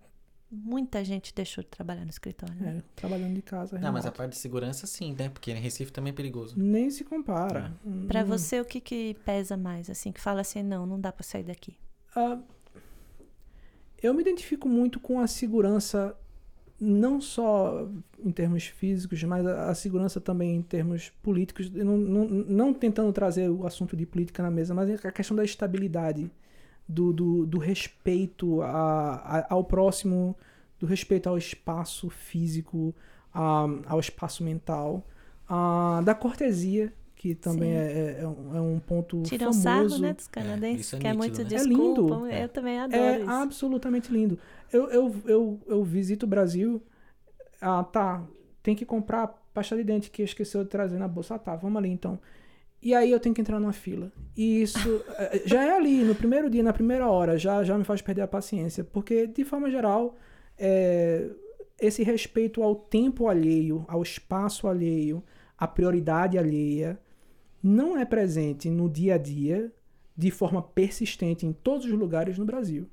[0.50, 2.54] muita gente deixou de trabalhar no escritório.
[2.56, 2.78] né?
[2.78, 3.78] É, trabalhando de casa.
[3.78, 4.16] Não, mas a remoto.
[4.18, 5.28] parte de segurança sim, né?
[5.28, 6.58] Porque em Recife também é perigoso.
[6.58, 7.72] Nem se compara.
[8.06, 9.88] Pra Hum, você, o que, que pesa mais?
[9.90, 11.76] Assim, que fala assim, não, não dá pra sair daqui.
[12.14, 12.38] ah,
[14.02, 16.16] eu me identifico muito com a segurança
[16.80, 17.88] não só
[18.20, 21.70] em termos físicos, mas a, a segurança também em termos políticos.
[21.70, 25.44] Não, não, não tentando trazer o assunto de política na mesa, mas a questão da
[25.44, 26.30] estabilidade,
[26.88, 30.34] do, do, do respeito a, a- ao próximo,
[30.80, 32.94] do respeito ao espaço físico,
[33.32, 35.04] a- ao espaço mental,
[35.48, 39.60] a- da cortesia, que também é, é- é um, é ponto Tiram famoso.
[39.62, 41.44] sarro, né, dos canadenses, isso é que é nítido, muito né?
[41.44, 42.14] É desculpa.
[42.14, 42.26] lindo.
[42.28, 43.30] Eu também adoro É isso.
[43.30, 44.38] absolutamente lindo.
[44.72, 46.80] Eu, eu, eu, eu visito o Brasil.
[47.60, 48.22] Ah, tá.
[48.62, 51.34] Tem que comprar pasta de dente que esqueceu de trazer na bolsa.
[51.34, 51.56] Ah, tá.
[51.56, 52.18] Vamos ali então.
[52.80, 54.12] E aí eu tenho que entrar numa fila.
[54.36, 57.84] E isso eh, já é ali, no primeiro dia, na primeira hora, já, já me
[57.84, 58.84] faz perder a paciência.
[58.84, 60.16] Porque, de forma geral,
[60.56, 61.28] é,
[61.80, 65.22] esse respeito ao tempo alheio, ao espaço alheio,
[65.56, 66.98] à prioridade alheia,
[67.62, 69.72] não é presente no dia a dia
[70.16, 72.88] de forma persistente em todos os lugares no Brasil.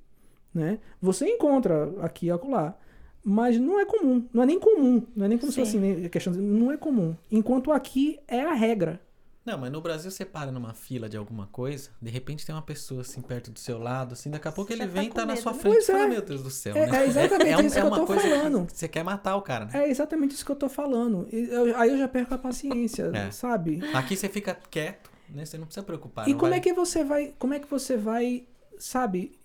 [0.53, 0.79] Né?
[1.01, 2.77] Você encontra aqui e acolá,
[3.23, 5.93] mas não é comum, não é nem comum, não é nem como se fosse Sim.
[5.93, 7.15] assim, questão de, não é comum.
[7.31, 9.01] Enquanto aqui é a regra.
[9.45, 12.61] Não, mas no Brasil você para numa fila de alguma coisa, de repente tem uma
[12.61, 15.11] pessoa assim perto do seu lado, assim, daqui a pouco Já ele tá vem e
[15.11, 15.59] tá na sua né?
[15.59, 16.07] frente e fala, é.
[16.07, 17.03] meu Deus do céu, É- né?
[17.03, 18.65] é exatamente um- isso que eu uma tô coisa falando.
[18.65, 19.71] que você quer matar o cara, né?
[19.85, 21.27] É exatamente isso que eu tô falando.
[21.31, 23.29] Eu- aí eu já perco a paciência, É.
[23.29, 23.81] sabe?
[23.93, 25.45] Aqui você fica quieto, né?
[25.45, 26.27] Você não precisa preocupar.
[26.27, 28.45] E como vai- é que você vai, como é que você vai,
[28.79, 29.37] sabe,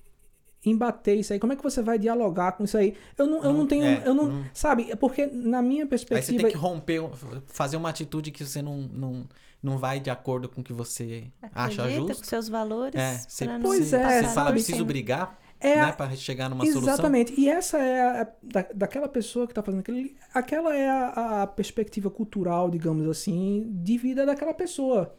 [0.64, 1.38] embater isso aí?
[1.38, 2.94] Como é que você vai dialogar com isso aí?
[3.16, 4.90] Eu não, eu não Não- tenho, é, eu não, não- sabe?
[4.90, 7.00] É porque na minha Aí você perspectiva, tem que romper,
[7.46, 9.28] fazer uma atitude que você não, não,
[9.62, 12.22] não vai de acordo com o que você acha Acredita justo.
[12.22, 13.00] com seus valores.
[13.00, 15.82] É, você, Pois você, é, você passar fala, preciso brigar, é né?
[15.82, 16.92] a- Pra chegar numa solução.
[16.92, 17.38] Exatamente.
[17.40, 21.46] E essa é a, da, daquela pessoa que tá fazendo aquele, aquela é a, a
[21.46, 25.14] perspectiva cultural, digamos assim, de vida daquela pessoa.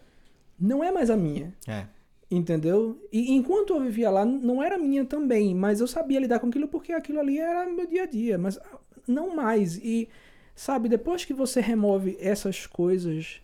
[0.59, 1.51] Não é mais a minha.
[1.67, 1.85] É.
[2.31, 2.97] Entendeu?
[3.11, 6.65] E enquanto eu vivia lá, não era minha também, mas eu sabia lidar com aquilo
[6.67, 8.57] porque aquilo ali era meu dia a dia, mas
[9.05, 9.75] não mais.
[9.75, 10.07] E,
[10.55, 13.41] sabe, depois que você remove essas coisas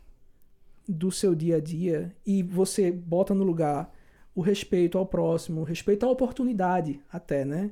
[0.87, 3.93] do seu dia a dia e você bota no lugar
[4.33, 7.71] o respeito ao próximo, o respeito à oportunidade, até, né?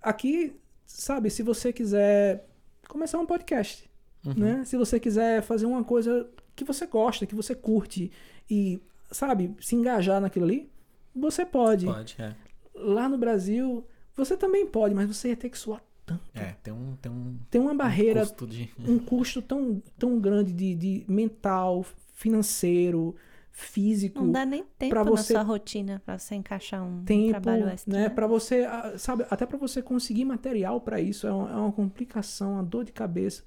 [0.00, 0.54] Aqui,
[0.86, 2.46] sabe, se você quiser
[2.88, 3.90] começar um podcast,
[4.26, 4.32] Uhum.
[4.34, 4.64] né?
[4.64, 8.10] Se você quiser fazer uma coisa que você gosta, que você curte
[8.48, 8.80] e,
[9.14, 10.70] sabe, se engajar naquilo ali,
[11.14, 11.86] você pode.
[11.86, 12.34] Pode, é.
[12.74, 13.86] Lá no Brasil,
[14.16, 16.22] você também pode, mas você ia ter que suar tanto.
[16.34, 18.70] É, tem um, tem um Tem uma barreira, custo de...
[18.86, 21.84] um custo tão, tão grande de, de mental,
[22.14, 23.14] financeiro,
[23.50, 24.20] físico.
[24.24, 27.68] Não dá nem tempo pra na você- sua rotina pra você encaixar um tempo, trabalho
[27.68, 27.92] extra.
[27.92, 28.02] né?
[28.02, 28.08] né?
[28.08, 31.72] Para você, ah, sabe, até para você conseguir material para isso é uma, é uma
[31.72, 33.44] complicação, uma dor de cabeça.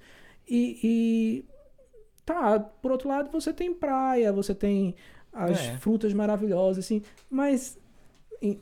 [0.48, 1.44] E, e
[2.24, 4.94] tá, por outro lado, você tem praia, você tem
[5.44, 5.76] as É.
[5.78, 7.78] frutas maravilhosas, assim, mas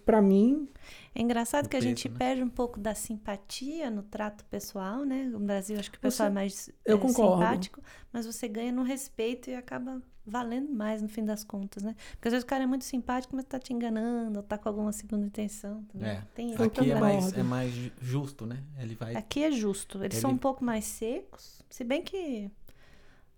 [0.05, 0.69] para mim,
[1.15, 2.15] É engraçado que a gente né?
[2.19, 5.25] perde um pouco da simpatia no trato pessoal, né?
[5.25, 7.43] No Brasil, acho que o Você- pessoal é mais eu é, concordo.
[7.43, 11.95] simpático, mas você ganha no respeito e acaba valendo mais no fim das contas, né?
[12.13, 14.69] Porque às vezes o cara é muito simpático, mas tá te enganando, ou tá com
[14.69, 15.85] alguma segunda intenção.
[15.85, 16.09] Também.
[16.11, 16.23] É.
[16.35, 18.63] Tem Eu Aqui é mais, é mais ju- justo, né?
[18.79, 19.15] Ele vai...
[19.15, 20.03] Aqui é justo.
[20.03, 22.51] Eles são Ele- um pouco mais secos, se bem que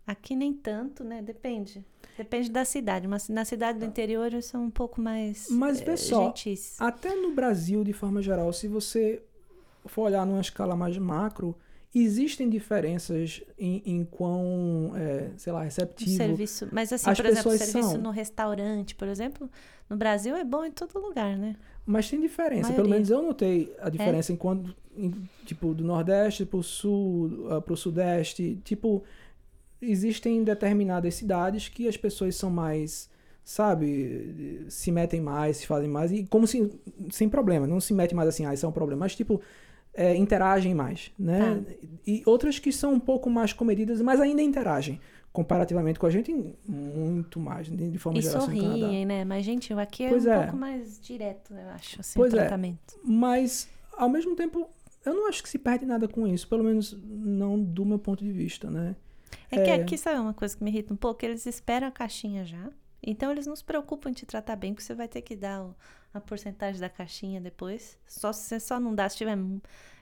[0.08, 1.20] aqui nem tanto, né?
[1.20, 1.84] Depende.
[2.16, 3.06] Depende da cidade.
[3.06, 6.76] Mas na cidade do interior eles são um pouco mais Mas vê eh, só, gentis.
[6.80, 9.22] até no Brasil, de forma geral, se você
[9.84, 11.54] for olhar numa escala mais macro,
[11.94, 17.50] existem diferenças em, em quão, é, sei lá, receptivo serviço, mas assim, as por exemplo,
[17.56, 18.00] serviço são.
[18.00, 19.50] no restaurante, por exemplo,
[19.88, 21.56] no Brasil é bom em todo lugar, né?
[21.86, 22.70] Mas tem diferença.
[22.74, 25.10] Pelo menos eu notei a diferença enquanto, em,
[25.46, 28.60] tipo, do Nordeste pro Sul, ah, pro Sudeste.
[28.62, 29.02] Tipo,
[29.80, 33.08] existem determinadas cidades que as pessoas são mais,
[33.44, 36.12] sabe, se metem mais, se fazem mais.
[36.12, 36.70] E como se,
[37.10, 39.00] sem problema, não se mete mais assim, ah, isso é um problema.
[39.00, 39.40] Mas, tipo,
[39.94, 41.62] é, interagem mais, né?
[42.06, 45.00] E outras que são um pouco mais comedidas, mas ainda interagem.
[45.32, 46.34] Comparativamente com a gente,
[46.66, 48.80] muito mais, de de forma E geral, assim, no Canadá.
[48.80, 49.24] sorriem, né?
[49.24, 50.42] Mas, gente, aqui é Pois um é.
[50.42, 52.40] pouco mais direto, eu acho, assim, Pois o é.
[52.40, 52.98] tratamento.
[53.04, 54.68] Mas, ao mesmo tempo,
[55.04, 56.48] eu não acho que se perde nada com isso.
[56.48, 58.96] Pelo menos não do meu ponto de vista, né?
[59.50, 59.74] É, que É.
[59.74, 61.24] aqui, sabe uma coisa que me irrita um pouco?
[61.24, 62.70] Eles esperam a caixinha já.
[63.02, 65.62] Então, eles não se preocupam em te tratar bem, porque você vai ter que dar
[65.62, 65.74] o-
[66.12, 67.98] a porcentagem da caixinha depois.
[68.06, 69.36] Só se você só não dá se estiver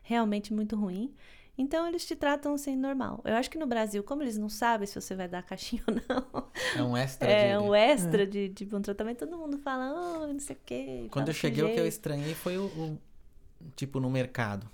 [0.02, 1.14] realmente muito ruim.
[1.58, 3.20] Então, eles te tratam assim, normal.
[3.24, 5.82] Eu acho que no Brasil, como eles não sabem se você vai dar a caixinha
[5.88, 7.62] ou não, É um extra é de...
[7.62, 9.92] um extra de, de bom tratamento, todo mundo fala,
[10.22, 11.06] oh, não sei o quê.
[11.10, 12.98] Quando eu cheguei, o que eu estranhei foi o, o-
[13.74, 14.68] Tipo, no mercado.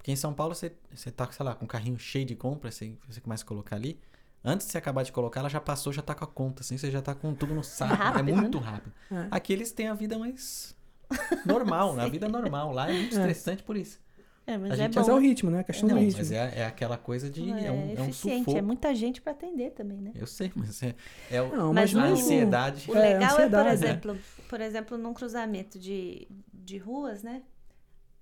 [0.00, 2.74] Porque em São Paulo, você, você tá, sei lá, com um carrinho cheio de compras,
[2.74, 4.00] você, você começa a colocar ali.
[4.42, 6.78] Antes de você acabar de colocar, ela já passou, já tá com a conta, assim,
[6.78, 7.92] você já tá com tudo no saco.
[7.94, 8.40] rápido, é né?
[8.40, 8.94] muito rápido.
[9.12, 9.26] É.
[9.30, 10.74] Aqui eles têm a vida mais
[11.44, 12.72] normal, a vida normal.
[12.72, 13.18] Lá é muito É.
[13.18, 14.00] estressante por isso.
[14.46, 15.00] É, mas A é gente- bom.
[15.00, 15.60] Mas é o ritmo, né?
[15.60, 16.18] A questão Não, do ritmo.
[16.18, 17.52] mas é, é aquela coisa de.
[17.52, 18.56] é, É, um, é um sufoco.
[18.56, 20.12] é muita gente pra atender também, né?
[20.14, 20.94] Eu sei, mas é,
[21.30, 22.90] é o, Não, Mas a ansiedade.
[22.90, 23.72] O É, legal é, por ansiedade, né?
[23.74, 24.18] exemplo,
[24.48, 27.42] por exemplo, num cruzamento de, de ruas, né?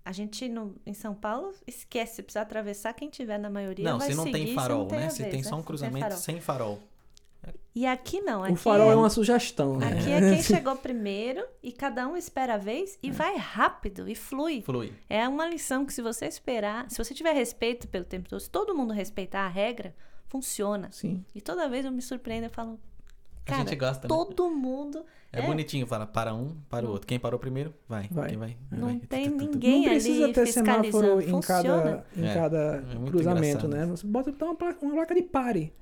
[0.08, 3.84] A gente no, em São Paulo esquece, precisa atravessar quem tiver na maioria.
[3.84, 5.08] Não, vai você não seguir, tem farol, não tem né?
[5.08, 5.42] vez, tem né?
[5.42, 6.16] só um cruzamento farol.
[6.16, 6.78] sem farol.
[7.74, 9.86] E aqui não, aqui O farol é, é uma sugestão, né?
[9.86, 14.14] Aqui é quem chegou primeiro e cada um espera a vez e vai rápido e
[14.14, 14.62] flui.
[14.62, 14.94] Flui.
[15.10, 18.48] É uma lição que se você esperar, se você tiver respeito pelo tempo todo, se
[18.48, 19.94] todo mundo respeitar a regra,
[20.26, 20.90] funciona.
[20.90, 21.22] Sim.
[21.34, 22.80] E toda vez eu me surpreendo, eu falo,
[23.52, 24.08] a cara, gente gosta, né?
[24.08, 25.46] todo mundo É, é.
[25.46, 27.06] bonitinho, fala para um, para o outro.
[27.06, 28.08] Quem parou primeiro, vai.
[28.10, 28.28] Vai.
[28.30, 28.56] Quem vai?
[28.70, 28.98] não vai.
[29.00, 29.52] tem Tu, tu, tu, tu.
[29.54, 30.84] ninguém não precisa ali ter fiscalizando.
[30.90, 31.62] semáforo em Funciona.
[31.82, 33.68] cada, em É, cada é cruzamento, engraçado.
[33.68, 33.86] né?
[33.86, 35.72] Você bota uma placa, uma placa de pare.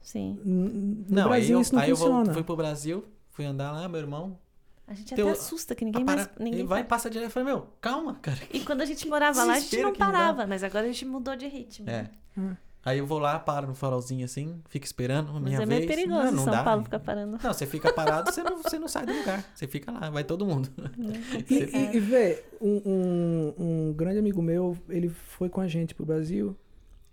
[0.00, 0.38] Sim.
[0.44, 2.24] No Não, aí Brasil eu, isso não aí eu funciona.
[2.24, 4.38] vou, fui pro Brasil, fui andar lá, meu irmão.
[4.86, 6.26] A gente Teu- até assusta que ninguém a mais.
[6.26, 7.28] para- Ninguém ele vai e passa direto.
[7.28, 8.38] Eu falei, meu, calma, cara.
[8.52, 11.36] E quando a gente morava lá, a gente não parava, mas agora a gente mudou
[11.36, 11.88] de ritmo.
[11.88, 12.10] É.
[12.36, 12.54] Hum.
[12.84, 15.68] Aí eu vou lá, paro no farolzinho assim, fico esperando a Mas minha é vez.
[15.68, 16.64] meio perigoso não, não São dá.
[16.64, 17.38] Paulo ficar parando.
[17.42, 19.44] Não, você fica parado, você não, você não sai do lugar.
[19.54, 20.68] Você fica lá, vai todo mundo.
[21.48, 21.92] E, É.
[21.92, 23.54] e, e vê, um, um,
[23.88, 26.56] um grande amigo meu, ele foi com a gente pro Brasil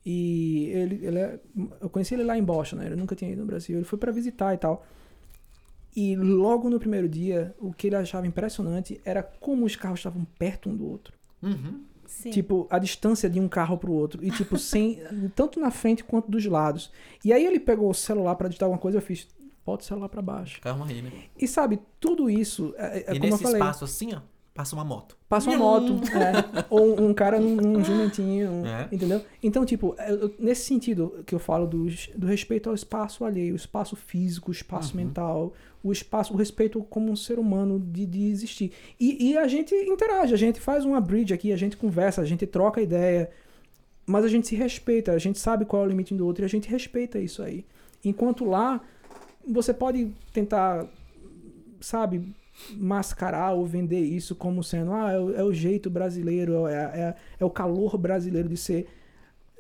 [0.06, 1.40] e ele, ele é,
[1.82, 2.88] eu conheci ele lá em Boston, né?
[2.88, 4.84] Ele nunca tinha ido no Brasil, ele foi pra visitar e tal.
[5.96, 10.26] E logo no primeiro dia, o que ele achava impressionante era como os carros estavam
[10.38, 11.14] perto um do outro.
[11.44, 11.84] Uhum.
[12.10, 12.32] Sim.
[12.32, 14.26] Tipo, a distância de um carro pro outro.
[14.26, 15.00] E, tipo, sem.
[15.36, 16.92] tanto na frente quanto dos lados.
[17.24, 19.28] E aí ele pegou o celular pra digitar alguma coisa, eu fiz.
[19.64, 20.60] Bota o celular pra baixo.
[20.60, 21.12] Calma aí, né?
[21.38, 22.74] E sabe, tudo isso.
[22.78, 23.62] É, é e como eu nesse falei.
[23.62, 24.22] espaço assim, ó,
[24.60, 25.16] passa uma moto.
[25.30, 28.90] Passa uma moto, é, ou um cara num, num jumentinho, um- É.
[28.92, 29.22] entendeu?
[29.42, 31.86] Então, tipo, eu- eu- nesse sentido que eu falo do,
[32.18, 35.06] do respeito ao espaço alheio, o espaço físico, o espaço Uhum.
[35.06, 38.74] mental, o espaço, o respeito como um ser humano de, de existir.
[39.00, 42.26] E, e a gente interage, a gente faz uma bridge aqui, a gente conversa, a
[42.26, 43.30] gente troca ideia,
[44.06, 46.46] mas a gente se respeita, a gente sabe qual é o limite do outro e
[46.46, 47.64] a gente respeita isso aí.
[48.04, 48.82] Enquanto lá,
[49.48, 50.86] você pode tentar,
[51.80, 52.36] sabe,
[52.78, 57.16] mascarar ou vender isso como sendo, ah, é o, é o jeito brasileiro, é, é,
[57.40, 58.88] é o calor brasileiro de ser.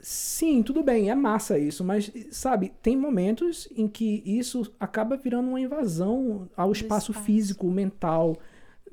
[0.01, 5.49] Sim, tudo bem, é massa isso, mas, sabe, tem momentos em que isso acaba virando
[5.49, 7.25] uma invasão ao espaço, espaço.
[7.25, 8.37] físico, mental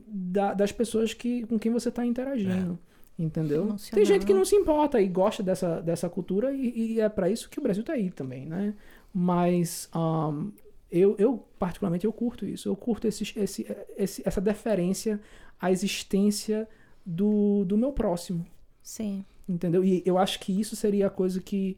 [0.08, 2.78] da- das pessoas que, com quem você está interagindo.
[3.18, 3.64] Entendeu?
[3.94, 7.30] Tem gente que não se importa e gosta dessa, dessa cultura e, e é para
[7.30, 8.74] isso que o Brasil tá aí também, né?
[9.14, 10.50] Mas ahn,
[10.90, 12.68] eu, eu, particularmente, eu curto isso.
[12.68, 15.20] Eu curto esse, esse, esse- essa deferência
[15.60, 16.68] à existência
[17.04, 18.44] do, do meu próximo,
[18.82, 19.24] Sim.
[19.48, 19.84] entendeu?
[19.84, 21.76] E eu acho que isso seria a coisa que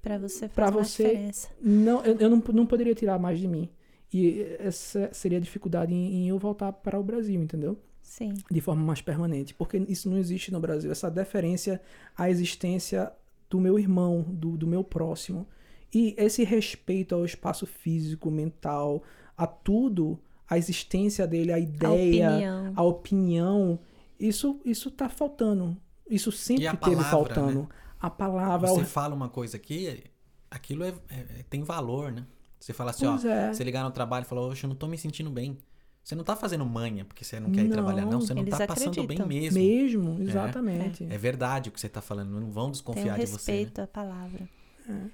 [0.00, 1.48] Pra você faz Pra você- diferença.
[1.60, 3.68] não, eu, eu não, não poderia tirar mais de mim.
[4.12, 7.78] E essa seria a dificuldade em, em eu voltar para o Brasil, entendeu?
[8.02, 8.34] Sim.
[8.50, 11.80] de forma mais permanente, porque isso não existe no Brasil, essa deferência
[12.18, 13.10] à existência
[13.48, 15.46] do meu irmão, do, do meu próximo.
[15.94, 19.02] E esse respeito ao espaço físico, mental,
[19.36, 22.72] a tudo, a existência dele, a A ideia, opinião.
[22.76, 23.78] a opinião,
[24.18, 25.76] isso isso tá faltando.
[26.08, 27.60] Isso sempre E a teve palavra, faltando.
[27.62, 27.68] né?
[28.00, 30.02] A palavra, Você o- fala uma coisa aqui,
[30.50, 32.26] aquilo é, é- tem valor, né?
[32.58, 33.52] Você fala assim, Pois ó, é.
[33.52, 35.58] você ligar no trabalho e falar, hoje eu não tô me sentindo bem.
[36.02, 38.20] Você não tá fazendo manha porque você não quer ir trabalhar, não.
[38.20, 39.26] Você não tá passando bem acreditam.
[39.28, 39.58] mesmo.
[39.58, 41.04] mesmo, exatamente.
[41.08, 43.52] É verdade o que você tá falando, não vão um desconfiar de você.
[43.52, 43.58] né?
[43.58, 44.48] respeito à palavra.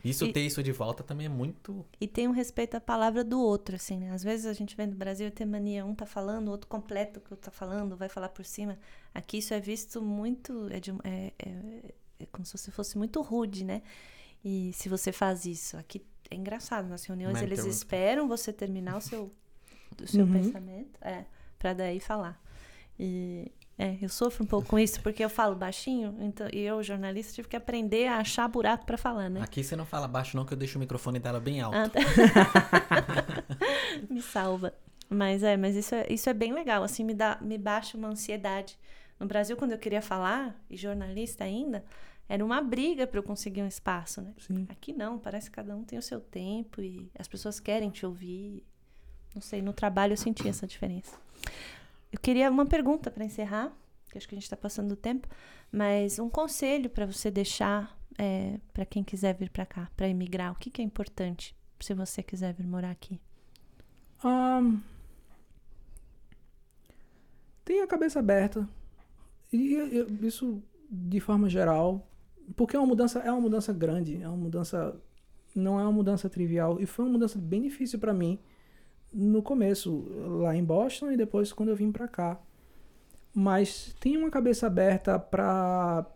[0.04, 1.84] Isso E- ter isso de volta também é muito.
[2.00, 4.10] E tem um respeito à palavra do outro, assim, né?
[4.12, 6.66] Às vezes a gente vem do Brasil e tem mania, um tá falando, o outro
[6.68, 8.78] completa o que o outro tá falando, vai falar por cima.
[9.14, 10.68] Aqui isso é visto muito.
[10.70, 13.82] É, de um- é, é- é como se você fosse muito rude, né?
[14.44, 19.00] E se você faz isso, aqui é engraçado, nas reuniões eles esperam você terminar o
[19.00, 19.32] seu,
[20.00, 20.32] o seu Uhum.
[20.32, 21.24] pensamento, é,
[21.58, 22.40] pra daí falar.
[22.98, 26.82] E é, eu sofro um pouco com isso, porque eu falo baixinho, então, e eu,
[26.82, 29.40] jornalista, tive que aprender a achar buraco pra falar, né?
[29.40, 31.76] Aqui você não fala baixo, não, que eu deixo o microfone dela bem alto.
[31.76, 32.00] Ah, tá.
[34.10, 34.74] me salva.
[35.08, 38.08] Mas é, mas isso é, isso é bem legal, assim, me dá, me baixa uma
[38.08, 38.76] ansiedade.
[39.18, 41.84] No Brasil, quando eu queria falar, e jornalista ainda,
[42.28, 44.34] era uma briga para eu conseguir um espaço, né?
[44.38, 44.66] Sim.
[44.68, 48.04] Aqui não, parece que cada um tem o seu tempo e as pessoas querem te
[48.04, 48.66] ouvir.
[49.32, 51.16] Não sei, no trabalho eu senti essa diferença.
[52.12, 53.72] Eu queria uma pergunta para encerrar,
[54.10, 55.28] que acho que a gente está passando do tempo,
[55.70, 57.96] mas um conselho para você deixar
[58.72, 60.52] para quem quiser vir para cá, para emigrar.
[60.52, 63.20] O que, que é importante se você quiser vir morar aqui?
[64.24, 64.78] Ahn,
[67.64, 68.68] tenha a cabeça aberta.
[69.52, 70.60] E eu- isso
[70.90, 72.08] de forma geral,
[72.56, 75.00] porque é uma mudança, é uma mudança grande, é uma mudança
[75.54, 78.38] não é uma mudança trivial e foi uma mudança bem difícil para mim
[79.12, 80.04] no começo
[80.42, 82.40] lá em Boston e depois quando eu vim para cá.
[83.34, 86.06] Mas tenha uma cabeça aberta para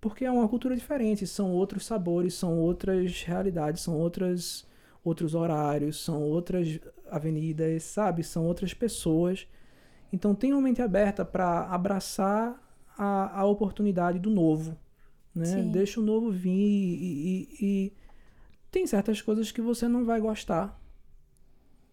[0.00, 4.66] porque é uma cultura diferente, são outros sabores, são outras realidades, são outras
[5.04, 6.80] outros horários, são outras
[7.10, 8.22] avenidas, sabe?
[8.22, 9.46] São outras pessoas.
[10.12, 12.60] Então tenha uma mente aberta para abraçar
[12.98, 14.76] a, a oportunidade do novo,
[15.34, 15.62] né?
[15.62, 15.70] Sim.
[15.70, 17.92] Deixa o novo vir e, e- e
[18.70, 20.77] tem certas coisas que você não vai gostar,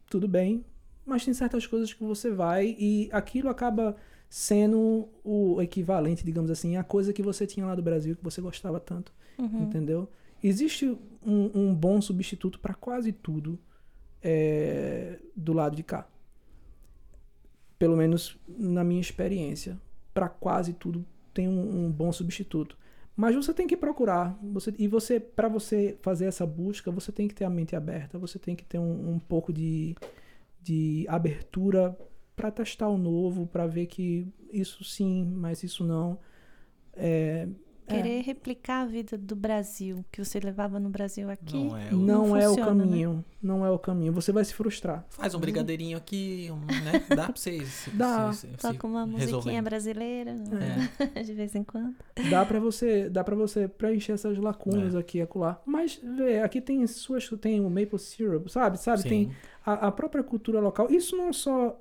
[0.10, 0.64] tudo bem,
[1.06, 3.96] mas tem certas coisas que você vai e aquilo acaba
[4.30, 8.42] sendo o equivalente, digamos assim, à coisa que você tinha lá do Brasil que você
[8.42, 9.64] gostava tanto, Uhum.
[9.64, 10.10] entendeu?
[10.44, 10.86] Existe
[11.26, 13.60] um, um bom substituto para quase tudo
[14.22, 16.08] é, do lado de cá.
[17.78, 19.80] Pelo menos na minha experiência.
[20.14, 22.78] Para quase tudo tem um, um bom substituto.
[23.16, 24.38] Mas você tem que procurar.
[24.44, 28.18] Você, e você, para você fazer essa busca, você tem que ter a mente aberta.
[28.20, 29.96] Você tem que ter um, um pouco de,
[30.62, 31.98] de abertura
[32.36, 36.20] para testar o novo, para ver que isso sim, mas isso não.
[36.94, 37.48] É,
[37.88, 37.96] é.
[37.96, 41.56] Querer replicar a vida do Brasil, que você levava no Brasil aqui.
[41.64, 42.62] Não é o- não, não é o né?
[42.66, 43.26] caminho.
[43.42, 44.12] Não é o caminho.
[44.14, 45.06] Você vai se frustrar.
[45.10, 47.04] Faz um brigadeirinho aqui, um, né?
[47.10, 47.88] Dá pra vocês.
[47.94, 48.34] Dá.
[48.34, 49.62] se- se- Toca uma musiquinha resolver.
[49.62, 50.36] brasileira
[51.14, 51.22] É.
[51.24, 51.96] de vez em quando.
[52.30, 55.62] Dá pra você, dá para você preencher essas lacunas aqui e acolá.
[55.66, 58.80] Mas vê, aqui tem suas tem o maple syrup, sabe?
[58.80, 59.02] Sabe?
[59.04, 59.10] Sim.
[59.10, 59.32] Tem
[59.66, 60.88] a, a própria cultura local.
[60.90, 61.80] Isso não só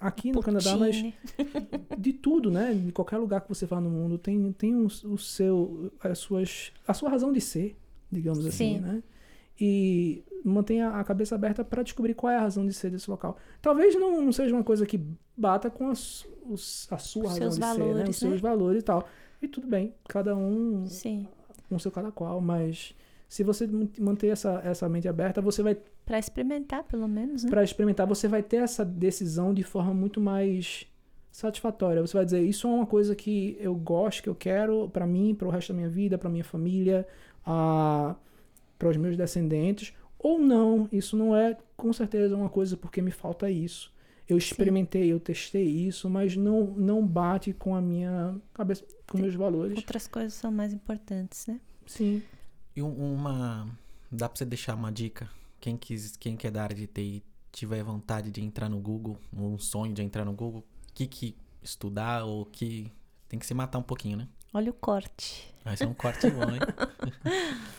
[0.00, 1.14] aqui no Canadá, mas Poutine.
[1.98, 2.72] de tudo, né?
[2.74, 6.72] De qualquer lugar que você vá no mundo tem tem o, o seu as suas
[6.88, 7.76] a sua razão de ser,
[8.10, 8.80] digamos assim, Sim.
[8.80, 9.02] né?
[9.60, 13.36] E mantenha a cabeça aberta para descobrir qual é a razão de ser desse local.
[13.60, 14.98] Talvez não, não seja uma coisa que
[15.36, 17.78] bata com as- os- a sua Os razão seus de ser, né?
[17.86, 18.38] valores, Os seus né?
[18.40, 19.06] valores e tal.
[19.42, 21.26] E tudo bem, cada um Sim.
[21.68, 22.94] com o seu cada qual, mas
[23.28, 27.50] se você man- manter essa, essa mente aberta, você vai Pra experimentar, pelo menos, né?
[27.50, 30.86] para experimentar, você vai ter essa decisão de forma muito mais
[31.30, 32.00] satisfatória.
[32.00, 35.34] Você vai dizer, isso é uma coisa que eu gosto, que eu quero para mim,
[35.34, 37.06] para o resto da minha vida, para minha família,
[37.44, 43.10] para os meus descendentes, ou não, isso não é com certeza uma coisa porque me
[43.10, 43.92] falta isso.
[44.28, 49.34] Eu experimentei, eu testei isso, mas não não bate com a minha cabeça, com meus
[49.34, 49.76] valores.
[49.76, 51.60] Outras coisas são mais importantes, né?
[51.86, 52.22] Sim.
[52.76, 53.66] E um- uma.
[54.10, 55.28] Dá pra você deixar uma dica?
[55.60, 57.22] Quem, quis, quem quer da área de TI
[57.52, 61.06] tiver vontade de entrar no Google, ou um sonho de entrar no Google, o que,
[61.06, 62.90] que estudar ou que.
[63.28, 64.28] Tem que se matar um pouquinho, né?
[64.52, 65.54] Olha o corte.
[65.64, 66.60] Vai ser um corte bom, hein?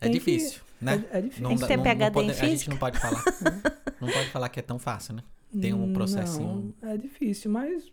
[0.00, 1.04] É que- difícil, né?
[1.10, 1.48] É, é difícil.
[1.48, 3.24] Tem que ter PhD em pode- A gente não pode falar.
[4.00, 5.22] não pode falar que é tão fácil, né?
[5.60, 6.74] Tem um processinho.
[6.82, 7.90] Não, é difícil, mas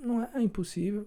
[0.00, 1.06] não é, é impossível.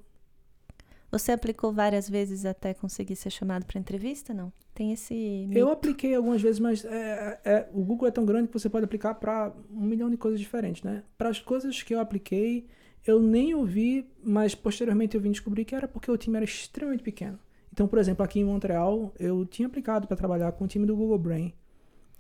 [1.12, 4.54] Você aplicou várias vezes até conseguir ser chamado pra entrevista, não?
[4.76, 5.48] Tem esse.
[5.52, 8.86] Eu apliquei algumas vezes, mas é, é- o Google é tão grande que você pode
[8.86, 11.04] aplicar para um milhão de coisas diferentes, né?
[11.18, 12.68] Para as coisas que eu apliquei,
[13.06, 17.04] eu nem ouvi, mas posteriormente eu vim descobrir que era porque o time era extremamente
[17.04, 17.40] pequeno.
[17.74, 20.96] Então, por exemplo, aqui em Montreal, eu tinha aplicado para trabalhar com o time do
[20.96, 21.54] Google Brain,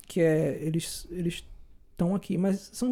[0.07, 1.43] que é eles eles
[1.91, 2.91] estão aqui, mas são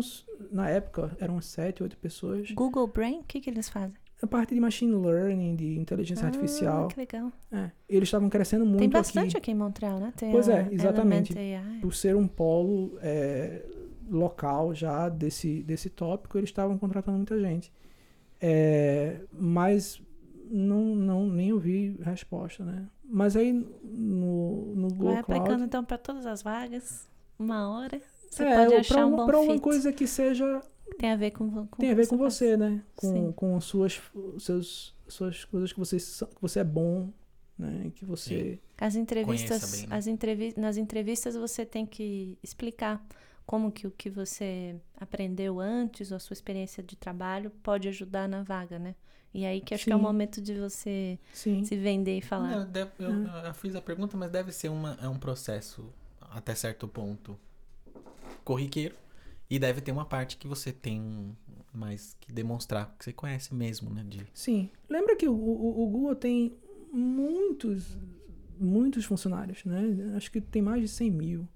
[0.52, 2.52] na época eram sete, oito pessoas.
[2.52, 3.96] Google Brain, o que, que eles fazem?
[4.22, 7.32] A parte de machine learning, de inteligência Ah, artificial, Que legal.
[7.52, 8.94] é, eles estavam crescendo muito Tem aqui.
[8.98, 9.52] bastante aqui.
[9.52, 10.12] em Montreal, né?
[10.18, 11.36] Tem Pois é, exatamente.
[11.82, 13.64] Por ser um polo é,
[14.10, 17.72] local já desse, desse tópico, eles estavam contratando muita gente.
[18.42, 20.02] É, mas
[20.50, 22.88] não, não nem ouvi resposta, né?
[23.04, 25.64] Mas aí no, no Google Vai aplicando Cloud...
[25.64, 27.08] então pra todas as vagas,
[27.38, 28.02] uma hora.
[28.30, 29.62] Você é, pode achar pra, um uma- bom pra uma fit.
[29.62, 30.62] coisa que seja
[31.00, 32.34] Tem a ver com, com tem a ver com faz.
[32.34, 32.84] você, né?
[32.96, 33.32] Com, Sim.
[33.34, 34.02] com suas
[34.40, 37.12] seus suas coisas que você que você é bom,
[37.58, 37.92] né?
[37.96, 39.96] Que você As entrevistas, bem, né?
[39.98, 43.04] as entrevi nas entrevistas você tem que explicar
[43.46, 48.28] como que o que você aprendeu antes, ou a sua experiência de trabalho, pode ajudar
[48.28, 48.96] na vaga, né?
[49.34, 50.04] E aí que acho que é o Sim.
[50.04, 52.60] momento de você sim se vender e falar.
[52.60, 53.14] Não, deve- eu,
[53.46, 55.92] eu fiz a pergunta, mas deve ser uma, é um processo
[56.22, 57.38] até certo ponto
[58.44, 58.96] corriqueiro.
[59.50, 61.36] E deve ter uma parte que você tem
[61.74, 64.04] mais que demonstrar que você conhece mesmo, né?
[64.08, 64.70] De, Sim.
[64.90, 66.58] Lembra que o, o, o Google tem
[66.92, 67.98] muitos,
[68.60, 70.14] muitos funcionários, né?
[70.16, 71.48] Acho que tem mais de 100 mil.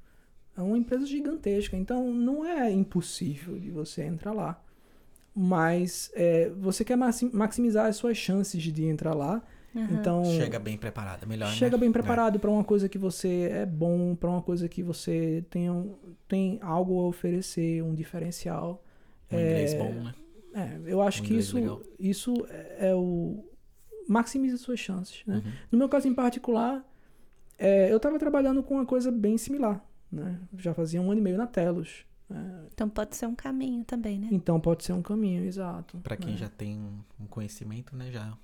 [0.55, 4.63] É uma empresa gigantesca, então não é impossível de você entrar lá.
[5.33, 9.41] Mas é, você quer maxi- maximizar as suas chances de entrar lá.
[9.75, 9.87] Aham.
[9.99, 11.55] Então chega bem preparado, é melhor, né?
[11.55, 11.91] chega bem É.
[11.93, 15.95] preparado para uma coisa que você é bom, para uma coisa que você tem, um,
[16.27, 18.83] tem algo a oferecer, um diferencial.
[19.31, 20.13] Um inglês É, bom, né?
[20.53, 21.81] É, eu acho Um que inglês isso, legal.
[21.97, 23.45] isso é é o.
[24.07, 25.23] Maximiza suas chances.
[25.25, 25.35] Né?
[25.45, 25.51] Uhum.
[25.71, 26.83] No meu caso em particular,
[27.57, 29.81] é, eu estava trabalhando com uma coisa bem similar.
[30.11, 30.37] Né?
[30.57, 32.05] Já fazia um ano e meio na Telos.
[32.29, 32.65] né?
[32.73, 34.27] Então pode ser um caminho também, né?
[34.31, 35.97] Então pode ser um caminho, exato.
[35.99, 36.37] Pra quem né?
[36.37, 36.77] já tem
[37.19, 38.11] um conhecimento, né?
[38.11, 38.37] Já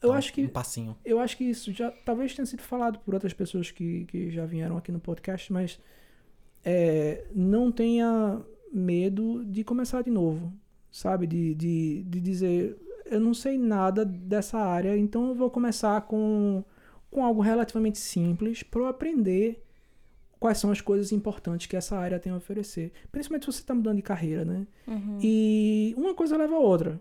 [0.00, 0.96] Eu acho um, que Um passinho.
[1.04, 4.46] eu acho que isso já talvez tenha sido falado por outras pessoas que, que já
[4.46, 5.80] vieram aqui no podcast, mas
[6.64, 8.40] é, não tenha
[8.72, 10.52] medo de começar de novo,
[10.90, 11.26] sabe?
[11.26, 12.76] De, de, de dizer,
[13.06, 16.62] eu não sei nada dessa área, então eu vou começar com,
[17.10, 19.64] com algo relativamente simples para eu aprender
[20.38, 22.92] quais são as coisas importantes que essa área tem a oferecer.
[23.10, 24.66] Principalmente se você está mudando de carreira, né?
[24.86, 25.18] Uhum.
[25.22, 27.00] E uma coisa leva a outra.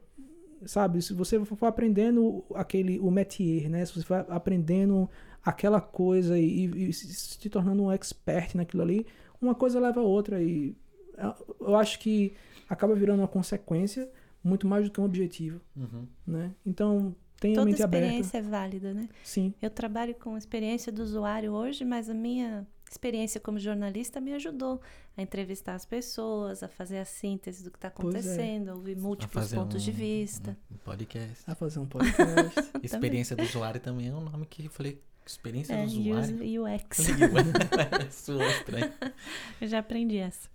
[0.66, 1.02] Sabe?
[1.02, 3.86] Se você for aprendendo aquele o métier, né?
[3.86, 5.10] Se você for aprendendo
[5.44, 9.06] aquela coisa e, e se se tornando um expert naquilo ali,
[9.42, 10.76] uma coisa leva a outra e
[11.18, 12.34] é, eu acho que
[12.70, 14.10] acaba virando uma consequência
[14.44, 16.06] muito mais do que um objetivo, Uhum.
[16.26, 16.52] né?
[16.66, 18.06] Então, tenha a Toda mente aberta.
[18.06, 19.08] experiência é válida, né?
[19.24, 24.34] Sim, Eu trabalho com experiência do usuário hoje, mas a minha experiência como jornalista me
[24.34, 24.82] ajudou
[25.16, 27.92] a entrevistar as pessoas, a fazer a síntese do que está é.
[27.92, 30.58] acontecendo, a ouvir A múltiplos fazer pontos de um- vista.
[30.72, 31.44] Um podcast.
[31.46, 32.72] a fazer um podcast.
[32.84, 35.02] Experiência do usuário também é um nome que eu falei.
[35.26, 36.64] Experiência É, do usuário.
[36.64, 36.98] UX.
[38.12, 38.94] Soou estranho.
[39.60, 40.50] Eu já aprendi essa.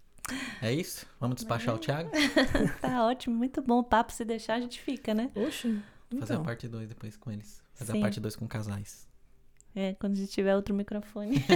[0.62, 1.04] É isso?
[1.20, 2.10] Vamos despachar o Thiago?
[2.80, 4.12] Tá ótimo, muito bom o papo.
[4.12, 5.30] Se deixar, a gente fica, né?
[5.34, 5.82] Oxe,
[6.18, 6.42] Fazer a então.
[6.44, 7.62] parte 2 depois com eles.
[7.74, 7.98] Fazer Sim.
[7.98, 9.06] a parte 2 com casais.
[9.74, 11.42] É, quando a gente tiver outro microfone.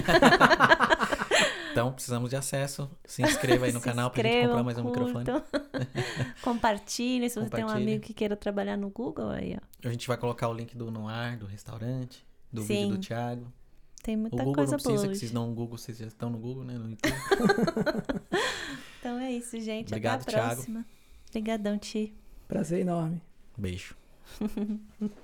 [1.73, 2.91] Então, precisamos de acesso.
[3.05, 5.27] Se inscreva aí no Se canal pra gente comprar mais um microfone.
[5.27, 5.45] curtam.
[6.41, 7.29] Compartilhem.
[7.29, 9.87] Se você tem um amigo que queira trabalhar no Google, aí, ó.
[9.87, 12.69] A gente vai colocar o link do Noir, do restaurante, do Sim.
[12.85, 13.53] vídeo do Thiago.
[14.03, 15.13] Tem O muita Google coisa não precisa, boa.
[15.13, 16.79] que vocês não no Google, vocês já estão no Google, né?
[16.79, 17.13] No YouTube.
[18.99, 19.89] Então é isso, gente.
[19.89, 20.55] Obrigado, Até a Thiago.
[20.55, 20.87] próxima.
[21.29, 22.15] Obrigadão, Ti.
[22.49, 23.21] Prazer enorme.
[23.57, 23.95] Beijo.